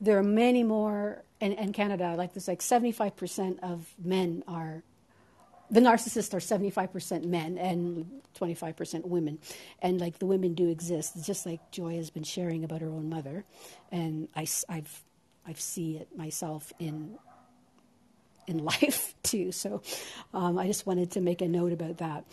there 0.00 0.16
are 0.18 0.22
many 0.22 0.62
more, 0.62 1.24
and, 1.40 1.52
and 1.58 1.74
Canada, 1.74 2.14
like 2.16 2.32
there's 2.32 2.46
like 2.46 2.60
75% 2.60 3.58
of 3.60 3.92
men 4.02 4.44
are, 4.46 4.84
the 5.68 5.80
narcissists 5.80 6.32
are 6.32 6.38
75% 6.38 7.24
men 7.24 7.58
and 7.58 8.22
25% 8.40 9.04
women. 9.04 9.40
And 9.82 10.00
like 10.00 10.20
the 10.20 10.26
women 10.26 10.54
do 10.54 10.68
exist, 10.68 11.22
just 11.24 11.44
like 11.44 11.72
Joy 11.72 11.96
has 11.96 12.08
been 12.08 12.22
sharing 12.22 12.62
about 12.62 12.82
her 12.82 12.88
own 12.88 13.10
mother. 13.10 13.44
And 13.90 14.28
I, 14.36 14.46
I've, 14.68 15.02
I 15.44 15.54
see 15.54 15.96
it 15.96 16.16
myself 16.16 16.72
in 16.78 17.18
in 18.46 18.58
life 18.64 19.14
too. 19.22 19.52
So 19.52 19.82
um, 20.34 20.58
I 20.58 20.66
just 20.66 20.86
wanted 20.86 21.12
to 21.12 21.20
make 21.20 21.40
a 21.40 21.48
note 21.48 21.72
about 21.72 21.98
that. 21.98 22.24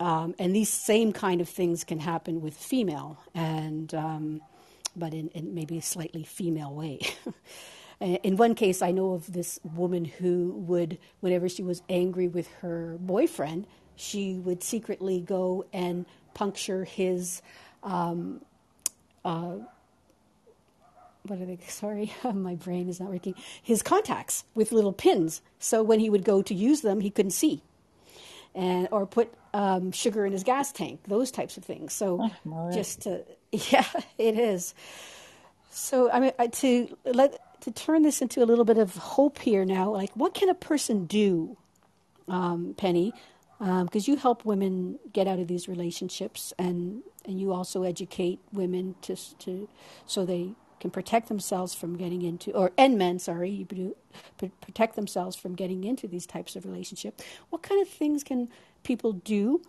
Um, 0.00 0.34
and 0.38 0.54
these 0.54 0.68
same 0.68 1.12
kind 1.12 1.40
of 1.40 1.48
things 1.48 1.84
can 1.84 1.98
happen 1.98 2.40
with 2.40 2.54
female, 2.54 3.18
and 3.34 3.92
um, 3.94 4.40
but 4.94 5.12
in, 5.12 5.28
in, 5.28 5.54
maybe 5.54 5.78
a 5.78 5.82
slightly 5.82 6.22
female 6.22 6.72
way. 6.72 7.00
in 8.00 8.36
one 8.36 8.54
case, 8.54 8.80
I 8.80 8.92
know 8.92 9.12
of 9.12 9.32
this 9.32 9.58
woman 9.74 10.04
who 10.04 10.52
would, 10.66 10.98
whenever 11.20 11.48
she 11.48 11.64
was 11.64 11.82
angry 11.88 12.28
with 12.28 12.48
her 12.60 12.96
boyfriend, 13.00 13.66
she 13.96 14.34
would 14.34 14.62
secretly 14.62 15.20
go 15.20 15.66
and 15.72 16.06
puncture 16.32 16.84
his. 16.84 17.42
Um, 17.82 18.40
uh, 19.24 19.56
what 21.24 21.40
are 21.40 21.44
they? 21.44 21.58
Sorry, 21.66 22.12
my 22.32 22.54
brain 22.54 22.88
is 22.88 23.00
not 23.00 23.10
working. 23.10 23.34
His 23.60 23.82
contacts 23.82 24.44
with 24.54 24.70
little 24.70 24.92
pins, 24.92 25.42
so 25.58 25.82
when 25.82 25.98
he 25.98 26.08
would 26.08 26.24
go 26.24 26.40
to 26.40 26.54
use 26.54 26.82
them, 26.82 27.00
he 27.00 27.10
couldn't 27.10 27.32
see 27.32 27.62
and 28.54 28.88
or 28.90 29.06
put 29.06 29.32
um, 29.58 29.90
sugar 29.90 30.24
in 30.24 30.32
his 30.32 30.44
gas 30.44 30.70
tank, 30.70 31.00
those 31.08 31.32
types 31.32 31.56
of 31.56 31.64
things. 31.64 31.92
So 31.92 32.30
oh, 32.46 32.70
just 32.72 33.02
to 33.02 33.24
yeah, 33.52 33.84
it 34.16 34.38
is. 34.38 34.72
So 35.70 36.10
I 36.10 36.20
mean 36.20 36.32
to 36.50 36.96
let 37.04 37.38
to 37.62 37.72
turn 37.72 38.02
this 38.02 38.22
into 38.22 38.40
a 38.40 38.46
little 38.46 38.64
bit 38.64 38.78
of 38.78 38.94
hope 38.94 39.40
here 39.40 39.64
now. 39.64 39.90
Like, 39.90 40.10
what 40.14 40.32
can 40.32 40.48
a 40.48 40.54
person 40.54 41.06
do, 41.06 41.56
um, 42.28 42.74
Penny? 42.78 43.12
Because 43.58 44.08
um, 44.08 44.12
you 44.12 44.16
help 44.16 44.44
women 44.44 45.00
get 45.12 45.26
out 45.26 45.40
of 45.40 45.48
these 45.48 45.66
relationships, 45.66 46.52
and 46.56 47.02
and 47.24 47.40
you 47.40 47.52
also 47.52 47.82
educate 47.82 48.38
women 48.52 48.94
to 49.02 49.16
to 49.40 49.68
so 50.06 50.24
they 50.24 50.52
can 50.78 50.92
protect 50.92 51.26
themselves 51.26 51.74
from 51.74 51.96
getting 51.96 52.22
into, 52.22 52.52
or 52.52 52.70
and 52.78 52.96
men, 52.96 53.18
sorry, 53.18 53.66
protect 54.60 54.94
themselves 54.94 55.34
from 55.34 55.56
getting 55.56 55.82
into 55.82 56.06
these 56.06 56.26
types 56.26 56.54
of 56.54 56.64
relationship. 56.64 57.20
What 57.50 57.62
kind 57.62 57.82
of 57.82 57.88
things 57.88 58.22
can 58.22 58.48
people 58.88 59.12
do 59.12 59.62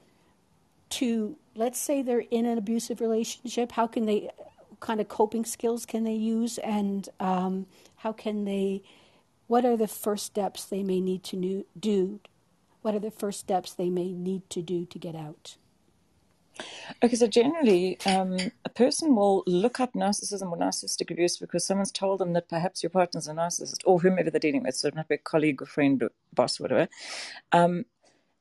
to, 0.89 1.36
let's 1.55 1.78
say, 1.78 2.01
they're 2.01 2.26
in 2.32 2.45
an 2.47 2.57
abusive 2.57 2.99
relationship? 3.01 3.74
How 3.74 3.86
can 3.86 4.07
they, 4.07 4.32
kind 4.80 4.99
of 4.99 5.07
coping 5.07 5.45
skills 5.45 5.86
can 5.86 6.03
they 6.03 6.13
use, 6.13 6.57
and 6.59 7.07
um, 7.20 7.67
how 7.97 8.13
can 8.13 8.45
they? 8.45 8.82
What 9.47 9.65
are 9.65 9.78
the 9.78 9.88
first 9.88 10.26
steps 10.26 10.65
they 10.65 10.84
may 10.84 11.01
need 11.01 11.24
to 11.26 11.65
do? 11.80 12.20
What 12.82 12.95
are 12.95 12.99
the 12.99 13.11
first 13.11 13.39
steps 13.39 13.74
they 13.74 13.89
may 13.89 14.11
need 14.11 14.49
to 14.51 14.61
do 14.61 14.86
to 14.86 14.97
get 14.97 15.15
out? 15.15 15.57
Okay, 17.03 17.15
so 17.15 17.28
generally, 17.28 17.97
um, 18.05 18.38
a 18.65 18.70
person 18.70 19.15
will 19.15 19.43
look 19.47 19.80
up 19.80 19.93
narcissism 19.93 20.51
or 20.51 20.57
narcissistic 20.57 21.11
abuse 21.11 21.38
because 21.38 21.65
someone's 21.65 21.91
told 21.91 22.20
them 22.20 22.34
that 22.34 22.49
perhaps 22.49 22.84
your 22.84 22.89
partner's 22.89 23.28
a 23.28 23.34
narcissist 23.34 23.82
or 23.86 23.99
whomever 23.99 24.30
they're 24.30 24.39
dealing 24.39 24.63
with, 24.63 24.76
so 24.76 24.88
it 24.88 24.95
might 24.95 25.07
be 25.07 25.15
a 25.15 25.20
colleague 25.20 25.61
or 25.61 25.65
friend 25.65 26.03
or 26.03 26.11
boss, 26.34 26.59
or 26.59 26.63
whatever. 26.63 26.88
Um, 27.51 27.86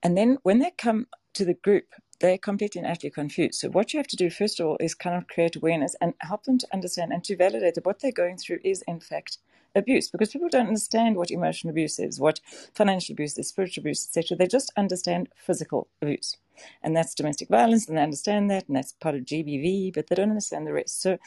and 0.03 0.17
then 0.17 0.39
when 0.43 0.61
they 0.61 0.73
come 0.77 1.07
to 1.35 1.45
the 1.45 1.55
group, 1.55 1.87
they're 2.21 2.39
completely 2.39 2.81
and 2.81 2.91
utterly 2.91 3.11
confused. 3.11 3.57
So 3.61 3.69
what 3.71 3.93
you 3.93 3.99
have 3.99 4.09
to 4.09 4.17
do 4.17 4.31
first 4.31 4.61
of 4.61 4.67
all 4.67 4.77
is 4.81 4.95
kind 4.95 5.17
of 5.17 5.29
create 5.29 5.57
awareness 5.57 5.97
and 6.01 6.15
help 6.21 6.45
them 6.45 6.59
to 6.59 6.69
understand 6.73 7.13
and 7.13 7.25
to 7.25 7.37
validate 7.37 7.77
that 7.77 7.87
what 7.87 8.01
they're 8.01 8.13
going 8.13 8.39
through 8.39 8.61
is 8.65 8.83
in 8.89 9.01
fact 9.01 9.39
abuse 9.75 10.11
because 10.11 10.31
people 10.31 10.49
don't 10.49 10.69
understand 10.69 11.17
what 11.17 11.31
emotional 11.31 11.71
abuse 11.71 11.99
is, 11.99 12.21
what 12.21 12.41
financial 12.75 13.13
abuse 13.13 13.39
is, 13.39 13.49
spiritual 13.49 13.83
abuse, 13.83 14.07
etc. 14.07 14.37
They 14.37 14.49
just 14.49 14.73
understand 14.77 15.29
physical 15.37 15.89
abuse. 16.03 16.37
And 16.83 16.97
that's 16.97 17.15
domestic 17.15 17.49
violence, 17.49 17.89
and 17.89 17.97
they 17.97 18.03
understand 18.03 18.51
that, 18.51 18.67
and 18.69 18.77
that's 18.77 18.93
part 18.93 19.15
of 19.15 19.23
GBV, 19.23 19.95
but 19.95 20.09
they 20.09 20.17
don't 20.17 20.31
understand 20.31 20.67
the 20.67 20.73
rest. 20.73 21.01
So 21.01 21.19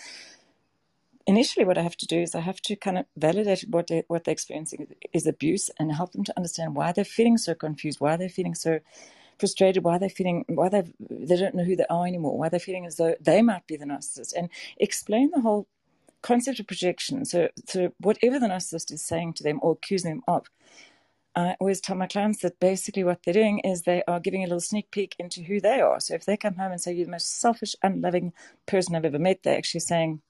initially 1.28 1.66
what 1.66 1.78
I 1.78 1.84
have 1.84 1.98
to 1.98 2.08
do 2.08 2.20
is 2.22 2.36
I 2.36 2.42
have 2.42 2.62
to 2.64 2.76
kind 2.76 2.98
of 3.00 3.06
validate 3.18 3.66
what 3.70 3.88
they 3.88 4.04
what 4.08 4.26
they're 4.26 4.34
experiencing 4.34 4.88
is 5.14 5.28
abuse 5.28 5.70
and 5.80 5.92
help 5.94 6.14
them 6.14 6.24
to 6.26 6.34
understand 6.38 6.76
why 6.76 6.92
they're 6.92 7.06
feeling 7.06 7.38
so 7.38 7.56
confused, 7.56 8.02
why 8.02 8.18
they're 8.18 8.30
feeling 8.30 8.56
so 8.56 8.80
frustrated, 9.40 9.84
why 9.84 9.98
they're 9.98 10.10
feeling 10.10 10.46
why 10.50 10.70
they 10.70 10.84
they 11.10 11.38
don't 11.38 11.56
know 11.56 11.64
who 11.66 11.76
they 11.78 11.86
are 11.90 12.08
anymore, 12.08 12.38
why 12.38 12.50
they're 12.50 12.60
feeling 12.60 12.86
as 12.86 12.98
though 12.98 13.16
they 13.22 13.42
might 13.42 13.68
be 13.68 13.78
the 13.78 13.86
narcissist, 13.86 14.34
and 14.38 14.50
explain 14.78 15.32
the 15.34 15.42
whole 15.42 15.68
concept 16.24 16.60
of 16.60 16.68
projection. 16.68 17.26
So 17.26 17.50
so 17.68 17.94
whatever 18.00 18.40
the 18.40 18.48
narcissist 18.48 18.92
is 18.92 19.04
saying 19.04 19.34
to 19.36 19.44
them 19.44 19.60
or 19.64 19.74
accusing 19.74 20.12
them 20.12 20.24
of, 20.28 20.48
I 21.36 21.58
always 21.60 21.82
tell 21.82 21.98
my 21.98 22.08
clients 22.08 22.42
that 22.42 22.60
basically 22.60 23.06
what 23.06 23.22
they're 23.24 23.34
doing 23.34 23.60
is 23.62 23.84
they 23.84 24.04
are 24.08 24.22
giving 24.22 24.44
a 24.44 24.48
little 24.48 24.62
sneak 24.62 24.92
peek 24.92 25.16
into 25.20 25.44
who 25.44 25.62
they 25.62 25.82
are. 25.82 26.00
So 26.02 26.16
if 26.16 26.26
they 26.26 26.38
come 26.38 26.56
home 26.56 26.74
and 26.74 26.82
say, 26.82 26.94
You're 26.94 27.06
the 27.08 27.12
most 27.12 27.40
selfish, 27.40 27.76
unloving 27.84 28.34
person 28.68 28.96
I've 28.96 29.06
ever 29.06 29.20
met, 29.20 29.44
they're 29.44 29.58
actually 29.58 29.82
saying, 29.82 30.22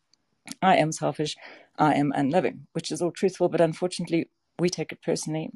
I 0.62 0.78
am 0.78 0.92
selfish, 0.92 1.36
I 1.78 1.96
am 1.96 2.12
unloving, 2.16 2.68
which 2.74 2.92
is 2.92 3.02
all 3.02 3.12
truthful, 3.12 3.50
but 3.50 3.62
unfortunately, 3.62 4.30
we 4.60 4.70
take 4.70 4.92
it 4.92 5.02
personally. 5.02 5.52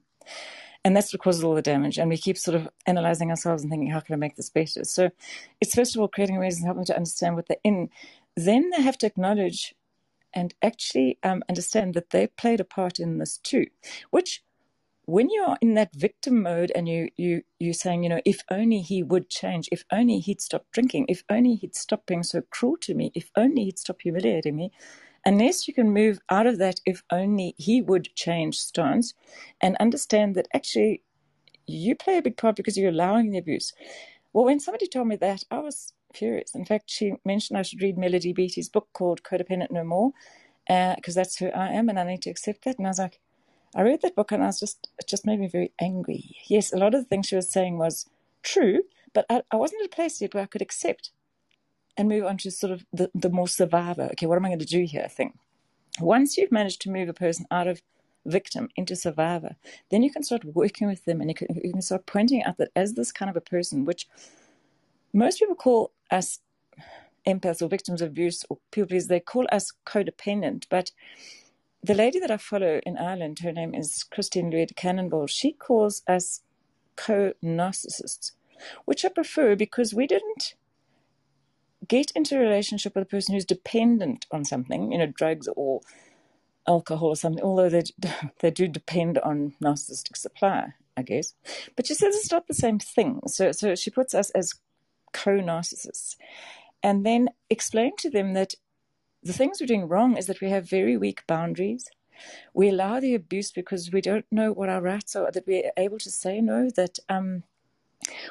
And 0.83 0.95
that's 0.95 1.11
what 1.11 1.21
causes 1.21 1.43
all 1.43 1.55
the 1.55 1.61
damage. 1.61 1.97
And 1.97 2.09
we 2.09 2.17
keep 2.17 2.37
sort 2.37 2.55
of 2.55 2.69
analyzing 2.85 3.31
ourselves 3.31 3.63
and 3.63 3.71
thinking, 3.71 3.89
how 3.89 3.99
can 3.99 4.13
I 4.13 4.17
make 4.17 4.35
this 4.35 4.51
better? 4.51 4.83
So 4.83 5.09
it's 5.59 5.73
first 5.73 5.95
of 5.95 6.01
all 6.01 6.07
creating 6.07 6.35
awareness 6.35 6.57
and 6.57 6.65
helping 6.65 6.81
them 6.81 6.85
to 6.87 6.95
understand 6.95 7.35
what 7.35 7.47
they're 7.47 7.57
in. 7.63 7.89
Then 8.35 8.69
they 8.69 8.83
have 8.83 8.97
to 8.99 9.07
acknowledge 9.07 9.73
and 10.33 10.53
actually 10.61 11.17
um, 11.23 11.43
understand 11.49 11.93
that 11.95 12.11
they 12.11 12.27
played 12.27 12.59
a 12.59 12.65
part 12.65 12.99
in 12.99 13.17
this 13.17 13.37
too, 13.37 13.65
which 14.11 14.43
when 15.05 15.29
you're 15.29 15.57
in 15.61 15.75
that 15.75 15.95
victim 15.95 16.41
mode 16.41 16.71
and 16.75 16.87
you 16.89 17.09
you 17.17 17.43
you're 17.59 17.73
saying, 17.73 18.03
you 18.03 18.09
know, 18.09 18.21
if 18.25 18.41
only 18.49 18.81
he 18.81 19.03
would 19.03 19.29
change, 19.29 19.69
if 19.71 19.83
only 19.91 20.19
he'd 20.19 20.41
stop 20.41 20.65
drinking, 20.71 21.05
if 21.07 21.23
only 21.29 21.55
he'd 21.55 21.75
stop 21.75 22.05
being 22.05 22.23
so 22.23 22.41
cruel 22.41 22.77
to 22.81 22.93
me, 22.93 23.11
if 23.15 23.31
only 23.35 23.65
he'd 23.65 23.79
stop 23.79 24.01
humiliating 24.01 24.55
me, 24.55 24.71
unless 25.25 25.67
you 25.67 25.73
can 25.73 25.91
move 25.91 26.19
out 26.29 26.47
of 26.47 26.57
that 26.59 26.81
if 26.85 27.03
only 27.11 27.53
he 27.57 27.81
would 27.81 28.13
change 28.15 28.57
stance 28.57 29.13
and 29.61 29.75
understand 29.77 30.35
that 30.35 30.47
actually 30.53 31.01
you 31.67 31.95
play 31.95 32.17
a 32.17 32.21
big 32.21 32.37
part 32.37 32.55
because 32.55 32.77
you're 32.77 32.91
allowing 32.91 33.31
the 33.31 33.37
abuse. 33.37 33.73
Well, 34.33 34.45
when 34.45 34.59
somebody 34.59 34.87
told 34.87 35.07
me 35.07 35.15
that, 35.17 35.43
I 35.49 35.59
was 35.59 35.93
furious. 36.13 36.55
In 36.55 36.65
fact, 36.65 36.89
she 36.89 37.13
mentioned 37.25 37.57
I 37.57 37.63
should 37.63 37.81
read 37.81 37.97
Melody 37.97 38.33
Beattie's 38.33 38.69
book 38.69 38.87
called 38.93 39.23
Codependent 39.23 39.71
No 39.71 39.83
More, 39.83 40.11
because 40.67 41.17
uh, 41.17 41.21
that's 41.21 41.37
who 41.37 41.47
I 41.49 41.69
am 41.69 41.89
and 41.89 41.99
I 41.99 42.03
need 42.03 42.21
to 42.23 42.29
accept 42.29 42.65
that. 42.65 42.77
And 42.77 42.87
I 42.87 42.89
was 42.89 42.99
like, 42.99 43.19
I 43.75 43.83
read 43.83 44.01
that 44.03 44.15
book 44.15 44.31
and 44.31 44.43
I 44.43 44.47
was 44.47 44.59
just, 44.59 44.89
it 44.99 45.07
just 45.07 45.25
made 45.25 45.39
me 45.39 45.47
very 45.49 45.73
angry. 45.79 46.37
Yes, 46.47 46.73
a 46.73 46.77
lot 46.77 46.95
of 46.95 47.01
the 47.01 47.09
things 47.09 47.27
she 47.27 47.35
was 47.35 47.51
saying 47.51 47.77
was 47.77 48.07
true, 48.43 48.83
but 49.13 49.25
I, 49.29 49.43
I 49.51 49.57
wasn't 49.57 49.83
at 49.83 49.93
a 49.93 49.95
place 49.95 50.21
yet 50.21 50.33
where 50.33 50.43
I 50.43 50.47
could 50.47 50.61
accept 50.61 51.11
and 51.97 52.09
move 52.09 52.25
on 52.25 52.37
to 52.39 52.51
sort 52.51 52.73
of 52.73 52.85
the, 52.93 53.11
the 53.15 53.29
more 53.29 53.47
survivor. 53.47 54.09
Okay, 54.13 54.25
what 54.27 54.37
am 54.37 54.45
I 54.45 54.49
going 54.49 54.59
to 54.59 54.65
do 54.65 54.85
here 54.85 55.07
thing? 55.09 55.33
Once 55.99 56.37
you've 56.37 56.51
managed 56.51 56.81
to 56.81 56.91
move 56.91 57.09
a 57.09 57.13
person 57.13 57.45
out 57.51 57.67
of 57.67 57.81
victim 58.25 58.69
into 58.75 58.95
survivor, 58.95 59.55
then 59.91 60.03
you 60.03 60.11
can 60.11 60.23
start 60.23 60.45
working 60.45 60.87
with 60.87 61.05
them 61.05 61.21
and 61.21 61.29
you 61.29 61.35
can, 61.35 61.47
you 61.63 61.71
can 61.73 61.81
start 61.81 62.05
pointing 62.05 62.43
out 62.43 62.57
that 62.57 62.71
as 62.75 62.93
this 62.93 63.11
kind 63.11 63.29
of 63.29 63.37
a 63.37 63.41
person, 63.41 63.85
which 63.85 64.07
most 65.13 65.39
people 65.39 65.55
call 65.55 65.91
us 66.11 66.39
empaths 67.27 67.61
or 67.61 67.67
victims 67.67 68.01
of 68.01 68.09
abuse 68.09 68.43
or 68.49 68.59
people 68.71 68.97
they 69.07 69.19
call 69.19 69.45
us 69.51 69.71
codependent, 69.85 70.65
but 70.69 70.91
the 71.85 71.93
lady 71.93 72.19
that 72.19 72.31
I 72.31 72.37
follow 72.37 72.81
in 72.85 72.97
Ireland, 72.97 73.39
her 73.39 73.51
name 73.51 73.75
is 73.75 74.03
Christine 74.03 74.49
Louis 74.49 74.65
de 74.67 74.73
Canonville, 74.73 75.29
she 75.29 75.53
calls 75.53 76.01
us 76.07 76.41
co 76.95 77.33
narcissists, 77.43 78.31
which 78.85 79.05
I 79.05 79.09
prefer 79.09 79.55
because 79.55 79.93
we 79.93 80.07
didn't 80.07 80.55
get 81.87 82.11
into 82.15 82.37
a 82.37 82.39
relationship 82.39 82.95
with 82.95 83.03
a 83.03 83.07
person 83.07 83.35
who's 83.35 83.45
dependent 83.45 84.25
on 84.31 84.45
something, 84.45 84.91
you 84.91 84.97
know, 84.97 85.05
drugs 85.07 85.47
or 85.55 85.81
alcohol 86.67 87.09
or 87.09 87.15
something, 87.15 87.43
although 87.43 87.69
they, 87.69 87.83
they 88.39 88.51
do 88.51 88.67
depend 88.67 89.19
on 89.19 89.53
narcissistic 89.63 90.17
supply, 90.17 90.73
I 90.97 91.03
guess. 91.03 91.35
But 91.75 91.87
she 91.87 91.93
says 91.93 92.15
it's 92.15 92.31
not 92.31 92.47
the 92.47 92.55
same 92.55 92.79
thing. 92.79 93.21
So, 93.27 93.51
so 93.51 93.75
she 93.75 93.91
puts 93.91 94.15
us 94.15 94.31
as 94.31 94.53
co 95.13 95.31
narcissists. 95.39 96.15
And 96.81 97.05
then 97.05 97.29
explain 97.49 97.95
to 97.97 98.09
them 98.09 98.33
that 98.33 98.55
the 99.25 99.33
things 99.33 99.59
we're 99.59 99.67
doing 99.67 99.87
wrong 99.87 100.17
is 100.17 100.27
that 100.27 100.39
we 100.39 100.49
have 100.51 100.69
very 100.69 100.97
weak 100.97 101.23
boundaries. 101.27 101.89
We 102.53 102.69
allow 102.69 102.99
the 102.99 103.15
abuse 103.15 103.51
because 103.51 103.91
we 103.91 104.01
don't 104.01 104.25
know 104.31 104.51
what 104.53 104.69
our 104.69 104.81
rights 104.81 105.15
are, 105.15 105.31
that 105.31 105.47
we're 105.47 105.71
able 105.77 105.97
to 105.99 106.11
say 106.11 106.41
no, 106.41 106.69
that 106.75 106.99
um, 107.09 107.43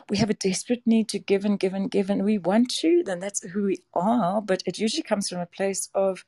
we 0.08 0.18
have 0.18 0.30
a 0.30 0.34
desperate 0.34 0.82
need 0.86 1.08
to 1.10 1.18
give 1.18 1.44
and 1.44 1.58
give 1.58 1.74
and 1.74 1.90
give, 1.90 2.10
and 2.10 2.24
we 2.24 2.38
want 2.38 2.70
to, 2.80 3.02
then 3.04 3.18
that's 3.20 3.42
who 3.50 3.64
we 3.64 3.78
are. 3.92 4.40
But 4.40 4.62
it 4.66 4.78
usually 4.78 5.02
comes 5.02 5.28
from 5.28 5.40
a 5.40 5.46
place 5.46 5.90
of 5.94 6.24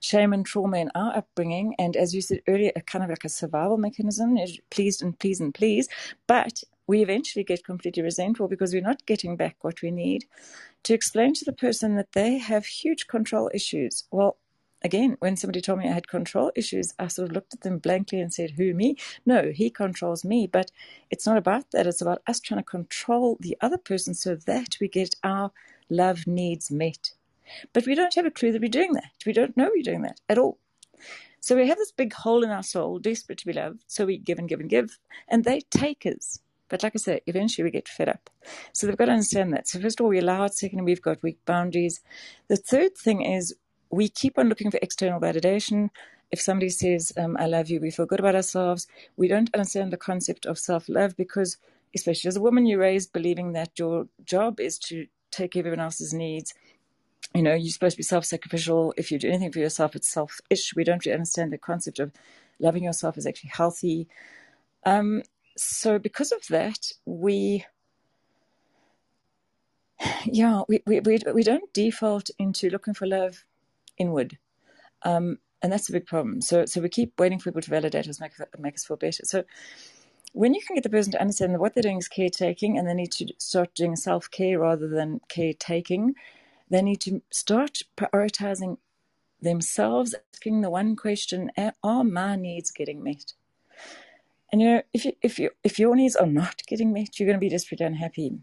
shame 0.00 0.32
and 0.32 0.44
trauma 0.44 0.78
in 0.78 0.90
our 0.94 1.16
upbringing. 1.16 1.74
And 1.78 1.96
as 1.96 2.14
you 2.14 2.20
said 2.20 2.42
earlier, 2.48 2.72
a 2.76 2.82
kind 2.82 3.04
of 3.04 3.10
like 3.10 3.24
a 3.24 3.28
survival 3.30 3.78
mechanism, 3.78 4.36
please 4.70 5.00
and 5.00 5.18
please 5.18 5.40
and 5.40 5.54
please. 5.54 5.88
But 6.26 6.62
we 6.86 7.02
eventually 7.02 7.44
get 7.44 7.64
completely 7.64 8.02
resentful 8.02 8.48
because 8.48 8.74
we're 8.74 8.82
not 8.82 9.06
getting 9.06 9.36
back 9.36 9.56
what 9.62 9.82
we 9.82 9.90
need 9.90 10.24
to 10.84 10.94
explain 10.94 11.34
to 11.34 11.44
the 11.44 11.52
person 11.52 11.96
that 11.96 12.12
they 12.12 12.38
have 12.38 12.66
huge 12.66 13.06
control 13.06 13.50
issues. 13.52 14.04
Well, 14.10 14.38
again, 14.82 15.16
when 15.18 15.36
somebody 15.36 15.60
told 15.60 15.78
me 15.80 15.88
I 15.88 15.92
had 15.92 16.08
control 16.08 16.52
issues, 16.54 16.94
I 16.98 17.08
sort 17.08 17.28
of 17.28 17.34
looked 17.34 17.54
at 17.54 17.62
them 17.62 17.78
blankly 17.78 18.20
and 18.20 18.32
said, 18.32 18.52
Who, 18.52 18.74
me? 18.74 18.96
No, 19.26 19.50
he 19.50 19.70
controls 19.70 20.24
me. 20.24 20.46
But 20.46 20.70
it's 21.10 21.26
not 21.26 21.38
about 21.38 21.70
that. 21.72 21.86
It's 21.86 22.02
about 22.02 22.22
us 22.26 22.38
trying 22.38 22.60
to 22.60 22.64
control 22.64 23.38
the 23.40 23.56
other 23.60 23.78
person 23.78 24.14
so 24.14 24.36
that 24.36 24.76
we 24.80 24.88
get 24.88 25.16
our 25.24 25.50
love 25.90 26.26
needs 26.26 26.70
met. 26.70 27.12
But 27.72 27.86
we 27.86 27.94
don't 27.94 28.14
have 28.14 28.26
a 28.26 28.30
clue 28.30 28.52
that 28.52 28.62
we're 28.62 28.68
doing 28.68 28.92
that. 28.92 29.10
We 29.26 29.32
don't 29.32 29.56
know 29.56 29.70
we're 29.74 29.82
doing 29.82 30.02
that 30.02 30.20
at 30.28 30.38
all. 30.38 30.58
So 31.40 31.56
we 31.56 31.68
have 31.68 31.76
this 31.76 31.92
big 31.92 32.12
hole 32.14 32.42
in 32.42 32.50
our 32.50 32.62
soul, 32.62 32.98
desperate 32.98 33.38
to 33.38 33.46
be 33.46 33.52
loved. 33.52 33.84
So 33.86 34.06
we 34.06 34.16
give 34.16 34.38
and 34.38 34.48
give 34.48 34.60
and 34.60 34.70
give. 34.70 34.98
And 35.28 35.44
they 35.44 35.60
take 35.70 36.06
us. 36.06 36.40
But 36.68 36.82
like 36.82 36.92
I 36.96 36.98
said, 36.98 37.20
eventually 37.26 37.64
we 37.64 37.70
get 37.70 37.88
fed 37.88 38.08
up. 38.08 38.30
So 38.72 38.86
they've 38.86 38.96
got 38.96 39.06
to 39.06 39.12
understand 39.12 39.52
that. 39.52 39.68
So 39.68 39.80
first 39.80 40.00
of 40.00 40.04
all, 40.04 40.10
we 40.10 40.18
allow 40.18 40.44
it. 40.44 40.54
Second, 40.54 40.84
we've 40.84 41.02
got 41.02 41.22
weak 41.22 41.38
boundaries. 41.44 42.00
The 42.48 42.56
third 42.56 42.96
thing 42.96 43.22
is 43.22 43.54
we 43.90 44.08
keep 44.08 44.38
on 44.38 44.48
looking 44.48 44.70
for 44.70 44.78
external 44.82 45.20
validation. 45.20 45.90
If 46.30 46.40
somebody 46.40 46.70
says, 46.70 47.12
um, 47.16 47.36
I 47.38 47.46
love 47.46 47.68
you, 47.68 47.80
we 47.80 47.90
feel 47.90 48.06
good 48.06 48.20
about 48.20 48.34
ourselves. 48.34 48.86
We 49.16 49.28
don't 49.28 49.54
understand 49.54 49.92
the 49.92 49.96
concept 49.96 50.46
of 50.46 50.58
self 50.58 50.88
love 50.88 51.16
because, 51.16 51.58
especially 51.94 52.28
as 52.28 52.36
a 52.36 52.40
woman, 52.40 52.66
you're 52.66 52.80
raised 52.80 53.12
believing 53.12 53.52
that 53.52 53.78
your 53.78 54.08
job 54.24 54.58
is 54.58 54.78
to 54.80 55.06
take 55.30 55.52
care 55.52 55.60
of 55.60 55.66
everyone 55.66 55.84
else's 55.84 56.12
needs. 56.14 56.54
You 57.34 57.42
know, 57.42 57.54
you're 57.54 57.70
supposed 57.70 57.94
to 57.94 57.98
be 57.98 58.04
self 58.04 58.24
sacrificial. 58.24 58.94
If 58.96 59.12
you 59.12 59.18
do 59.18 59.28
anything 59.28 59.52
for 59.52 59.58
yourself, 59.58 59.94
it's 59.94 60.08
selfish. 60.08 60.74
We 60.74 60.84
don't 60.84 61.04
really 61.04 61.14
understand 61.14 61.52
the 61.52 61.58
concept 61.58 61.98
of 62.00 62.10
loving 62.58 62.84
yourself 62.84 63.18
is 63.18 63.26
actually 63.26 63.50
healthy. 63.50 64.08
Um, 64.86 65.22
so 65.56 65.98
because 65.98 66.32
of 66.32 66.46
that, 66.48 66.92
we 67.06 67.64
yeah, 70.26 70.62
we, 70.68 70.82
we, 70.86 71.00
we, 71.00 71.18
we 71.34 71.42
don't 71.42 71.72
default 71.72 72.30
into 72.38 72.70
looking 72.70 72.94
for 72.94 73.06
love 73.06 73.44
inward. 73.98 74.38
Um, 75.02 75.38
and 75.62 75.72
that's 75.72 75.88
a 75.88 75.92
big 75.92 76.06
problem. 76.06 76.40
So 76.42 76.66
so 76.66 76.80
we 76.80 76.88
keep 76.88 77.18
waiting 77.18 77.38
for 77.38 77.50
people 77.50 77.62
to 77.62 77.70
validate 77.70 78.08
us, 78.08 78.20
make, 78.20 78.32
make 78.58 78.74
us 78.74 78.84
feel 78.84 78.96
better. 78.96 79.22
So 79.24 79.44
when 80.32 80.54
you 80.54 80.60
can 80.66 80.74
get 80.76 80.82
the 80.82 80.90
person 80.90 81.12
to 81.12 81.20
understand 81.20 81.54
that 81.54 81.60
what 81.60 81.74
they're 81.74 81.82
doing 81.82 81.98
is 81.98 82.08
caretaking 82.08 82.76
and 82.76 82.88
they 82.88 82.94
need 82.94 83.12
to 83.12 83.28
start 83.38 83.74
doing 83.74 83.96
self 83.96 84.30
care 84.30 84.58
rather 84.58 84.88
than 84.88 85.20
caretaking, 85.28 86.14
they 86.70 86.82
need 86.82 87.00
to 87.02 87.22
start 87.30 87.82
prioritizing 87.96 88.78
themselves, 89.40 90.14
asking 90.34 90.60
the 90.62 90.70
one 90.70 90.96
question 90.96 91.50
Are 91.82 92.04
my 92.04 92.36
needs 92.36 92.70
getting 92.70 93.02
met? 93.02 93.34
And 94.54 94.62
you 94.62 94.68
know, 94.68 94.82
if 94.92 95.04
you, 95.04 95.12
if 95.20 95.40
you 95.40 95.50
if 95.64 95.80
your 95.80 95.96
needs 95.96 96.14
are 96.14 96.28
not 96.28 96.62
getting 96.68 96.92
met, 96.92 97.18
you're 97.18 97.26
going 97.26 97.34
to 97.34 97.40
be 97.40 97.48
desperately 97.48 97.86
unhappy. 97.86 98.38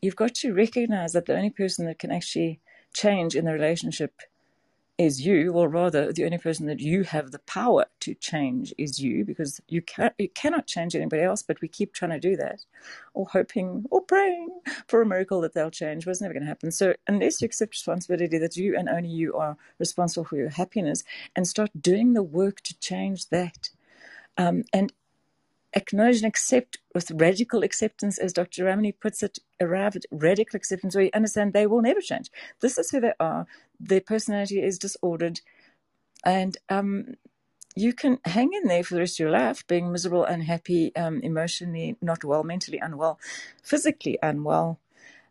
You've 0.00 0.16
got 0.16 0.34
to 0.36 0.54
recognize 0.54 1.12
that 1.12 1.26
the 1.26 1.36
only 1.36 1.50
person 1.50 1.84
that 1.84 1.98
can 1.98 2.10
actually 2.10 2.60
change 2.94 3.36
in 3.36 3.44
the 3.44 3.52
relationship 3.52 4.14
is 4.96 5.26
you, 5.26 5.52
or 5.52 5.68
rather, 5.68 6.14
the 6.14 6.24
only 6.24 6.38
person 6.38 6.64
that 6.68 6.80
you 6.80 7.02
have 7.02 7.30
the 7.30 7.40
power 7.40 7.84
to 8.00 8.14
change 8.14 8.72
is 8.78 9.02
you, 9.02 9.22
because 9.22 9.60
you 9.68 9.82
can 9.82 10.12
you 10.16 10.30
cannot 10.30 10.66
change 10.66 10.96
anybody 10.96 11.20
else. 11.20 11.42
But 11.42 11.60
we 11.60 11.68
keep 11.68 11.92
trying 11.92 12.12
to 12.12 12.18
do 12.18 12.36
that, 12.36 12.64
or 13.12 13.26
hoping 13.30 13.84
or 13.90 14.00
praying 14.00 14.48
for 14.88 15.02
a 15.02 15.06
miracle 15.06 15.42
that 15.42 15.52
they'll 15.52 15.70
change. 15.70 16.06
But 16.06 16.12
it's 16.12 16.22
never 16.22 16.32
going 16.32 16.44
to 16.44 16.48
happen. 16.48 16.70
So 16.70 16.94
unless 17.06 17.42
you 17.42 17.44
accept 17.44 17.72
responsibility 17.74 18.38
that 18.38 18.56
you 18.56 18.78
and 18.78 18.88
only 18.88 19.10
you 19.10 19.34
are 19.34 19.58
responsible 19.78 20.24
for 20.24 20.38
your 20.38 20.48
happiness, 20.48 21.04
and 21.36 21.46
start 21.46 21.70
doing 21.78 22.14
the 22.14 22.22
work 22.22 22.62
to 22.62 22.78
change 22.78 23.28
that, 23.28 23.68
um, 24.38 24.64
and 24.72 24.90
acknowledge 25.74 26.18
and 26.18 26.26
accept 26.26 26.78
with 26.94 27.10
radical 27.12 27.62
acceptance, 27.62 28.18
as 28.18 28.32
Dr. 28.32 28.64
Ramani 28.64 28.92
puts 28.92 29.22
it, 29.22 29.38
arrive 29.60 29.96
at 29.96 30.04
radical 30.10 30.56
acceptance 30.56 30.94
where 30.94 31.04
you 31.04 31.10
understand 31.14 31.52
they 31.52 31.66
will 31.66 31.82
never 31.82 32.00
change. 32.00 32.30
This 32.60 32.78
is 32.78 32.90
who 32.90 33.00
they 33.00 33.12
are. 33.20 33.46
Their 33.80 34.00
personality 34.02 34.62
is 34.62 34.78
disordered. 34.78 35.40
And 36.24 36.56
um, 36.68 37.14
you 37.76 37.92
can 37.92 38.18
hang 38.24 38.52
in 38.54 38.68
there 38.68 38.84
for 38.84 38.94
the 38.94 39.00
rest 39.00 39.16
of 39.16 39.24
your 39.24 39.30
life, 39.30 39.66
being 39.66 39.92
miserable, 39.92 40.24
unhappy, 40.24 40.94
um, 40.96 41.20
emotionally 41.22 41.96
not 42.02 42.24
well, 42.24 42.44
mentally 42.44 42.78
unwell, 42.78 43.18
physically 43.62 44.18
unwell. 44.22 44.80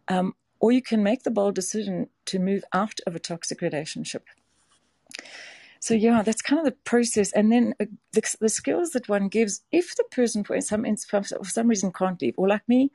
Um, 0.07 0.35
or 0.59 0.71
you 0.71 0.81
can 0.81 1.03
make 1.03 1.23
the 1.23 1.31
bold 1.31 1.55
decision 1.55 2.09
to 2.25 2.39
move 2.39 2.63
out 2.73 2.99
of 3.07 3.15
a 3.15 3.19
toxic 3.19 3.61
relationship. 3.61 4.25
So 5.83 5.93
yeah, 5.95 6.21
that's 6.21 6.41
kind 6.41 6.59
of 6.59 6.63
the 6.63 6.79
process, 6.85 7.33
and 7.33 7.51
then 7.51 7.75
uh, 7.77 7.87
the, 8.13 8.21
the 8.39 8.47
skills 8.47 8.91
that 8.91 9.09
one 9.09 9.27
gives. 9.27 9.63
If 9.73 9.97
the 9.97 10.05
person, 10.05 10.45
for 10.45 10.61
some 10.61 10.85
for 10.85 11.43
some 11.43 11.67
reason, 11.67 11.91
can't 11.91 12.21
leave, 12.21 12.35
or 12.37 12.47
like 12.47 12.65
me, 12.69 12.89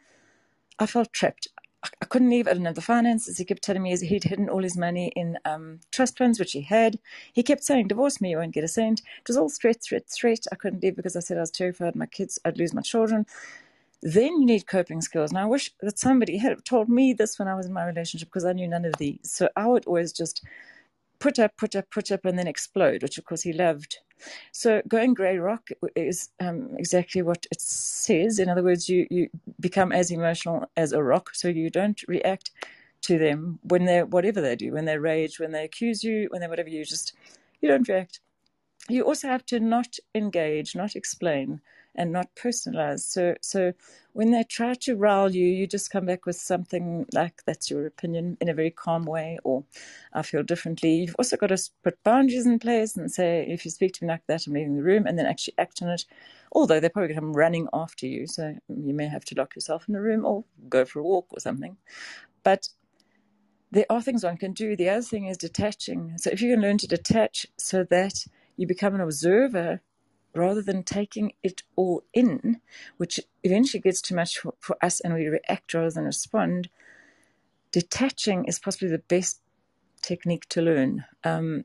I 0.78 0.86
felt 0.86 1.12
trapped. 1.12 1.48
I, 1.82 1.88
I 2.00 2.06
couldn't 2.06 2.30
leave. 2.30 2.48
I 2.48 2.52
didn't 2.52 2.64
have 2.64 2.76
the 2.76 2.80
finances. 2.80 3.36
He 3.36 3.44
kept 3.44 3.62
telling 3.62 3.82
me 3.82 3.94
he'd 3.94 4.24
hidden 4.24 4.48
all 4.48 4.62
his 4.62 4.78
money 4.78 5.12
in 5.14 5.36
um, 5.44 5.80
trust 5.92 6.16
funds, 6.16 6.40
which 6.40 6.52
he 6.52 6.62
had. 6.62 6.98
He 7.34 7.42
kept 7.42 7.62
saying, 7.62 7.88
"Divorce 7.88 8.22
me, 8.22 8.30
you 8.30 8.38
won't 8.38 8.54
get 8.54 8.64
a 8.64 8.68
cent." 8.68 9.00
It 9.00 9.28
was 9.28 9.36
all 9.36 9.50
threat, 9.50 9.82
threat, 9.82 10.08
threat. 10.08 10.46
I 10.50 10.54
couldn't 10.54 10.82
leave 10.82 10.96
because 10.96 11.14
I 11.14 11.20
said 11.20 11.36
I 11.36 11.40
was 11.40 11.50
terrified. 11.50 11.94
My 11.94 12.06
kids, 12.06 12.38
I'd 12.46 12.56
lose 12.56 12.72
my 12.72 12.80
children. 12.80 13.26
Then 14.00 14.40
you 14.40 14.46
need 14.46 14.66
coping 14.66 15.02
skills. 15.02 15.30
And 15.30 15.38
I 15.38 15.44
wish 15.44 15.74
that 15.82 15.98
somebody 15.98 16.38
had 16.38 16.64
told 16.64 16.88
me 16.88 17.12
this 17.12 17.38
when 17.38 17.48
I 17.48 17.54
was 17.54 17.66
in 17.66 17.74
my 17.74 17.84
relationship 17.84 18.28
because 18.28 18.46
I 18.46 18.54
knew 18.54 18.66
none 18.66 18.86
of 18.86 18.96
these. 18.96 19.18
So 19.24 19.50
I 19.56 19.66
would 19.66 19.84
always 19.84 20.10
just 20.10 20.42
put 21.18 21.38
up, 21.38 21.56
put 21.56 21.74
up, 21.76 21.90
put 21.90 22.10
up, 22.10 22.24
and 22.24 22.38
then 22.38 22.46
explode, 22.46 23.02
which 23.02 23.18
of 23.18 23.24
course 23.24 23.42
he 23.42 23.52
loved. 23.52 23.98
So 24.52 24.82
going 24.88 25.14
grey 25.14 25.38
rock 25.38 25.68
is 25.94 26.30
um, 26.40 26.70
exactly 26.76 27.22
what 27.22 27.46
it 27.52 27.60
says. 27.60 28.38
In 28.38 28.48
other 28.48 28.62
words, 28.62 28.88
you, 28.88 29.06
you 29.10 29.28
become 29.60 29.92
as 29.92 30.10
emotional 30.10 30.66
as 30.76 30.92
a 30.92 31.02
rock, 31.02 31.30
so 31.34 31.48
you 31.48 31.70
don't 31.70 32.00
react 32.08 32.50
to 33.02 33.18
them 33.18 33.58
when 33.62 33.84
they're 33.84 34.06
whatever 34.06 34.40
they 34.40 34.56
do, 34.56 34.72
when 34.72 34.84
they 34.84 34.98
rage, 34.98 35.38
when 35.38 35.52
they 35.52 35.64
accuse 35.64 36.02
you, 36.02 36.28
when 36.30 36.40
they 36.40 36.48
whatever 36.48 36.68
you 36.68 36.84
just 36.84 37.14
you 37.60 37.68
don't 37.68 37.88
react. 37.88 38.20
You 38.88 39.04
also 39.04 39.28
have 39.28 39.44
to 39.46 39.60
not 39.60 39.96
engage, 40.14 40.74
not 40.74 40.96
explain, 40.96 41.60
and 41.98 42.12
not 42.12 42.34
personalize. 42.36 43.00
So, 43.00 43.34
so 43.42 43.74
when 44.14 44.30
they 44.30 44.44
try 44.44 44.74
to 44.74 44.96
rile 44.96 45.30
you, 45.34 45.46
you 45.46 45.66
just 45.66 45.90
come 45.90 46.06
back 46.06 46.24
with 46.26 46.36
something 46.36 47.06
like 47.12 47.42
that's 47.44 47.70
your 47.70 47.86
opinion 47.86 48.38
in 48.40 48.48
a 48.48 48.54
very 48.54 48.70
calm 48.70 49.04
way, 49.04 49.38
or 49.44 49.64
I 50.14 50.22
feel 50.22 50.42
differently. 50.42 50.94
You've 50.94 51.16
also 51.18 51.36
got 51.36 51.48
to 51.48 51.58
put 51.84 52.02
boundaries 52.04 52.46
in 52.46 52.58
place 52.60 52.96
and 52.96 53.12
say, 53.12 53.44
if 53.48 53.64
you 53.64 53.70
speak 53.72 53.92
to 53.94 54.04
me 54.04 54.08
like 54.08 54.26
that, 54.28 54.46
I'm 54.46 54.54
leaving 54.54 54.76
the 54.76 54.82
room, 54.82 55.06
and 55.06 55.18
then 55.18 55.26
actually 55.26 55.54
act 55.58 55.82
on 55.82 55.90
it. 55.90 56.06
Although 56.52 56.80
they're 56.80 56.90
probably 56.90 57.08
going 57.08 57.20
to 57.20 57.26
come 57.26 57.32
running 57.34 57.68
after 57.74 58.06
you, 58.06 58.26
so 58.26 58.56
you 58.68 58.94
may 58.94 59.08
have 59.08 59.24
to 59.26 59.34
lock 59.34 59.56
yourself 59.56 59.88
in 59.88 59.96
a 59.96 60.00
room 60.00 60.24
or 60.24 60.44
go 60.68 60.86
for 60.86 61.00
a 61.00 61.04
walk 61.04 61.26
or 61.32 61.40
something. 61.40 61.76
But 62.44 62.68
there 63.70 63.86
are 63.90 64.00
things 64.00 64.24
one 64.24 64.38
can 64.38 64.52
do. 64.52 64.76
The 64.76 64.88
other 64.88 65.02
thing 65.02 65.26
is 65.26 65.36
detaching. 65.36 66.14
So 66.16 66.30
if 66.30 66.40
you 66.40 66.52
can 66.54 66.62
learn 66.62 66.78
to 66.78 66.88
detach 66.88 67.46
so 67.58 67.84
that 67.90 68.24
you 68.56 68.66
become 68.66 68.94
an 68.94 69.00
observer 69.02 69.80
rather 70.34 70.62
than 70.62 70.82
taking 70.82 71.32
it 71.42 71.62
all 71.76 72.04
in, 72.14 72.60
which 72.96 73.20
eventually 73.42 73.80
gets 73.80 74.00
too 74.00 74.14
much 74.14 74.38
for, 74.38 74.54
for 74.60 74.76
us 74.82 75.00
and 75.00 75.14
we 75.14 75.26
react 75.26 75.74
rather 75.74 75.90
than 75.90 76.04
respond, 76.04 76.68
detaching 77.72 78.44
is 78.46 78.58
possibly 78.58 78.88
the 78.88 78.98
best 78.98 79.40
technique 80.02 80.48
to 80.48 80.62
learn 80.62 81.04
um, 81.24 81.64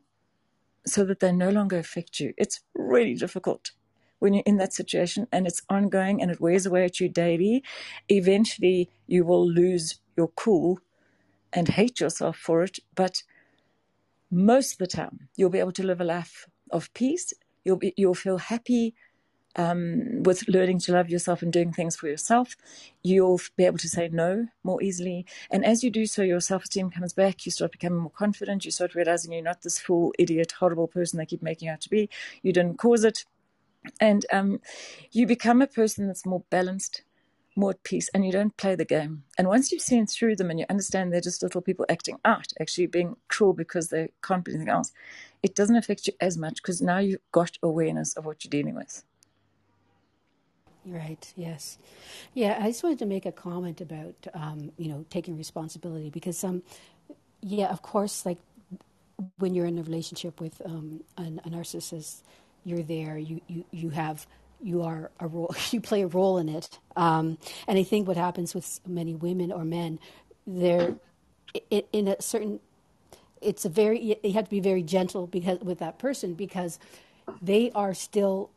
so 0.86 1.05
that 1.05 1.20
they 1.20 1.32
no 1.32 1.49
longer 1.49 1.78
affect 1.78 2.20
you. 2.20 2.34
It's 2.38 2.61
really 2.76 3.16
difficult 3.16 3.72
when 4.20 4.34
you're 4.34 4.43
in 4.45 4.57
that 4.57 4.74
situation 4.74 5.28
and 5.32 5.47
it's 5.47 5.61
ongoing 5.70 6.22
and 6.22 6.32
it 6.32 6.41
wears 6.41 6.66
away 6.66 6.86
at 6.86 6.99
you 6.99 7.09
daily. 7.09 7.64
Eventually, 8.09 8.89
you 9.07 9.26
will 9.26 9.47
lose 9.47 9.99
your 10.18 10.30
cool 10.30 10.80
and 11.51 11.68
hate 11.68 11.99
yourself 11.99 12.38
for 12.38 12.64
it, 12.64 12.80
but 12.95 13.24
most 14.32 14.74
of 14.74 14.78
the 14.80 14.88
time, 14.88 15.30
you'll 15.36 15.49
be 15.49 15.59
able 15.59 15.72
to 15.74 15.86
live 15.86 16.01
a 16.01 16.05
life 16.05 16.47
of 16.72 16.93
peace. 16.93 17.34
You'll 17.64 17.78
be, 17.78 17.93
you'll 17.97 18.14
feel 18.14 18.38
happy 18.38 18.93
um, 19.55 20.24
with 20.24 20.47
learning 20.47 20.80
to 20.80 20.93
love 20.93 21.09
yourself 21.09 21.41
and 21.41 21.53
doing 21.53 21.72
things 21.72 21.95
for 21.95 22.07
yourself. 22.07 22.55
You'll 23.03 23.39
be 23.55 23.66
able 23.66 23.78
to 23.80 23.89
say 23.89 24.09
no 24.09 24.47
more 24.64 24.82
easily, 24.82 25.26
and 25.51 25.64
as 25.64 25.84
you 25.84 25.91
do 25.91 26.05
so, 26.05 26.22
your 26.24 26.39
self-esteem 26.39 26.91
comes 26.91 27.14
back. 27.14 27.45
You 27.45 27.51
start 27.51 27.72
becoming 27.72 27.99
more 27.99 28.11
confident. 28.11 28.66
You 28.66 28.72
start 28.72 28.95
realizing 28.95 29.34
you're 29.34 29.43
not 29.43 29.61
this 29.61 29.80
fool, 29.80 30.14
idiot, 30.18 30.53
horrible 30.59 30.88
person 30.88 31.18
they 31.18 31.26
keep 31.26 31.43
making 31.43 31.70
out 31.70 31.82
to 31.82 31.89
be. 31.89 32.09
You 32.41 32.53
didn't 32.53 32.78
cause 32.78 33.03
it, 33.03 33.26
and 33.99 34.26
um, 34.32 34.59
you 35.11 35.28
become 35.28 35.61
a 35.61 35.68
person 35.68 36.07
that's 36.07 36.26
more 36.26 36.43
balanced 36.49 37.03
more 37.56 37.72
at 37.72 37.84
peace 37.84 38.10
and 38.14 38.26
you 38.26 38.32
don't 38.32 38.56
play 38.58 38.76
the 38.76 38.86
game. 38.86 39.24
And 39.38 39.47
once 39.47 39.72
you've 39.72 39.82
seen 39.82 40.06
through 40.08 40.36
them 40.36 40.49
and 40.49 40.60
you 40.60 40.66
understand 40.70 41.12
they're 41.12 41.22
just 41.22 41.43
little 41.43 41.62
people 41.62 41.86
acting 41.89 42.18
out, 42.26 42.47
actually 42.60 42.88
being 42.88 43.16
cruel 43.28 43.54
because 43.54 43.89
they 43.89 44.10
can't 44.22 44.43
be 44.43 44.51
anything 44.51 44.70
else, 44.70 44.91
it 45.41 45.56
doesn't 45.56 45.76
affect 45.76 46.08
you 46.08 46.14
as 46.20 46.38
much 46.38 46.56
because 46.56 46.82
now 46.82 46.99
you've 46.99 47.22
got 47.32 47.58
awareness 47.62 48.14
of 48.16 48.26
what 48.26 48.43
you're 48.43 48.49
dealing 48.49 48.76
with. 48.76 49.04
Right. 50.86 51.32
Yes. 51.38 51.78
Yeah. 52.34 52.58
I 52.60 52.68
just 52.68 52.84
wanted 52.84 52.99
to 52.99 53.06
make 53.06 53.26
a 53.26 53.32
comment 53.32 53.80
about 53.80 54.16
um, 54.34 54.72
you 54.78 54.89
know 54.89 55.06
taking 55.10 55.38
responsibility 55.38 56.10
because 56.10 56.43
um, 56.43 56.62
yeah, 57.41 57.68
of 57.68 57.82
course, 57.82 58.26
like 58.26 58.38
when 59.38 59.54
you're 59.54 59.66
in 59.66 59.78
a 59.78 59.84
relationship 59.84 60.41
with 60.41 60.62
um, 60.66 61.01
an, 61.18 61.39
a 61.45 61.49
narcissist, 61.49 62.24
you're 62.66 62.84
there. 62.84 63.18
You 63.18 63.39
you 63.47 63.64
you 63.72 63.89
have 63.91 64.28
you 64.64 64.84
are 64.84 65.11
a 65.20 65.28
role, 65.28 65.55
you 65.72 65.82
play 65.82 66.03
a 66.03 66.07
role 66.07 66.38
in 66.38 66.49
it. 66.49 66.80
Um, 66.95 67.38
and 67.68 67.78
I 67.80 67.84
think 67.84 68.07
what 68.07 68.18
happens 68.18 68.55
with 68.55 68.80
many 68.88 69.16
women 69.16 69.51
or 69.51 69.66
men, 69.66 69.99
they're 70.47 70.95
in 71.72 72.07
a 72.07 72.22
certain, 72.22 72.59
it's 73.41 73.66
a 73.66 73.70
very, 73.70 74.18
you 74.24 74.34
have 74.34 74.45
to 74.45 74.49
be 74.51 74.59
very 74.61 74.84
gentle 74.84 75.28
because 75.28 75.59
with 75.59 75.80
that 75.80 75.99
person 75.99 76.34
because 76.34 76.80
they 77.41 77.72
are 77.76 77.93
still 77.93 78.49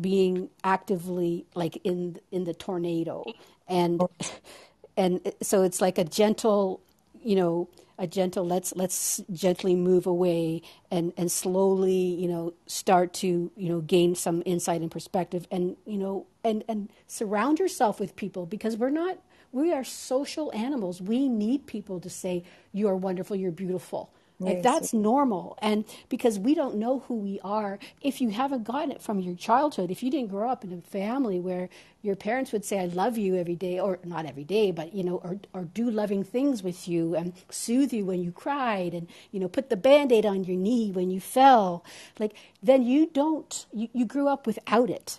being 0.00 0.50
actively 0.64 1.46
like 1.54 1.78
in 1.84 2.18
in 2.30 2.44
the 2.44 2.54
tornado 2.54 3.24
and 3.68 4.00
and 4.96 5.32
so 5.42 5.62
it's 5.62 5.80
like 5.80 5.98
a 5.98 6.04
gentle 6.04 6.80
you 7.26 7.36
know 7.36 7.68
a 7.98 8.06
gentle 8.06 8.46
let's 8.46 8.74
let's 8.76 9.22
gently 9.32 9.74
move 9.74 10.06
away 10.06 10.62
and 10.90 11.12
and 11.16 11.32
slowly 11.32 11.92
you 11.92 12.28
know 12.28 12.54
start 12.66 13.12
to 13.14 13.50
you 13.56 13.68
know 13.68 13.80
gain 13.80 14.14
some 14.14 14.42
insight 14.46 14.80
and 14.82 14.90
perspective 14.90 15.46
and 15.50 15.76
you 15.86 15.98
know 15.98 16.26
and 16.44 16.64
and 16.68 16.90
surround 17.06 17.58
yourself 17.58 17.98
with 17.98 18.16
people 18.16 18.46
because 18.46 18.76
we're 18.76 18.90
not 18.90 19.18
we 19.52 19.72
are 19.72 19.84
social 19.84 20.52
animals. 20.52 21.00
We 21.00 21.28
need 21.28 21.66
people 21.66 22.00
to 22.00 22.10
say 22.10 22.44
you 22.72 22.88
are 22.88 22.96
wonderful 22.96 23.36
you're 23.36 23.52
beautiful 23.52 24.10
like 24.38 24.62
that's 24.62 24.92
normal. 24.92 25.58
And 25.62 25.84
because 26.08 26.38
we 26.38 26.54
don't 26.54 26.76
know 26.76 27.00
who 27.00 27.14
we 27.14 27.40
are, 27.42 27.78
if 28.02 28.20
you 28.20 28.30
haven't 28.30 28.64
gotten 28.64 28.90
it 28.90 29.00
from 29.00 29.18
your 29.20 29.34
childhood, 29.34 29.90
if 29.90 30.02
you 30.02 30.10
didn't 30.10 30.30
grow 30.30 30.50
up 30.50 30.62
in 30.62 30.72
a 30.72 30.80
family 30.82 31.40
where 31.40 31.68
your 32.02 32.16
parents 32.16 32.52
would 32.52 32.64
say, 32.64 32.78
I 32.78 32.86
love 32.86 33.16
you 33.16 33.36
every 33.36 33.56
day, 33.56 33.80
or 33.80 33.98
not 34.04 34.26
every 34.26 34.44
day, 34.44 34.70
but, 34.70 34.94
you 34.94 35.02
know, 35.02 35.16
or, 35.16 35.38
or 35.52 35.64
do 35.64 35.90
loving 35.90 36.22
things 36.22 36.62
with 36.62 36.86
you 36.86 37.16
and 37.16 37.32
soothe 37.50 37.92
you 37.92 38.04
when 38.04 38.22
you 38.22 38.30
cried 38.30 38.92
and, 38.92 39.08
you 39.32 39.40
know, 39.40 39.48
put 39.48 39.70
the 39.70 39.76
band 39.76 40.12
aid 40.12 40.26
on 40.26 40.44
your 40.44 40.56
knee 40.56 40.90
when 40.90 41.10
you 41.10 41.20
fell, 41.20 41.84
like, 42.18 42.34
then 42.62 42.82
you 42.82 43.06
don't, 43.12 43.66
you, 43.72 43.88
you 43.92 44.04
grew 44.04 44.28
up 44.28 44.46
without 44.46 44.90
it. 44.90 45.18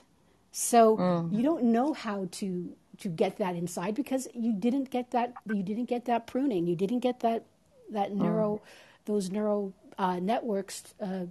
So 0.51 0.97
mm. 0.97 1.36
you 1.36 1.43
don't 1.43 1.65
know 1.65 1.93
how 1.93 2.28
to 2.32 2.74
to 2.99 3.09
get 3.09 3.38
that 3.38 3.55
inside 3.55 3.93
because 3.93 4.28
you 4.34 4.51
didn't 4.51 4.89
get 4.89 5.11
that 5.11 5.34
you 5.53 5.61
didn't 5.61 5.86
get 5.86 6.05
that 6.05 6.26
pruning 6.26 6.65
you 6.65 6.76
didn't 6.76 6.99
get 6.99 7.20
that 7.20 7.43
that 7.91 8.11
mm. 8.11 8.59
Those 9.08 9.32
neural 9.32 9.74
uh, 9.97 10.20
networks 10.20 10.93
uh, 11.01 11.26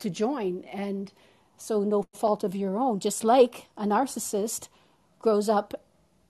to 0.00 0.10
join. 0.10 0.64
And 0.72 1.12
so, 1.56 1.82
no 1.82 2.04
fault 2.14 2.44
of 2.44 2.54
your 2.54 2.76
own. 2.76 2.98
Just 3.00 3.24
like 3.24 3.68
a 3.76 3.84
narcissist 3.84 4.68
grows 5.20 5.48
up 5.48 5.74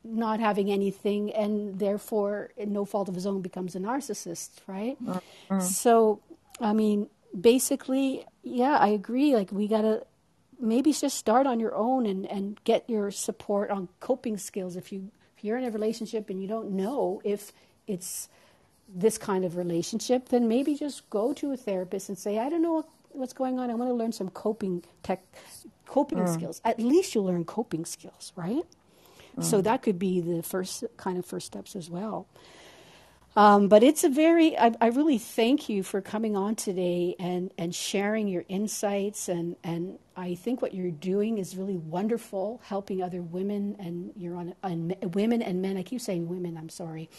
not 0.05 0.39
having 0.39 0.71
anything 0.71 1.33
and 1.33 1.79
therefore, 1.79 2.51
no 2.65 2.85
fault 2.85 3.09
of 3.09 3.15
his 3.15 3.27
own, 3.27 3.43
becomes 3.43 3.75
a 3.75 3.81
narcissist, 3.81 4.51
right? 4.67 4.97
Mm-hmm. 5.03 5.61
So, 5.61 6.21
I 6.61 6.73
mean, 6.73 7.09
basically, 7.39 8.25
yeah, 8.43 8.77
I 8.79 8.89
agree. 8.89 9.35
Like, 9.35 9.51
we 9.51 9.67
got 9.67 9.83
to 9.83 10.07
maybe 10.61 10.93
just 10.93 11.19
start 11.19 11.47
on 11.47 11.61
your 11.61 11.75
own 11.75 12.07
and, 12.07 12.25
and 12.27 12.63
get 12.65 12.89
your 12.89 13.11
support 13.11 13.71
on 13.71 13.89
coping 14.01 14.39
skills. 14.39 14.77
If, 14.77 14.93
you, 14.93 15.11
if 15.37 15.45
you're 15.45 15.59
in 15.59 15.65
a 15.65 15.71
relationship 15.71 16.31
and 16.31 16.41
you 16.41 16.49
don't 16.49 16.71
know 16.71 17.21
if 17.25 17.53
it's 17.87 18.29
this 18.89 19.19
kind 19.19 19.45
of 19.45 19.57
relationship, 19.57 20.29
then 20.29 20.49
maybe 20.49 20.75
just 20.75 21.09
go 21.11 21.33
to 21.35 21.53
a 21.53 21.57
therapist 21.57 22.09
and 22.09 22.19
say, 22.19 22.39
I 22.39 22.49
don't 22.49 22.63
know 22.63 22.87
what's 23.11 23.33
going 23.33 23.59
on. 23.59 23.71
I 23.71 23.75
want 23.75 23.91
to 23.91 23.95
learn 23.95 24.13
some 24.13 24.29
coping 24.29 24.85
tech, 25.03 25.23
coping 25.87 26.19
mm. 26.19 26.33
skills. 26.33 26.61
At 26.65 26.79
least 26.79 27.15
you'll 27.15 27.25
learn 27.25 27.45
coping 27.45 27.85
skills, 27.85 28.33
right? 28.37 28.63
Mm. 29.37 29.45
So 29.45 29.61
that 29.63 29.83
could 29.83 29.99
be 29.99 30.21
the 30.21 30.43
first 30.43 30.85
kind 30.97 31.19
of 31.19 31.27
first 31.27 31.47
steps 31.47 31.77
as 31.77 31.91
well. 31.91 32.27
Um, 33.37 33.69
but 33.69 33.83
it's 33.83 34.03
a 34.03 34.09
very, 34.09 34.57
I, 34.57 34.73
I, 34.81 34.87
really 34.87 35.19
thank 35.19 35.69
you 35.69 35.83
for 35.83 36.01
coming 36.01 36.37
on 36.37 36.55
today 36.55 37.15
and, 37.19 37.53
and 37.59 37.75
sharing 37.75 38.29
your 38.29 38.47
insights. 38.49 39.29
And, 39.29 39.57
and 39.63 39.99
I 40.17 40.37
think 40.37 40.63
what 40.63 40.73
you're 40.73 40.91
doing 40.91 41.37
is 41.37 41.55
really 41.55 41.77
wonderful, 41.77 42.63
helping 42.65 43.03
other 43.03 43.21
women 43.21 43.77
and 43.79 44.13
you're 44.17 44.37
on, 44.37 44.55
on 44.65 44.95
women 45.13 45.43
and 45.43 45.61
men. 45.61 45.77
I 45.77 45.83
keep 45.83 46.01
saying 46.01 46.29
women, 46.29 46.57
I'm 46.57 46.71
sorry. 46.71 47.11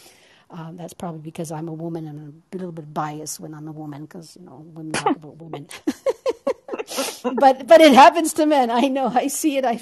Um, 0.50 0.76
that's 0.78 0.94
probably 0.94 1.20
because 1.20 1.52
I'm 1.52 1.68
a 1.68 1.72
woman 1.72 2.06
and 2.06 2.42
a 2.52 2.56
little 2.56 2.72
bit 2.72 2.92
biased 2.94 3.38
when 3.38 3.54
I'm 3.54 3.68
a 3.68 3.72
woman 3.72 4.02
because 4.02 4.36
you 4.38 4.46
know 4.46 4.64
women 4.66 4.92
talk 4.92 5.16
about 5.16 5.36
women. 5.36 5.68
but 7.34 7.66
but 7.66 7.80
it 7.80 7.92
happens 7.92 8.32
to 8.34 8.46
men. 8.46 8.70
I 8.70 8.88
know. 8.88 9.08
I 9.08 9.26
see 9.26 9.58
it. 9.58 9.64
I 9.64 9.80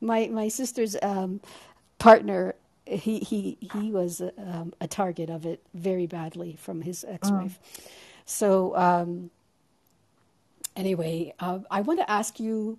my 0.00 0.26
my 0.26 0.48
sister's 0.48 0.96
um, 1.02 1.40
partner. 1.98 2.56
He 2.84 3.20
he 3.20 3.58
he 3.60 3.92
was 3.92 4.20
um, 4.20 4.72
a 4.80 4.88
target 4.88 5.30
of 5.30 5.46
it 5.46 5.62
very 5.74 6.06
badly 6.06 6.56
from 6.58 6.82
his 6.82 7.04
ex-wife. 7.06 7.58
Mm. 7.62 7.90
So 8.24 8.76
um, 8.76 9.30
anyway, 10.74 11.34
uh, 11.38 11.60
I 11.70 11.82
want 11.82 12.00
to 12.00 12.10
ask 12.10 12.40
you 12.40 12.78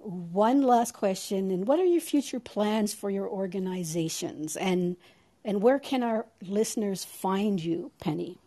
one 0.00 0.62
last 0.62 0.94
question. 0.94 1.50
And 1.50 1.66
what 1.66 1.78
are 1.78 1.84
your 1.84 2.00
future 2.00 2.40
plans 2.40 2.92
for 2.92 3.10
your 3.10 3.28
organizations 3.28 4.56
and 4.56 4.96
and 5.44 5.62
where 5.62 5.78
can 5.78 6.02
our 6.02 6.26
listeners 6.42 7.04
find 7.04 7.62
you, 7.62 7.90
Penny 8.00 8.38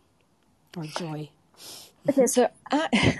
or 0.76 0.84
Joy? 0.84 1.30
Okay, 2.08 2.26
so 2.26 2.50
I, 2.70 3.18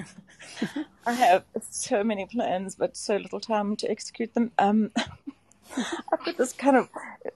I 1.06 1.12
have 1.12 1.44
so 1.70 2.04
many 2.04 2.26
plans, 2.26 2.74
but 2.74 2.96
so 2.96 3.16
little 3.16 3.40
time 3.40 3.76
to 3.76 3.90
execute 3.90 4.34
them. 4.34 4.52
Um, 4.58 4.90
I've 5.76 6.24
got 6.24 6.36
this 6.36 6.52
kind 6.52 6.76
of 6.76 6.88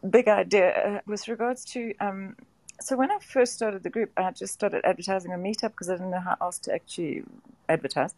big 0.08 0.28
idea 0.28 0.70
uh, 0.70 1.00
with 1.06 1.26
regards 1.26 1.64
to 1.66 1.94
um, 1.98 2.36
so 2.80 2.96
when 2.96 3.10
I 3.10 3.18
first 3.18 3.54
started 3.54 3.82
the 3.82 3.90
group, 3.90 4.12
I 4.16 4.30
just 4.30 4.54
started 4.54 4.84
advertising 4.84 5.32
on 5.32 5.42
Meetup 5.42 5.70
because 5.70 5.90
I 5.90 5.94
didn't 5.94 6.10
know 6.10 6.20
how 6.20 6.36
else 6.40 6.58
to 6.60 6.74
actually 6.74 7.24
advertise. 7.68 8.14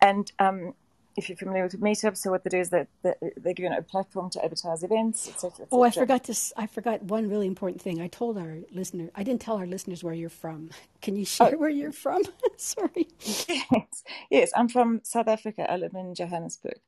And 0.00 0.30
um, 0.38 0.74
if 1.16 1.28
you're 1.28 1.36
familiar 1.36 1.64
with 1.64 1.80
Meetup, 1.80 2.16
so 2.16 2.30
what 2.30 2.44
they 2.44 2.50
do 2.50 2.58
is 2.58 2.70
that 2.70 2.88
they 3.02 3.54
give 3.54 3.64
you 3.64 3.72
a 3.76 3.82
platform 3.82 4.30
to 4.30 4.44
advertise 4.44 4.82
events, 4.82 5.28
etc. 5.28 5.64
Et 5.64 5.68
oh, 5.70 5.82
I 5.82 5.90
forgot 5.90 6.24
to. 6.24 6.34
I 6.56 6.66
forgot 6.66 7.02
one 7.02 7.28
really 7.28 7.46
important 7.46 7.82
thing. 7.82 8.00
I 8.00 8.08
told 8.08 8.38
our 8.38 8.58
listener. 8.72 9.10
I 9.14 9.22
didn't 9.22 9.40
tell 9.40 9.56
our 9.56 9.66
listeners 9.66 10.02
where 10.02 10.14
you're 10.14 10.30
from. 10.30 10.70
Can 11.00 11.16
you 11.16 11.24
share 11.24 11.54
oh. 11.54 11.58
where 11.58 11.70
you're 11.70 11.92
from? 11.92 12.22
Sorry. 12.56 13.08
Yes, 13.20 14.04
yes. 14.30 14.52
I'm 14.56 14.68
from 14.68 15.00
South 15.04 15.28
Africa. 15.28 15.70
I 15.70 15.76
live 15.76 15.94
in 15.94 16.14
Johannesburg. 16.14 16.80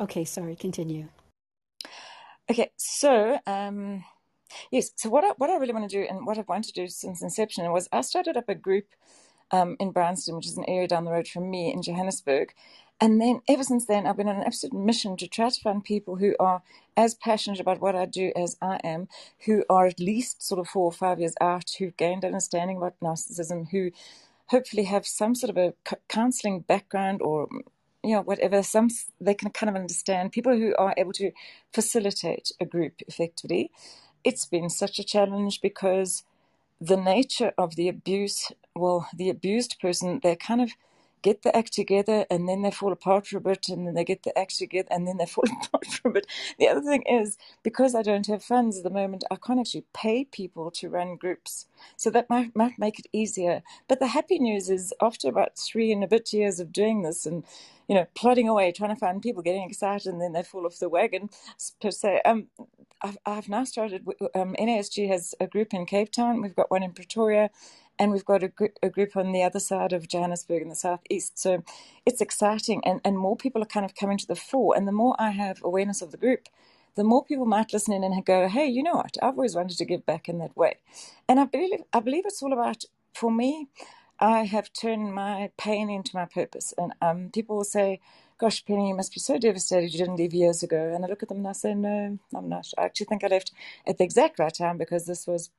Okay, 0.00 0.24
sorry. 0.24 0.56
Continue. 0.56 1.08
Okay, 2.50 2.70
so 2.76 3.38
um, 3.46 4.04
yes, 4.70 4.90
so 4.96 5.08
what 5.08 5.24
I, 5.24 5.28
what 5.38 5.50
I 5.50 5.56
really 5.56 5.72
want 5.72 5.88
to 5.88 5.96
do 5.96 6.06
and 6.08 6.26
what 6.26 6.36
I've 6.36 6.48
wanted 6.48 6.74
to 6.74 6.82
do 6.82 6.88
since 6.88 7.22
inception 7.22 7.70
was 7.72 7.88
I 7.92 8.02
started 8.02 8.36
up 8.36 8.48
a 8.48 8.54
group 8.54 8.86
um, 9.52 9.76
in 9.80 9.92
Bryanston, 9.92 10.36
which 10.36 10.46
is 10.46 10.58
an 10.58 10.64
area 10.68 10.88
down 10.88 11.04
the 11.04 11.12
road 11.12 11.28
from 11.28 11.50
me 11.50 11.72
in 11.72 11.82
Johannesburg. 11.82 12.54
And 13.00 13.20
then 13.20 13.42
ever 13.48 13.64
since 13.64 13.86
then, 13.86 14.06
I've 14.06 14.16
been 14.16 14.28
on 14.28 14.36
an 14.36 14.44
absolute 14.46 14.74
mission 14.74 15.16
to 15.18 15.28
try 15.28 15.50
to 15.50 15.60
find 15.62 15.84
people 15.84 16.16
who 16.16 16.36
are 16.40 16.62
as 16.96 17.14
passionate 17.14 17.60
about 17.60 17.80
what 17.80 17.96
I 17.96 18.06
do 18.06 18.32
as 18.36 18.56
I 18.62 18.76
am, 18.84 19.08
who 19.46 19.64
are 19.70 19.86
at 19.86 20.00
least 20.00 20.42
sort 20.42 20.60
of 20.60 20.68
four 20.68 20.84
or 20.86 20.92
five 20.92 21.20
years 21.20 21.34
out, 21.40 21.70
who've 21.78 21.96
gained 21.96 22.24
understanding 22.24 22.78
about 22.78 23.00
narcissism, 23.02 23.70
who 23.70 23.90
hopefully 24.48 24.84
have 24.84 25.06
some 25.06 25.34
sort 25.34 25.50
of 25.50 25.56
a 25.58 25.74
counseling 26.08 26.60
background 26.60 27.22
or 27.22 27.48
you 28.04 28.14
know 28.14 28.22
whatever 28.22 28.62
some 28.62 28.88
they 29.20 29.34
can 29.34 29.50
kind 29.50 29.70
of 29.70 29.76
understand 29.76 30.32
people 30.32 30.56
who 30.56 30.74
are 30.76 30.94
able 30.98 31.12
to 31.12 31.32
facilitate 31.72 32.52
a 32.60 32.66
group 32.66 32.94
effectively 33.08 33.70
it's 34.24 34.46
been 34.46 34.70
such 34.70 34.98
a 34.98 35.04
challenge 35.04 35.60
because 35.62 36.24
the 36.80 36.96
nature 36.96 37.52
of 37.58 37.76
the 37.76 37.88
abuse, 37.88 38.52
well, 38.76 39.08
the 39.16 39.30
abused 39.30 39.78
person, 39.80 40.20
they 40.22 40.36
kind 40.36 40.60
of 40.60 40.72
get 41.22 41.42
the 41.42 41.56
act 41.56 41.72
together 41.72 42.26
and 42.30 42.48
then 42.48 42.62
they 42.62 42.70
fall 42.70 42.92
apart 42.92 43.26
for 43.26 43.38
a 43.38 43.40
bit 43.40 43.68
and 43.68 43.86
then 43.86 43.94
they 43.94 44.04
get 44.04 44.24
the 44.24 44.38
act 44.38 44.58
together 44.58 44.88
and 44.90 45.08
then 45.08 45.18
they 45.18 45.26
fall 45.34 45.44
apart 45.64 45.86
for 45.86 46.08
a 46.08 46.12
bit. 46.12 46.26
The 46.58 46.68
other 46.68 46.82
thing 46.82 47.02
is 47.02 47.38
because 47.62 47.94
I 47.94 48.02
don't 48.02 48.26
have 48.28 48.42
funds 48.44 48.78
at 48.78 48.84
the 48.84 48.90
moment, 48.90 49.24
I 49.30 49.36
can't 49.36 49.60
actually 49.60 49.86
pay 49.94 50.24
people 50.26 50.70
to 50.72 50.88
run 50.90 51.16
groups. 51.16 51.66
So 51.96 52.10
that 52.10 52.30
might, 52.30 52.56
might 52.56 52.78
make 52.78 52.98
it 52.98 53.08
easier. 53.12 53.62
But 53.88 54.00
the 54.00 54.08
happy 54.08 54.38
news 54.38 54.70
is 54.70 54.92
after 55.00 55.28
about 55.28 55.58
three 55.58 55.92
and 55.92 56.04
a 56.04 56.08
bit 56.08 56.32
years 56.32 56.60
of 56.60 56.72
doing 56.72 57.02
this 57.02 57.26
and 57.26 57.44
you 57.88 57.94
know, 57.94 58.06
plodding 58.14 58.48
away, 58.48 58.72
trying 58.72 58.94
to 58.94 58.96
find 59.00 59.22
people, 59.22 59.42
getting 59.42 59.62
excited, 59.68 60.06
and 60.12 60.20
then 60.20 60.32
they 60.32 60.42
fall 60.42 60.66
off 60.66 60.78
the 60.78 60.88
wagon, 60.88 61.28
per 61.80 61.90
se. 61.90 62.20
Um, 62.24 62.48
I've, 63.02 63.18
I've 63.26 63.48
now 63.48 63.64
started, 63.64 64.06
um, 64.34 64.54
NASG 64.58 65.08
has 65.08 65.34
a 65.40 65.46
group 65.46 65.74
in 65.74 65.86
Cape 65.86 66.10
Town, 66.10 66.40
we've 66.40 66.56
got 66.56 66.70
one 66.70 66.82
in 66.82 66.92
Pretoria, 66.92 67.50
and 67.98 68.12
we've 68.12 68.24
got 68.24 68.42
a, 68.44 68.48
gr- 68.48 68.66
a 68.82 68.90
group 68.90 69.16
on 69.16 69.32
the 69.32 69.42
other 69.44 69.60
side 69.60 69.92
of 69.92 70.08
Johannesburg 70.08 70.62
in 70.62 70.70
the 70.70 70.76
southeast. 70.76 71.38
So 71.38 71.64
it's 72.06 72.20
exciting, 72.22 72.82
and, 72.86 73.00
and 73.04 73.18
more 73.18 73.36
people 73.36 73.62
are 73.62 73.66
kind 73.66 73.86
of 73.86 73.94
coming 73.96 74.18
to 74.18 74.28
the 74.28 74.36
fore. 74.36 74.76
And 74.76 74.88
the 74.88 74.92
more 74.92 75.16
I 75.18 75.30
have 75.30 75.60
awareness 75.64 76.02
of 76.02 76.12
the 76.12 76.18
group, 76.18 76.48
the 76.96 77.04
more 77.04 77.24
people 77.24 77.46
might 77.46 77.72
listen 77.72 77.94
in 77.94 78.04
and 78.04 78.24
go, 78.24 78.48
"Hey, 78.48 78.66
you 78.68 78.82
know 78.82 78.94
what? 78.96 79.16
I've 79.22 79.34
always 79.38 79.56
wanted 79.56 79.78
to 79.78 79.86
give 79.86 80.06
back 80.06 80.28
in 80.28 80.38
that 80.38 80.56
way." 80.56 80.76
And 81.28 81.40
I 81.40 81.46
believe 81.46 81.80
I 81.92 82.00
believe 82.00 82.24
it's 82.26 82.42
all 82.42 82.52
about 82.54 82.84
for 83.14 83.30
me. 83.32 83.68
I 84.20 84.44
have 84.44 84.72
turned 84.72 85.14
my 85.14 85.50
pain 85.58 85.90
into 85.90 86.12
my 86.16 86.26
purpose. 86.26 86.74
And 86.78 86.94
um, 87.02 87.30
people 87.34 87.56
will 87.56 87.64
say, 87.64 88.00
Gosh, 88.38 88.64
Penny, 88.66 88.88
you 88.90 88.96
must 88.96 89.14
be 89.14 89.20
so 89.20 89.38
devastated 89.38 89.92
you 89.92 89.98
didn't 89.98 90.16
leave 90.16 90.34
years 90.34 90.62
ago. 90.62 90.92
And 90.94 91.04
I 91.04 91.08
look 91.08 91.22
at 91.22 91.30
them 91.30 91.38
and 91.38 91.48
I 91.48 91.52
say, 91.52 91.74
No, 91.74 92.18
I'm 92.34 92.50
not. 92.50 92.68
I 92.78 92.84
actually 92.84 93.06
think 93.06 93.24
I 93.24 93.28
left 93.28 93.52
at 93.86 93.98
the 93.98 94.04
exact 94.04 94.38
right 94.40 94.54
time 94.54 94.78
because 94.78 95.06
this 95.06 95.26
was 95.26 95.50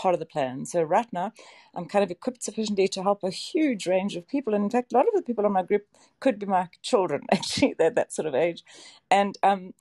part 0.00 0.14
of 0.14 0.20
the 0.20 0.26
plan. 0.26 0.64
So 0.64 0.82
right 0.82 1.12
now, 1.12 1.32
I'm 1.74 1.84
kind 1.84 2.02
of 2.02 2.10
equipped 2.10 2.42
sufficiently 2.42 2.88
to 2.88 3.02
help 3.02 3.22
a 3.22 3.30
huge 3.30 3.86
range 3.86 4.16
of 4.16 4.26
people. 4.26 4.54
And 4.54 4.64
in 4.64 4.70
fact, 4.70 4.92
a 4.92 4.96
lot 4.96 5.06
of 5.06 5.14
the 5.14 5.22
people 5.22 5.44
in 5.44 5.52
my 5.52 5.62
group 5.62 5.84
could 6.20 6.38
be 6.38 6.46
my 6.46 6.68
children, 6.82 7.22
actually, 7.32 7.74
they're 7.78 7.90
that 7.90 8.12
sort 8.12 8.26
of 8.26 8.34
age. 8.34 8.64
And 9.10 9.36
um, 9.42 9.74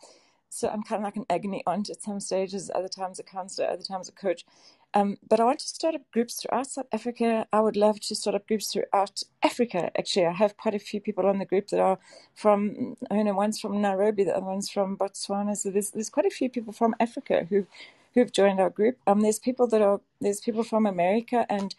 so 0.50 0.68
I'm 0.68 0.84
kind 0.84 1.00
of 1.02 1.06
like 1.06 1.16
an 1.16 1.26
agony 1.30 1.64
aunt 1.66 1.90
at 1.90 2.02
some 2.02 2.20
stages, 2.20 2.70
other 2.76 2.90
times 2.90 3.20
a 3.20 3.24
counselor, 3.24 3.70
other 3.70 3.84
times 3.84 4.10
a 4.10 4.12
coach. 4.12 4.46
Um, 4.94 5.18
but 5.30 5.40
I 5.40 5.44
want 5.44 5.60
to 5.60 5.68
start 5.68 5.94
up 5.94 6.02
groups 6.12 6.42
throughout 6.42 6.66
South 6.68 6.88
Africa. 6.92 7.46
I 7.54 7.62
would 7.62 7.78
love 7.78 8.00
to 8.02 8.16
start 8.16 8.36
up 8.36 8.48
groups 8.48 8.74
throughout 8.74 9.22
Africa. 9.44 9.92
Actually, 9.98 10.26
I 10.26 10.34
have 10.34 10.58
quite 10.58 10.74
a 10.74 10.80
few 10.80 11.00
people 11.00 11.28
on 11.28 11.38
the 11.38 11.46
group 11.46 11.68
that 11.68 11.80
are 11.80 12.00
from, 12.34 12.98
I 13.12 13.22
know 13.22 13.36
one's 13.36 13.60
from 13.60 13.80
Nairobi, 13.80 14.24
the 14.24 14.36
other 14.36 14.48
one's 14.48 14.70
from 14.70 14.98
Botswana. 14.98 15.56
So 15.56 15.70
there's 15.70 15.92
there's 15.92 16.10
quite 16.10 16.26
a 16.26 16.32
few 16.40 16.50
people 16.50 16.74
from 16.74 16.96
Africa 17.00 17.46
who 17.50 17.68
who've 18.16 18.32
joined 18.32 18.60
our 18.60 18.70
group. 18.72 18.98
Um, 19.08 19.22
there's 19.22 19.40
people 19.40 19.68
that 19.68 19.82
are 19.82 20.02
there's 20.22 20.42
people 20.42 20.64
from 20.64 20.86
America 20.86 21.46
and 21.50 21.76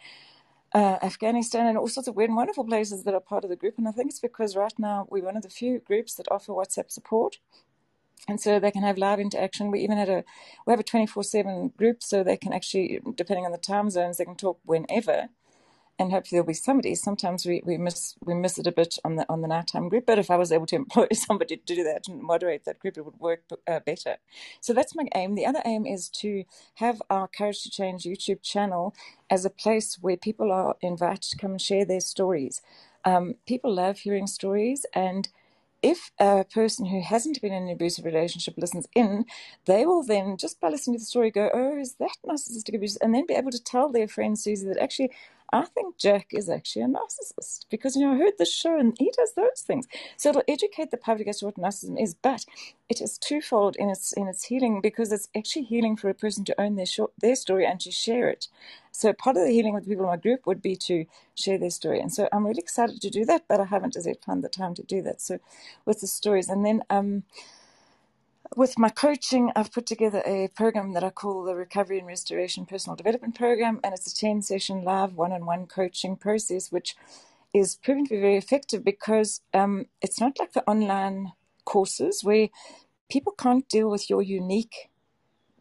uh, 0.74 0.98
Afghanistan 1.02 1.66
and 1.66 1.78
all 1.78 1.88
sorts 1.88 2.08
of 2.08 2.16
weird 2.16 2.30
and 2.30 2.36
wonderful 2.36 2.64
places 2.64 3.04
that 3.04 3.14
are 3.14 3.20
part 3.20 3.44
of 3.44 3.50
the 3.50 3.56
group. 3.56 3.74
And 3.78 3.88
I 3.88 3.92
think 3.92 4.10
it's 4.10 4.20
because 4.20 4.56
right 4.56 4.74
now 4.78 5.06
we're 5.10 5.24
one 5.24 5.36
of 5.36 5.44
the 5.44 5.50
few 5.50 5.80
groups 5.80 6.14
that 6.16 6.28
offer 6.30 6.52
WhatsApp 6.52 6.90
support 6.90 7.36
and 8.28 8.40
so 8.40 8.58
they 8.60 8.70
can 8.70 8.82
have 8.82 8.98
live 8.98 9.20
interaction. 9.20 9.72
We 9.72 9.80
even 9.82 9.98
had 9.98 10.10
a 10.10 10.24
we 10.66 10.72
have 10.72 10.80
a 10.80 10.84
twenty 10.84 11.06
four 11.06 11.24
seven 11.24 11.70
group, 11.78 12.02
so 12.02 12.24
they 12.24 12.38
can 12.38 12.52
actually, 12.52 13.00
depending 13.16 13.46
on 13.46 13.52
the 13.52 13.58
time 13.58 13.90
zones, 13.90 14.18
they 14.18 14.26
can 14.26 14.36
talk 14.36 14.60
whenever. 14.64 15.30
And 16.00 16.12
hopefully 16.12 16.38
there'll 16.38 16.48
be 16.48 16.54
somebody. 16.54 16.96
Sometimes 16.96 17.46
we, 17.46 17.62
we 17.66 17.78
miss 17.78 18.16
we 18.24 18.34
miss 18.34 18.58
it 18.58 18.66
a 18.68 18.72
bit 18.72 18.98
on 19.04 19.16
the 19.16 19.26
on 19.30 19.42
the 19.42 19.48
nighttime 19.48 19.90
group, 19.90 20.06
but 20.06 20.18
if 20.20 20.32
I 20.32 20.38
was 20.38 20.52
able 20.52 20.66
to 20.68 20.76
employ 20.84 21.08
somebody 21.14 21.58
to 21.58 21.64
do 21.76 21.84
that 21.84 22.08
and 22.08 22.22
moderate 22.22 22.66
that 22.66 22.80
group, 22.80 22.98
it 22.98 23.06
would 23.06 23.20
work 23.20 23.44
uh, 23.68 23.80
better. 23.80 24.18
So 24.62 24.74
that's 24.74 24.96
my 24.96 25.08
aim. 25.14 25.36
The 25.36 25.46
other 25.46 25.62
aim 25.66 25.86
is 25.86 26.10
to 26.22 26.44
have 26.76 27.02
our 27.10 27.28
Courage 27.28 27.62
to 27.64 27.70
Change 27.70 28.04
YouTube 28.04 28.42
channel 28.42 28.96
as 29.30 29.46
a 29.46 29.50
place 29.50 29.98
where 30.02 30.18
people 30.18 30.52
are 30.52 30.76
invited 30.82 31.22
to 31.24 31.38
come 31.38 31.52
and 31.52 31.62
share 31.62 31.86
their 31.86 32.00
stories. 32.00 32.62
Um, 33.06 33.36
people 33.46 33.74
love 33.74 34.00
hearing 34.00 34.28
stories 34.28 34.86
and 34.94 35.28
if 35.82 36.12
a 36.20 36.44
person 36.44 36.86
who 36.88 37.02
hasn't 37.02 37.42
been 37.42 37.54
in 37.54 37.64
an 37.64 37.70
abusive 37.70 38.04
relationship 38.06 38.56
listens 38.58 38.88
in, 38.96 39.26
they 39.66 39.86
will 39.86 40.04
then, 40.04 40.36
just 40.38 40.60
by 40.60 40.68
listening 40.70 40.98
to 40.98 41.02
the 41.02 41.06
story, 41.06 41.32
go, 41.32 41.50
Oh, 41.54 41.78
is 41.78 41.96
that 41.96 42.16
narcissistic 42.26 42.76
abuse? 42.76 42.98
And 42.98 43.14
then 43.14 43.26
be 43.26 43.34
able 43.34 43.52
to 43.52 43.64
tell 43.64 43.90
their 43.90 44.08
friend 44.08 44.38
Susie 44.38 44.68
that 44.68 44.78
actually 44.82 45.12
I 45.52 45.64
think 45.64 45.98
Jack 45.98 46.28
is 46.32 46.50
actually 46.50 46.82
a 46.82 46.88
narcissist 46.88 47.66
because 47.70 47.96
you 47.96 48.02
know 48.02 48.14
I 48.14 48.18
heard 48.18 48.34
this 48.38 48.54
show 48.54 48.78
and 48.78 48.96
he 48.98 49.12
does 49.16 49.34
those 49.34 49.62
things. 49.66 49.86
So 50.16 50.30
it'll 50.30 50.42
educate 50.48 50.90
the 50.90 50.98
public 50.98 51.28
as 51.28 51.40
to 51.40 51.46
what 51.46 51.56
narcissism 51.56 52.00
is, 52.02 52.14
but 52.14 52.44
it 52.88 53.00
is 53.00 53.18
twofold 53.18 53.76
in 53.76 53.90
its 53.90 54.12
in 54.12 54.28
its 54.28 54.44
healing 54.44 54.80
because 54.82 55.12
it's 55.12 55.28
actually 55.36 55.64
healing 55.64 55.96
for 55.96 56.10
a 56.10 56.14
person 56.14 56.44
to 56.46 56.60
own 56.60 56.76
their 56.76 56.86
short, 56.86 57.12
their 57.20 57.36
story 57.36 57.66
and 57.66 57.80
to 57.80 57.90
share 57.90 58.28
it. 58.30 58.48
So 58.92 59.12
part 59.12 59.36
of 59.36 59.44
the 59.44 59.52
healing 59.52 59.74
with 59.74 59.88
people 59.88 60.04
in 60.04 60.10
my 60.10 60.16
group 60.18 60.46
would 60.46 60.62
be 60.62 60.76
to 60.76 61.06
share 61.34 61.58
their 61.58 61.70
story, 61.70 62.00
and 62.00 62.12
so 62.12 62.28
I'm 62.32 62.46
really 62.46 62.60
excited 62.62 63.00
to 63.02 63.10
do 63.10 63.24
that, 63.26 63.44
but 63.48 63.60
I 63.60 63.64
haven't 63.66 63.96
as 63.96 64.06
yet 64.06 64.24
found 64.24 64.44
the 64.44 64.48
time 64.50 64.74
to 64.74 64.82
do 64.82 65.02
that. 65.02 65.20
So 65.22 65.38
with 65.86 66.00
the 66.00 66.08
stories, 66.08 66.48
and 66.48 66.64
then 66.66 66.82
um, 66.90 67.24
with 68.56 68.78
my 68.78 68.88
coaching, 68.88 69.52
I've 69.54 69.72
put 69.72 69.86
together 69.86 70.22
a 70.26 70.48
program 70.54 70.92
that 70.94 71.04
I 71.04 71.10
call 71.10 71.44
the 71.44 71.54
Recovery 71.54 71.98
and 71.98 72.06
Restoration 72.06 72.66
Personal 72.66 72.96
Development 72.96 73.34
Program, 73.34 73.80
and 73.84 73.94
it's 73.94 74.12
a 74.12 74.14
10 74.14 74.42
session 74.42 74.82
live 74.82 75.14
one 75.14 75.32
on 75.32 75.46
one 75.46 75.66
coaching 75.66 76.16
process, 76.16 76.72
which 76.72 76.96
is 77.54 77.76
proven 77.76 78.04
to 78.06 78.10
be 78.10 78.20
very 78.20 78.36
effective 78.36 78.84
because 78.84 79.40
um, 79.54 79.86
it's 80.02 80.20
not 80.20 80.38
like 80.38 80.52
the 80.52 80.68
online 80.68 81.32
courses 81.64 82.24
where 82.24 82.48
people 83.10 83.32
can't 83.32 83.68
deal 83.68 83.88
with 83.88 84.10
your 84.10 84.22
unique, 84.22 84.90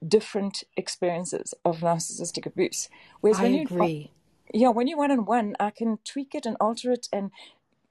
different 0.08 0.64
experiences 0.76 1.54
of 1.64 1.80
narcissistic 1.80 2.46
abuse. 2.46 2.90
Whereas 3.22 3.40
I 3.40 3.44
when 3.44 3.54
agree. 3.56 4.12
You, 4.54 4.62
yeah, 4.62 4.70
when 4.70 4.88
you're 4.88 4.98
one 4.98 5.12
on 5.12 5.26
one, 5.26 5.56
I 5.60 5.70
can 5.70 6.00
tweak 6.04 6.34
it 6.34 6.46
and 6.46 6.58
alter 6.60 6.92
it 6.92 7.08
and 7.14 7.30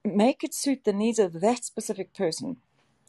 make 0.05 0.43
it 0.43 0.55
suit 0.55 0.85
the 0.85 0.93
needs 0.93 1.19
of 1.19 1.41
that 1.41 1.65
specific 1.65 2.15
person. 2.15 2.57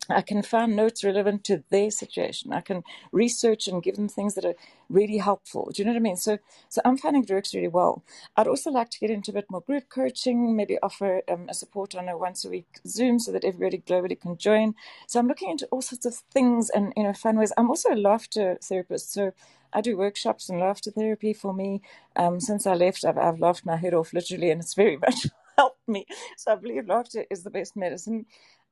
I 0.09 0.21
can 0.21 0.43
find 0.43 0.75
notes 0.75 1.03
relevant 1.03 1.43
to 1.45 1.63
their 1.69 1.91
situation. 1.91 2.53
I 2.53 2.61
can 2.61 2.83
research 3.11 3.67
and 3.67 3.83
give 3.83 3.95
them 3.97 4.09
things 4.09 4.35
that 4.35 4.45
are 4.45 4.55
really 4.89 5.17
helpful. 5.17 5.71
Do 5.73 5.81
you 5.81 5.85
know 5.85 5.91
what 5.93 5.99
I 5.99 6.01
mean? 6.01 6.17
So, 6.17 6.39
so 6.69 6.81
I'm 6.85 6.97
finding 6.97 7.23
it 7.23 7.31
works 7.31 7.53
really 7.55 7.67
well. 7.69 8.03
I'd 8.37 8.47
also 8.47 8.71
like 8.71 8.89
to 8.91 8.99
get 8.99 9.11
into 9.11 9.31
a 9.31 9.35
bit 9.35 9.45
more 9.51 9.61
group 9.61 9.89
coaching, 9.89 10.55
maybe 10.55 10.79
offer 10.83 11.21
um, 11.29 11.47
a 11.49 11.53
support 11.53 11.95
on 11.95 12.09
a 12.09 12.17
once 12.17 12.45
a 12.45 12.49
week 12.49 12.67
Zoom 12.87 13.19
so 13.19 13.31
that 13.33 13.45
everybody 13.45 13.79
globally 13.79 14.19
can 14.19 14.37
join. 14.37 14.75
So 15.07 15.19
I'm 15.19 15.27
looking 15.27 15.51
into 15.51 15.67
all 15.67 15.81
sorts 15.81 16.05
of 16.05 16.15
things 16.33 16.69
and 16.69 16.93
you 16.97 17.03
know 17.03 17.13
fun 17.13 17.37
ways. 17.37 17.53
I'm 17.57 17.69
also 17.69 17.93
a 17.93 17.95
laughter 17.95 18.57
therapist, 18.63 19.13
so 19.13 19.33
I 19.73 19.81
do 19.81 19.97
workshops 19.97 20.49
and 20.49 20.59
laughter 20.59 20.91
therapy 20.91 21.33
for 21.33 21.53
me. 21.53 21.81
Um, 22.15 22.39
since 22.39 22.67
I 22.67 22.75
left, 22.75 23.05
I've, 23.05 23.17
I've 23.17 23.39
laughed 23.39 23.65
my 23.65 23.77
head 23.77 23.93
off 23.93 24.13
literally, 24.13 24.51
and 24.51 24.61
it's 24.61 24.75
very 24.75 24.97
much 25.05 25.27
helped 25.57 25.87
me. 25.87 26.05
So 26.37 26.53
I 26.53 26.55
believe 26.55 26.87
laughter 26.87 27.25
is 27.29 27.43
the 27.43 27.51
best 27.51 27.75
medicine. 27.75 28.25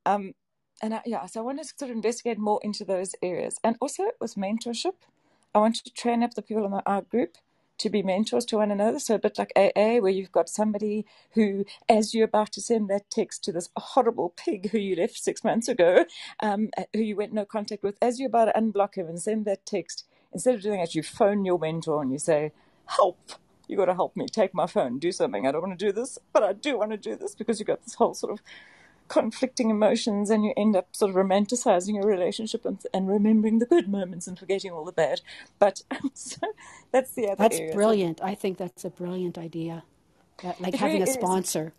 Um, 0.05 0.33
and 0.81 0.93
I, 0.95 1.01
yeah, 1.05 1.25
so 1.25 1.41
I 1.41 1.43
want 1.43 1.59
to 1.59 1.65
sort 1.65 1.89
of 1.91 1.95
investigate 1.97 2.37
more 2.37 2.59
into 2.63 2.85
those 2.85 3.15
areas. 3.21 3.59
And 3.63 3.77
also 3.79 4.11
with 4.19 4.35
mentorship, 4.35 4.93
I 5.55 5.59
want 5.59 5.75
to 5.75 5.93
train 5.93 6.23
up 6.23 6.33
the 6.33 6.41
people 6.41 6.65
in 6.65 6.73
our 6.73 7.01
group 7.01 7.37
to 7.79 7.89
be 7.89 8.01
mentors 8.01 8.45
to 8.45 8.57
one 8.57 8.71
another. 8.71 8.99
So 8.99 9.15
a 9.15 9.19
bit 9.19 9.37
like 9.37 9.51
AA, 9.55 9.97
where 9.99 10.11
you've 10.11 10.31
got 10.31 10.49
somebody 10.49 11.05
who, 11.31 11.65
as 11.87 12.13
you're 12.13 12.25
about 12.25 12.51
to 12.53 12.61
send 12.61 12.89
that 12.89 13.09
text 13.09 13.43
to 13.45 13.51
this 13.51 13.69
horrible 13.75 14.33
pig 14.35 14.71
who 14.71 14.79
you 14.79 14.95
left 14.95 15.17
six 15.17 15.43
months 15.43 15.67
ago, 15.67 16.05
um, 16.41 16.69
who 16.93 17.01
you 17.01 17.15
went 17.15 17.33
no 17.33 17.45
contact 17.45 17.83
with, 17.83 17.97
as 18.01 18.19
you're 18.19 18.29
about 18.29 18.45
to 18.45 18.59
unblock 18.59 18.95
him 18.95 19.07
and 19.07 19.21
send 19.21 19.45
that 19.45 19.65
text, 19.65 20.05
instead 20.33 20.55
of 20.55 20.61
doing 20.61 20.79
that, 20.79 20.95
you 20.95 21.03
phone 21.03 21.45
your 21.45 21.59
mentor 21.59 22.01
and 22.01 22.11
you 22.11 22.19
say, 22.19 22.51
"Help! 22.85 23.33
You 23.67 23.75
got 23.75 23.85
to 23.85 23.95
help 23.95 24.15
me. 24.15 24.27
Take 24.27 24.53
my 24.53 24.65
phone. 24.65 24.97
Do 24.97 25.11
something. 25.11 25.45
I 25.45 25.51
don't 25.51 25.61
want 25.61 25.77
to 25.77 25.85
do 25.85 25.91
this, 25.91 26.17
but 26.31 26.41
I 26.41 26.53
do 26.53 26.77
want 26.77 26.91
to 26.91 26.97
do 26.97 27.15
this 27.15 27.35
because 27.35 27.59
you've 27.59 27.67
got 27.67 27.83
this 27.83 27.95
whole 27.95 28.13
sort 28.13 28.33
of 28.33 28.41
conflicting 29.07 29.69
emotions 29.69 30.29
and 30.29 30.43
you 30.43 30.53
end 30.57 30.75
up 30.75 30.95
sort 30.95 31.09
of 31.09 31.15
romanticizing 31.15 31.95
your 31.95 32.05
relationship 32.05 32.65
and, 32.65 32.81
and 32.93 33.07
remembering 33.07 33.59
the 33.59 33.65
good 33.65 33.87
moments 33.87 34.27
and 34.27 34.37
forgetting 34.37 34.71
all 34.71 34.85
the 34.85 34.91
bad. 34.91 35.21
But 35.59 35.81
so 36.13 36.39
that's 36.91 37.13
the 37.13 37.27
other. 37.27 37.35
That's 37.37 37.59
area. 37.59 37.73
brilliant. 37.73 38.21
I 38.21 38.35
think 38.35 38.57
that's 38.57 38.85
a 38.85 38.89
brilliant 38.89 39.37
idea. 39.37 39.83
like 40.59 40.73
it 40.73 40.79
having 40.79 40.99
really 40.99 41.09
a 41.09 41.13
sponsor. 41.13 41.73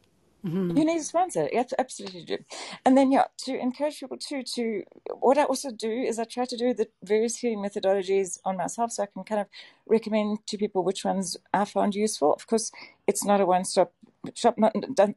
Mm-hmm. 0.47 0.77
You 0.77 0.85
need 0.85 1.01
a 1.01 1.03
sponsor. 1.03 1.49
You 1.53 1.65
absolutely 1.79 2.25
do. 2.25 2.39
And 2.85 2.97
then, 2.97 3.11
yeah, 3.11 3.25
to 3.39 3.59
encourage 3.59 3.99
people 3.99 4.17
too, 4.17 4.43
to 4.55 4.85
what 5.19 5.37
I 5.37 5.45
also 5.45 5.71
do 5.73 5.91
is 5.91 6.19
I 6.19 6.25
try 6.25 6.45
to 6.45 6.57
do 6.57 6.73
the 6.73 6.89
various 7.03 7.37
healing 7.37 7.59
methodologies 7.59 8.39
on 8.45 8.57
myself 8.57 8.93
so 8.93 9.03
I 9.03 9.07
can 9.07 9.25
kind 9.25 9.41
of 9.41 9.49
recommend 9.87 10.47
to 10.47 10.57
people 10.57 10.85
which 10.85 11.05
ones 11.05 11.37
I 11.53 11.65
found 11.65 11.95
useful. 11.95 12.33
Of 12.33 12.47
course, 12.47 12.71
it's 13.07 13.25
not 13.25 13.41
a 13.41 13.47
one 13.47 13.65
stop 13.65 13.93
shop, 14.35 14.57
not, 14.59 14.75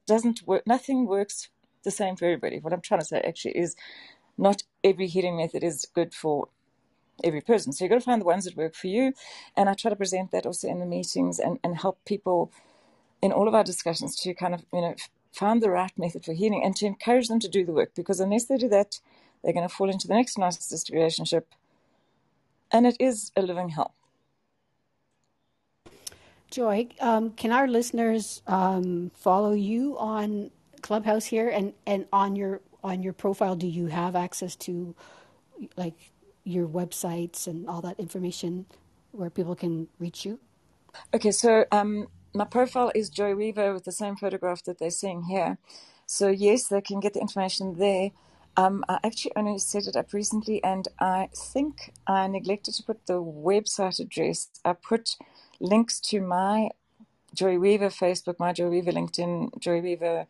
doesn't 0.08 0.42
work, 0.48 0.66
nothing 0.66 1.06
works 1.06 1.50
the 1.84 1.92
same 1.92 2.16
for 2.16 2.26
everybody. 2.26 2.60
What 2.60 2.74
I'm 2.74 2.82
trying 2.82 3.02
to 3.02 3.06
say 3.06 3.22
actually 3.22 3.58
is 3.58 3.76
not 4.38 4.64
every 4.84 5.08
healing 5.08 5.38
method 5.38 5.64
is 5.64 5.88
good 5.94 6.14
for 6.14 6.48
every 7.24 7.42
person. 7.42 7.72
So 7.72 7.84
you've 7.84 7.90
got 7.90 8.00
to 8.00 8.06
find 8.06 8.22
the 8.22 8.26
ones 8.26 8.46
that 8.46 8.58
work 8.58 8.76
for 8.76 8.88
you. 8.88 9.14
And 9.56 9.70
I 9.70 9.74
try 9.74 9.90
to 9.90 9.96
present 9.96 10.32
that 10.32 10.46
also 10.46 10.68
in 10.68 10.80
the 10.80 10.86
meetings 10.86 11.40
and, 11.40 11.60
and 11.64 11.78
help 11.78 12.00
people 12.06 12.52
in 13.22 13.32
all 13.32 13.48
of 13.48 13.54
our 13.54 13.64
discussions 13.64 14.16
to 14.22 14.34
kind 14.34 14.54
of, 14.54 14.66
you 14.74 14.82
know, 14.82 14.96
find 15.32 15.62
the 15.62 15.70
right 15.70 15.92
method 15.98 16.26
for 16.26 16.34
healing 16.34 16.64
and 16.64 16.76
to 16.76 16.86
encourage 16.86 17.28
them 17.28 17.40
to 17.40 17.48
do 17.48 17.66
the 17.66 17.72
work 17.72 17.94
because 17.96 18.20
unless 18.20 18.46
they 18.46 18.58
do 18.58 18.68
that, 18.70 19.00
they're 19.44 19.54
going 19.54 19.68
to 19.68 19.74
fall 19.74 19.90
into 19.90 20.08
the 20.08 20.14
next 20.14 20.38
narcissistic 20.38 20.92
relationship. 20.92 21.48
And 22.72 22.86
it 22.86 22.98
is 23.00 23.32
a 23.36 23.42
living 23.42 23.70
hell. 23.70 23.94
Joy, 26.50 26.90
um, 27.00 27.32
can 27.32 27.52
our 27.52 27.68
listeners 27.68 28.42
um, 28.46 29.12
follow 29.16 29.54
you 29.54 29.98
on 29.98 30.52
Clubhouse 30.82 31.26
here, 31.28 31.50
and 31.50 31.74
and 31.88 32.08
on 32.14 32.36
your 32.36 32.62
on 32.84 33.04
your 33.04 33.14
profile, 33.14 33.56
do 33.56 33.68
you 33.68 33.88
have 33.88 34.16
access 34.16 34.56
to 34.58 34.96
like 35.78 36.12
your 36.46 36.68
websites 36.68 37.48
and 37.48 37.68
all 37.70 37.82
that 37.82 38.00
information 38.00 38.66
where 39.12 39.30
people 39.30 39.56
can 39.56 39.88
reach 40.00 40.26
you? 40.26 40.40
Okay, 41.14 41.32
so 41.32 41.66
um, 41.74 42.08
my 42.36 42.46
profile 42.46 42.92
is 42.96 43.10
Joy 43.10 43.34
Weever 43.34 43.74
with 43.74 43.86
the 43.86 43.92
same 43.92 44.16
photograph 44.16 44.64
that 44.66 44.80
they're 44.80 44.92
seeing 44.92 45.24
here. 45.24 45.58
So 46.08 46.30
yes, 46.30 46.70
they 46.70 46.82
can 46.82 47.02
get 47.02 47.16
the 47.16 47.22
information 47.22 47.78
there. 47.80 48.12
Um, 48.58 48.86
I 48.90 49.00
actually 49.04 49.34
only 49.36 49.60
set 49.60 49.88
it 49.88 49.98
up 49.98 50.14
recently, 50.14 50.64
and 50.64 50.88
I 51.00 51.30
think 51.36 51.94
I 52.08 52.28
neglected 52.28 52.76
to 52.76 52.84
put 52.84 53.08
the 53.08 53.22
website 53.24 54.00
address. 54.00 54.50
I 54.66 54.74
put 54.74 55.18
links 55.60 56.00
to 56.12 56.22
my 56.22 56.70
Joy 57.36 57.58
Weever 57.58 57.90
Facebook, 57.92 58.40
my 58.40 58.54
Joy 58.54 58.66
Weever 58.66 58.94
LinkedIn, 58.94 59.60
Joy 59.60 59.82
Weever 59.82 60.28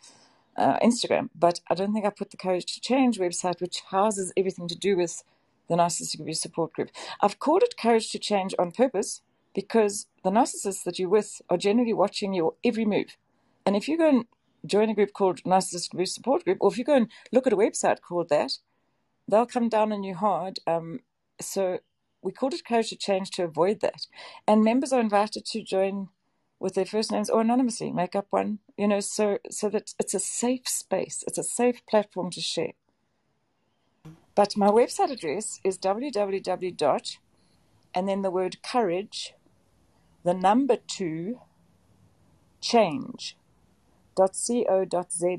uh, 0.62 0.78
Instagram, 0.80 1.30
but 1.34 1.60
I 1.70 1.74
don't 1.74 1.92
think 1.92 2.06
I 2.06 2.12
put 2.12 2.30
the 2.30 2.38
Courage 2.38 2.66
to 2.74 2.82
Change 2.82 3.18
website, 3.18 3.60
which 3.60 3.82
houses 3.90 4.32
everything 4.38 4.68
to 4.68 4.78
do 4.78 4.96
with 4.96 5.24
the 5.68 5.76
Narcissistic 5.76 6.20
Abuse 6.20 6.42
Support 6.42 6.74
Group. 6.74 6.92
I've 7.22 7.40
called 7.40 7.64
it 7.64 7.76
Courage 7.78 8.12
to 8.12 8.20
Change 8.20 8.54
on 8.60 8.72
purpose 8.72 9.22
because 9.56 10.06
the 10.24 10.30
narcissists 10.30 10.84
that 10.84 11.00
you're 11.00 11.10
with 11.10 11.42
are 11.50 11.58
generally 11.58 11.94
watching 11.94 12.34
your 12.34 12.54
every 12.64 12.86
move. 12.86 13.18
And 13.66 13.76
if 13.76 13.88
you 13.88 13.98
go 13.98 14.08
and 14.08 14.26
join 14.66 14.90
a 14.90 14.94
group 14.94 15.14
called 15.14 15.42
Narcissistic 15.44 15.94
Abuse 15.94 16.14
Support 16.14 16.46
Group, 16.46 16.60
or 16.62 16.72
if 16.72 16.78
you 16.78 16.84
go 16.84 16.96
and 16.96 17.10
look 17.32 17.48
at 17.48 17.54
a 17.54 17.58
website 17.58 18.02
called 18.02 18.30
that, 18.30 18.60
they'll 19.28 19.46
come 19.48 19.68
down 19.68 19.92
on 19.92 20.04
you 20.04 20.16
hard. 20.16 20.60
Um, 20.68 21.00
so 21.40 21.80
we 22.22 22.32
called 22.32 22.54
it 22.54 22.66
Courage 22.66 22.90
to 22.90 22.96
Change 22.96 23.32
to 23.32 23.44
avoid 23.44 23.80
that. 23.80 24.06
And 24.48 24.64
members 24.64 24.94
are 24.94 25.02
invited 25.02 25.46
to 25.46 25.64
join 25.64 26.10
with 26.62 26.76
their 26.76 26.86
first 26.86 27.12
names 27.12 27.30
or 27.30 27.42
anonymously, 27.42 27.92
make 27.92 28.16
up 28.16 28.28
one, 28.30 28.60
you 28.78 28.88
know, 28.88 29.00
so 29.00 29.40
so 29.50 29.68
that 29.70 29.94
it's 30.00 30.14
a 30.14 30.20
safe 30.20 30.68
space, 30.68 31.24
it's 31.28 31.40
a 31.40 31.44
safe 31.44 31.86
platform 31.90 32.30
to 32.32 32.42
share. 32.42 32.74
But 34.36 34.56
my 34.56 34.70
website 34.70 35.12
address 35.12 35.60
is 35.64 35.78
www 35.78 36.78
dot 36.78 37.18
and 37.94 38.08
then 38.08 38.22
the 38.22 38.32
word 38.32 38.64
courage, 38.64 39.34
the 40.24 40.34
number 40.34 40.78
two, 40.78 41.40
change 42.62 43.36
dot 44.16 44.38
co 44.48 44.86
dot 44.86 45.12
za. 45.12 45.38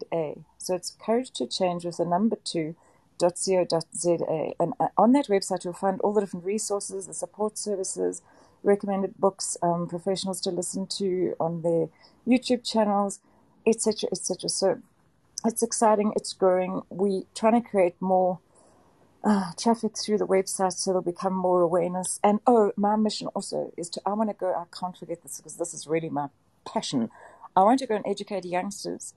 So 0.58 0.74
it's 0.74 0.96
courage 1.06 1.30
to 1.38 1.46
change 1.46 1.84
with 1.84 1.98
the 1.98 2.04
number 2.04 2.36
two 2.42 2.74
dot 3.18 3.38
co 3.46 3.64
dot 3.64 3.86
za. 3.94 4.18
And 4.58 4.74
uh, 4.80 4.88
on 4.98 5.12
that 5.12 5.28
website 5.28 5.64
you'll 5.64 5.72
find 5.72 6.00
all 6.00 6.12
the 6.12 6.20
different 6.22 6.44
resources, 6.44 7.06
the 7.06 7.14
support 7.14 7.56
services, 7.56 8.22
recommended 8.62 9.18
books, 9.18 9.56
um, 9.62 9.88
professionals 9.88 10.40
to 10.42 10.50
listen 10.50 10.86
to 10.98 11.34
on 11.40 11.62
their 11.62 11.88
YouTube 12.26 12.64
channels, 12.64 13.20
etc., 13.66 14.08
etc. 14.12 14.48
So 14.48 14.80
it's 15.44 15.62
exciting. 15.62 16.12
It's 16.16 16.32
growing. 16.32 16.82
We're 16.90 17.22
trying 17.34 17.62
to 17.62 17.68
create 17.68 17.94
more 18.00 18.38
uh, 19.24 19.52
traffic 19.58 19.92
through 19.96 20.18
the 20.18 20.26
website 20.26 20.72
so 20.72 20.90
there'll 20.90 21.02
become 21.02 21.34
more 21.34 21.60
awareness. 21.60 22.18
And 22.22 22.40
oh, 22.46 22.72
my 22.76 22.96
mission 22.96 23.28
also 23.28 23.72
is 23.76 23.88
to 23.90 24.02
I 24.06 24.14
want 24.14 24.30
to 24.30 24.34
go. 24.34 24.52
I 24.54 24.64
can't 24.76 24.96
forget 24.96 25.22
this 25.22 25.38
because 25.38 25.56
this 25.56 25.74
is 25.74 25.86
really 25.86 26.10
my 26.10 26.28
passion. 26.66 27.10
I 27.56 27.62
want 27.62 27.80
to 27.80 27.86
go 27.86 27.96
and 27.96 28.06
educate 28.06 28.44
youngsters 28.44 29.14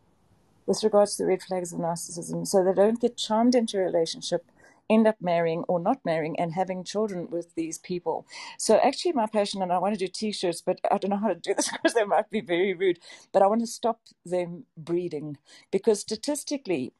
with 0.65 0.83
regards 0.83 1.15
to 1.15 1.23
the 1.23 1.27
red 1.27 1.41
flags 1.41 1.71
of 1.71 1.79
narcissism 1.79 2.45
so 2.45 2.63
they 2.63 2.73
don't 2.73 2.99
get 2.99 3.17
charmed 3.17 3.55
into 3.55 3.77
a 3.77 3.81
relationship 3.81 4.45
end 4.89 5.07
up 5.07 5.17
marrying 5.21 5.63
or 5.67 5.79
not 5.79 5.99
marrying 6.05 6.39
and 6.39 6.53
having 6.53 6.83
children 6.83 7.29
with 7.29 7.55
these 7.55 7.77
people. 7.77 8.25
So 8.57 8.77
actually 8.77 9.13
my 9.13 9.27
passion 9.27 9.61
and 9.61 9.71
I 9.71 9.79
want 9.79 9.93
to 9.97 10.05
do 10.05 10.11
t-shirts, 10.11 10.61
but 10.61 10.79
I 10.91 10.97
don't 10.97 11.11
know 11.11 11.17
how 11.17 11.29
to 11.29 11.35
do 11.35 11.53
this 11.53 11.71
because 11.71 11.93
they 11.93 12.05
might 12.05 12.29
be 12.29 12.41
very 12.41 12.73
rude, 12.73 12.99
but 13.31 13.41
I 13.41 13.47
want 13.47 13.61
to 13.61 13.67
stop 13.67 14.01
them 14.25 14.65
breeding 14.77 15.37
because 15.71 16.01
statistically, 16.01 16.93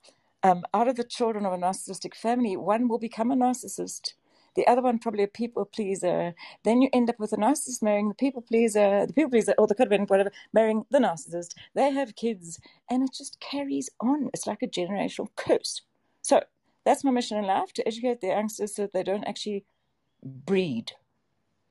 um, 0.44 0.64
out 0.74 0.88
of 0.88 0.96
the 0.96 1.04
children 1.04 1.46
of 1.46 1.54
a 1.54 1.58
narcissistic 1.58 2.14
family, 2.16 2.56
one 2.56 2.88
will 2.88 3.00
become 3.00 3.32
a 3.32 3.36
narcissist. 3.36 4.14
The 4.56 4.68
other 4.68 4.82
one 4.82 5.00
probably 5.00 5.24
a 5.24 5.28
people 5.28 5.66
pleaser. 5.66 6.34
Then 6.64 6.82
you 6.82 6.90
end 6.94 7.10
up 7.10 7.20
with 7.20 7.34
a 7.34 7.38
narcissist 7.38 7.82
marrying 7.82 8.10
the 8.10 8.16
people 8.16 8.42
pleaser, 8.42 9.06
the 9.06 9.14
people 9.14 9.32
pleaser, 9.32 9.54
or 9.58 9.68
the 9.68 9.76
could 9.76 9.90
whatever, 10.10 10.32
marrying 10.54 10.86
the 10.92 11.00
narcissist. 11.00 11.56
They 11.74 11.92
have 11.92 12.16
kids, 12.16 12.60
and 12.90 13.04
it 13.04 13.12
just 13.14 13.40
carries 13.40 13.90
on. 14.00 14.30
It's 14.34 14.48
like 14.48 14.62
a 14.62 14.68
generational 14.68 15.28
curse. 15.36 15.82
So 16.22 16.42
that's 16.86 17.04
my 17.04 17.12
mission 17.12 17.38
in 17.38 17.46
life 17.46 17.74
to 17.74 17.88
educate 17.88 18.22
the 18.22 18.28
youngsters 18.28 18.76
so 18.76 18.84
that 18.84 18.94
they 18.94 19.04
don't 19.04 19.26
actually 19.26 19.66
breed 20.24 20.94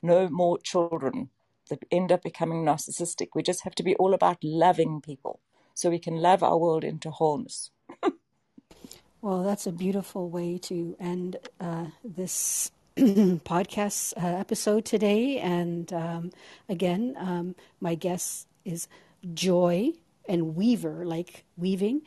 no 0.03 0.29
more 0.29 0.59
children 0.59 1.31
that 1.71 1.85
end 1.91 2.13
up 2.13 2.23
becoming 2.23 2.65
narcissistic. 2.65 3.29
We 3.35 3.43
just 3.43 3.65
have 3.65 3.75
to 3.77 3.83
be 3.83 3.95
all 3.97 4.13
about 4.13 4.39
loving 4.43 5.01
people 5.01 5.41
so 5.75 5.91
we 5.91 5.99
can 5.99 6.17
love 6.17 6.43
our 6.43 6.59
world 6.59 6.85
into 6.85 7.11
wholeness. 7.11 7.71
well, 9.23 9.43
that's 9.43 9.67
a 9.67 9.73
beautiful 9.73 10.29
way 10.29 10.59
to 10.59 10.97
end 11.01 11.37
uh, 11.59 11.87
this 12.05 12.71
podcast 12.97 14.13
uh, 14.23 14.39
episode 14.39 14.85
today. 14.85 15.39
And 15.39 15.93
um, 15.93 16.31
again, 16.69 17.15
um, 17.19 17.55
my 17.81 17.95
guest 17.95 18.47
is 18.65 18.89
Joy 19.33 19.93
and 20.29 20.55
Weaver, 20.55 21.05
like 21.07 21.45
weaving. 21.57 22.03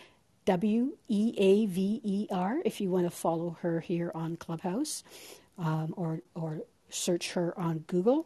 W 0.47 0.97
E 1.09 1.33
A 1.37 1.65
V 1.65 2.01
E 2.05 2.27
R 2.31 2.59
if 2.63 2.79
you 2.79 2.89
want 2.89 3.05
to 3.05 3.11
follow 3.11 3.57
her 3.61 3.81
here 3.81 4.13
on 4.15 4.37
Clubhouse 4.37 5.03
um, 5.57 5.93
or 5.97 6.21
or 6.35 6.61
search 6.89 7.33
her 7.33 7.53
on 7.59 7.79
Google. 7.79 8.25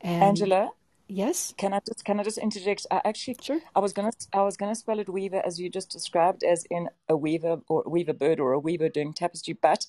And 0.00 0.22
Angela, 0.22 0.70
yes, 1.06 1.52
can 1.58 1.74
I 1.74 1.80
just 1.86 2.02
can 2.06 2.18
I 2.18 2.22
just 2.22 2.38
interject? 2.38 2.86
I 2.90 3.02
actually 3.04 3.36
sure. 3.42 3.60
I 3.76 3.80
was 3.80 3.92
gonna 3.92 4.12
I 4.32 4.40
was 4.42 4.56
gonna 4.56 4.74
spell 4.74 5.00
it 5.00 5.10
weaver 5.10 5.42
as 5.44 5.60
you 5.60 5.68
just 5.68 5.90
described, 5.90 6.44
as 6.44 6.64
in 6.70 6.88
a 7.10 7.16
weaver 7.16 7.60
or 7.68 7.82
a 7.84 7.90
weaver 7.90 8.14
bird 8.14 8.40
or 8.40 8.52
a 8.52 8.58
weaver 8.58 8.88
doing 8.88 9.12
tapestry, 9.12 9.52
but 9.52 9.84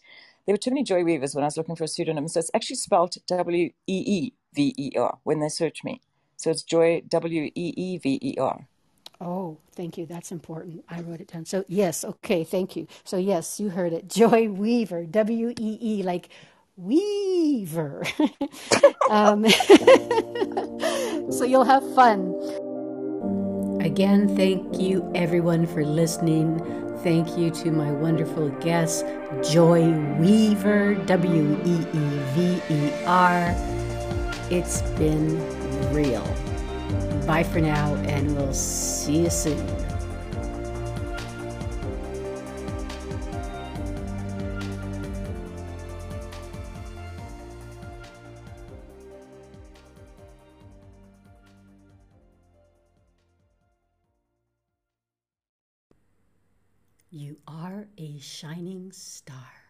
there 0.46 0.54
were 0.54 0.58
too 0.58 0.72
many 0.72 0.84
joy 0.84 1.06
weavers 1.06 1.34
when 1.34 1.46
I 1.46 1.48
was 1.48 1.56
looking 1.56 1.78
for 1.78 1.86
a 1.86 1.88
pseudonym, 1.88 2.28
so 2.28 2.42
it's 2.42 2.52
actually 2.54 2.76
spelled 2.76 3.16
W 3.28 3.72
E 3.88 4.04
E 4.18 4.34
V 4.54 4.76
E 4.78 4.92
R 4.98 5.20
when 5.24 5.40
they 5.40 5.48
search 5.48 5.86
me. 5.86 6.02
So 6.36 6.50
it's 6.52 6.64
joy 6.64 7.02
W 7.08 7.44
E 7.44 7.74
E 7.78 7.98
V 7.98 8.20
E 8.22 8.36
R. 8.38 8.68
Oh, 9.22 9.60
thank 9.74 10.00
you. 10.00 10.08
That's 10.08 10.32
important. 10.32 10.84
I 10.90 11.02
wrote 11.02 11.22
it 11.22 11.28
down. 11.32 11.46
So, 11.46 11.64
yes, 11.68 12.04
okay, 12.04 12.44
thank 12.44 12.76
you. 12.76 12.88
So, 13.04 13.18
yes, 13.18 13.60
you 13.60 13.70
heard 13.70 13.94
it. 13.94 14.08
Joy 14.10 14.48
Weever, 14.48 15.10
W 15.10 15.54
E 15.60 15.78
E, 15.80 16.04
like 16.04 16.30
Weaver. 16.76 18.04
um, 19.12 19.48
so, 21.32 21.46
you'll 21.46 21.66
have 21.66 21.84
fun. 21.94 22.34
Again, 23.80 24.36
thank 24.36 24.80
you 24.80 25.10
everyone 25.14 25.68
for 25.68 25.86
listening. 25.86 26.60
Thank 27.04 27.38
you 27.38 27.52
to 27.52 27.72
my 27.72 27.92
wonderful 27.92 28.50
guest, 28.60 29.06
Joy 29.44 29.84
Weever, 30.20 31.06
W 31.06 31.60
E 31.64 31.80
E 31.94 32.20
V 32.34 32.62
E 32.70 32.92
R. 33.06 33.56
It's 34.50 34.82
been 34.98 35.40
real. 35.94 36.26
Bye 37.26 37.44
for 37.44 37.60
now, 37.60 37.96
and 38.08 38.36
we'll 38.36 38.54
see 38.54 39.24
you 39.24 39.30
soon. 39.30 39.66
You 57.14 57.38
are 57.46 57.88
a 57.98 58.20
shining 58.20 58.92
star. 58.94 59.61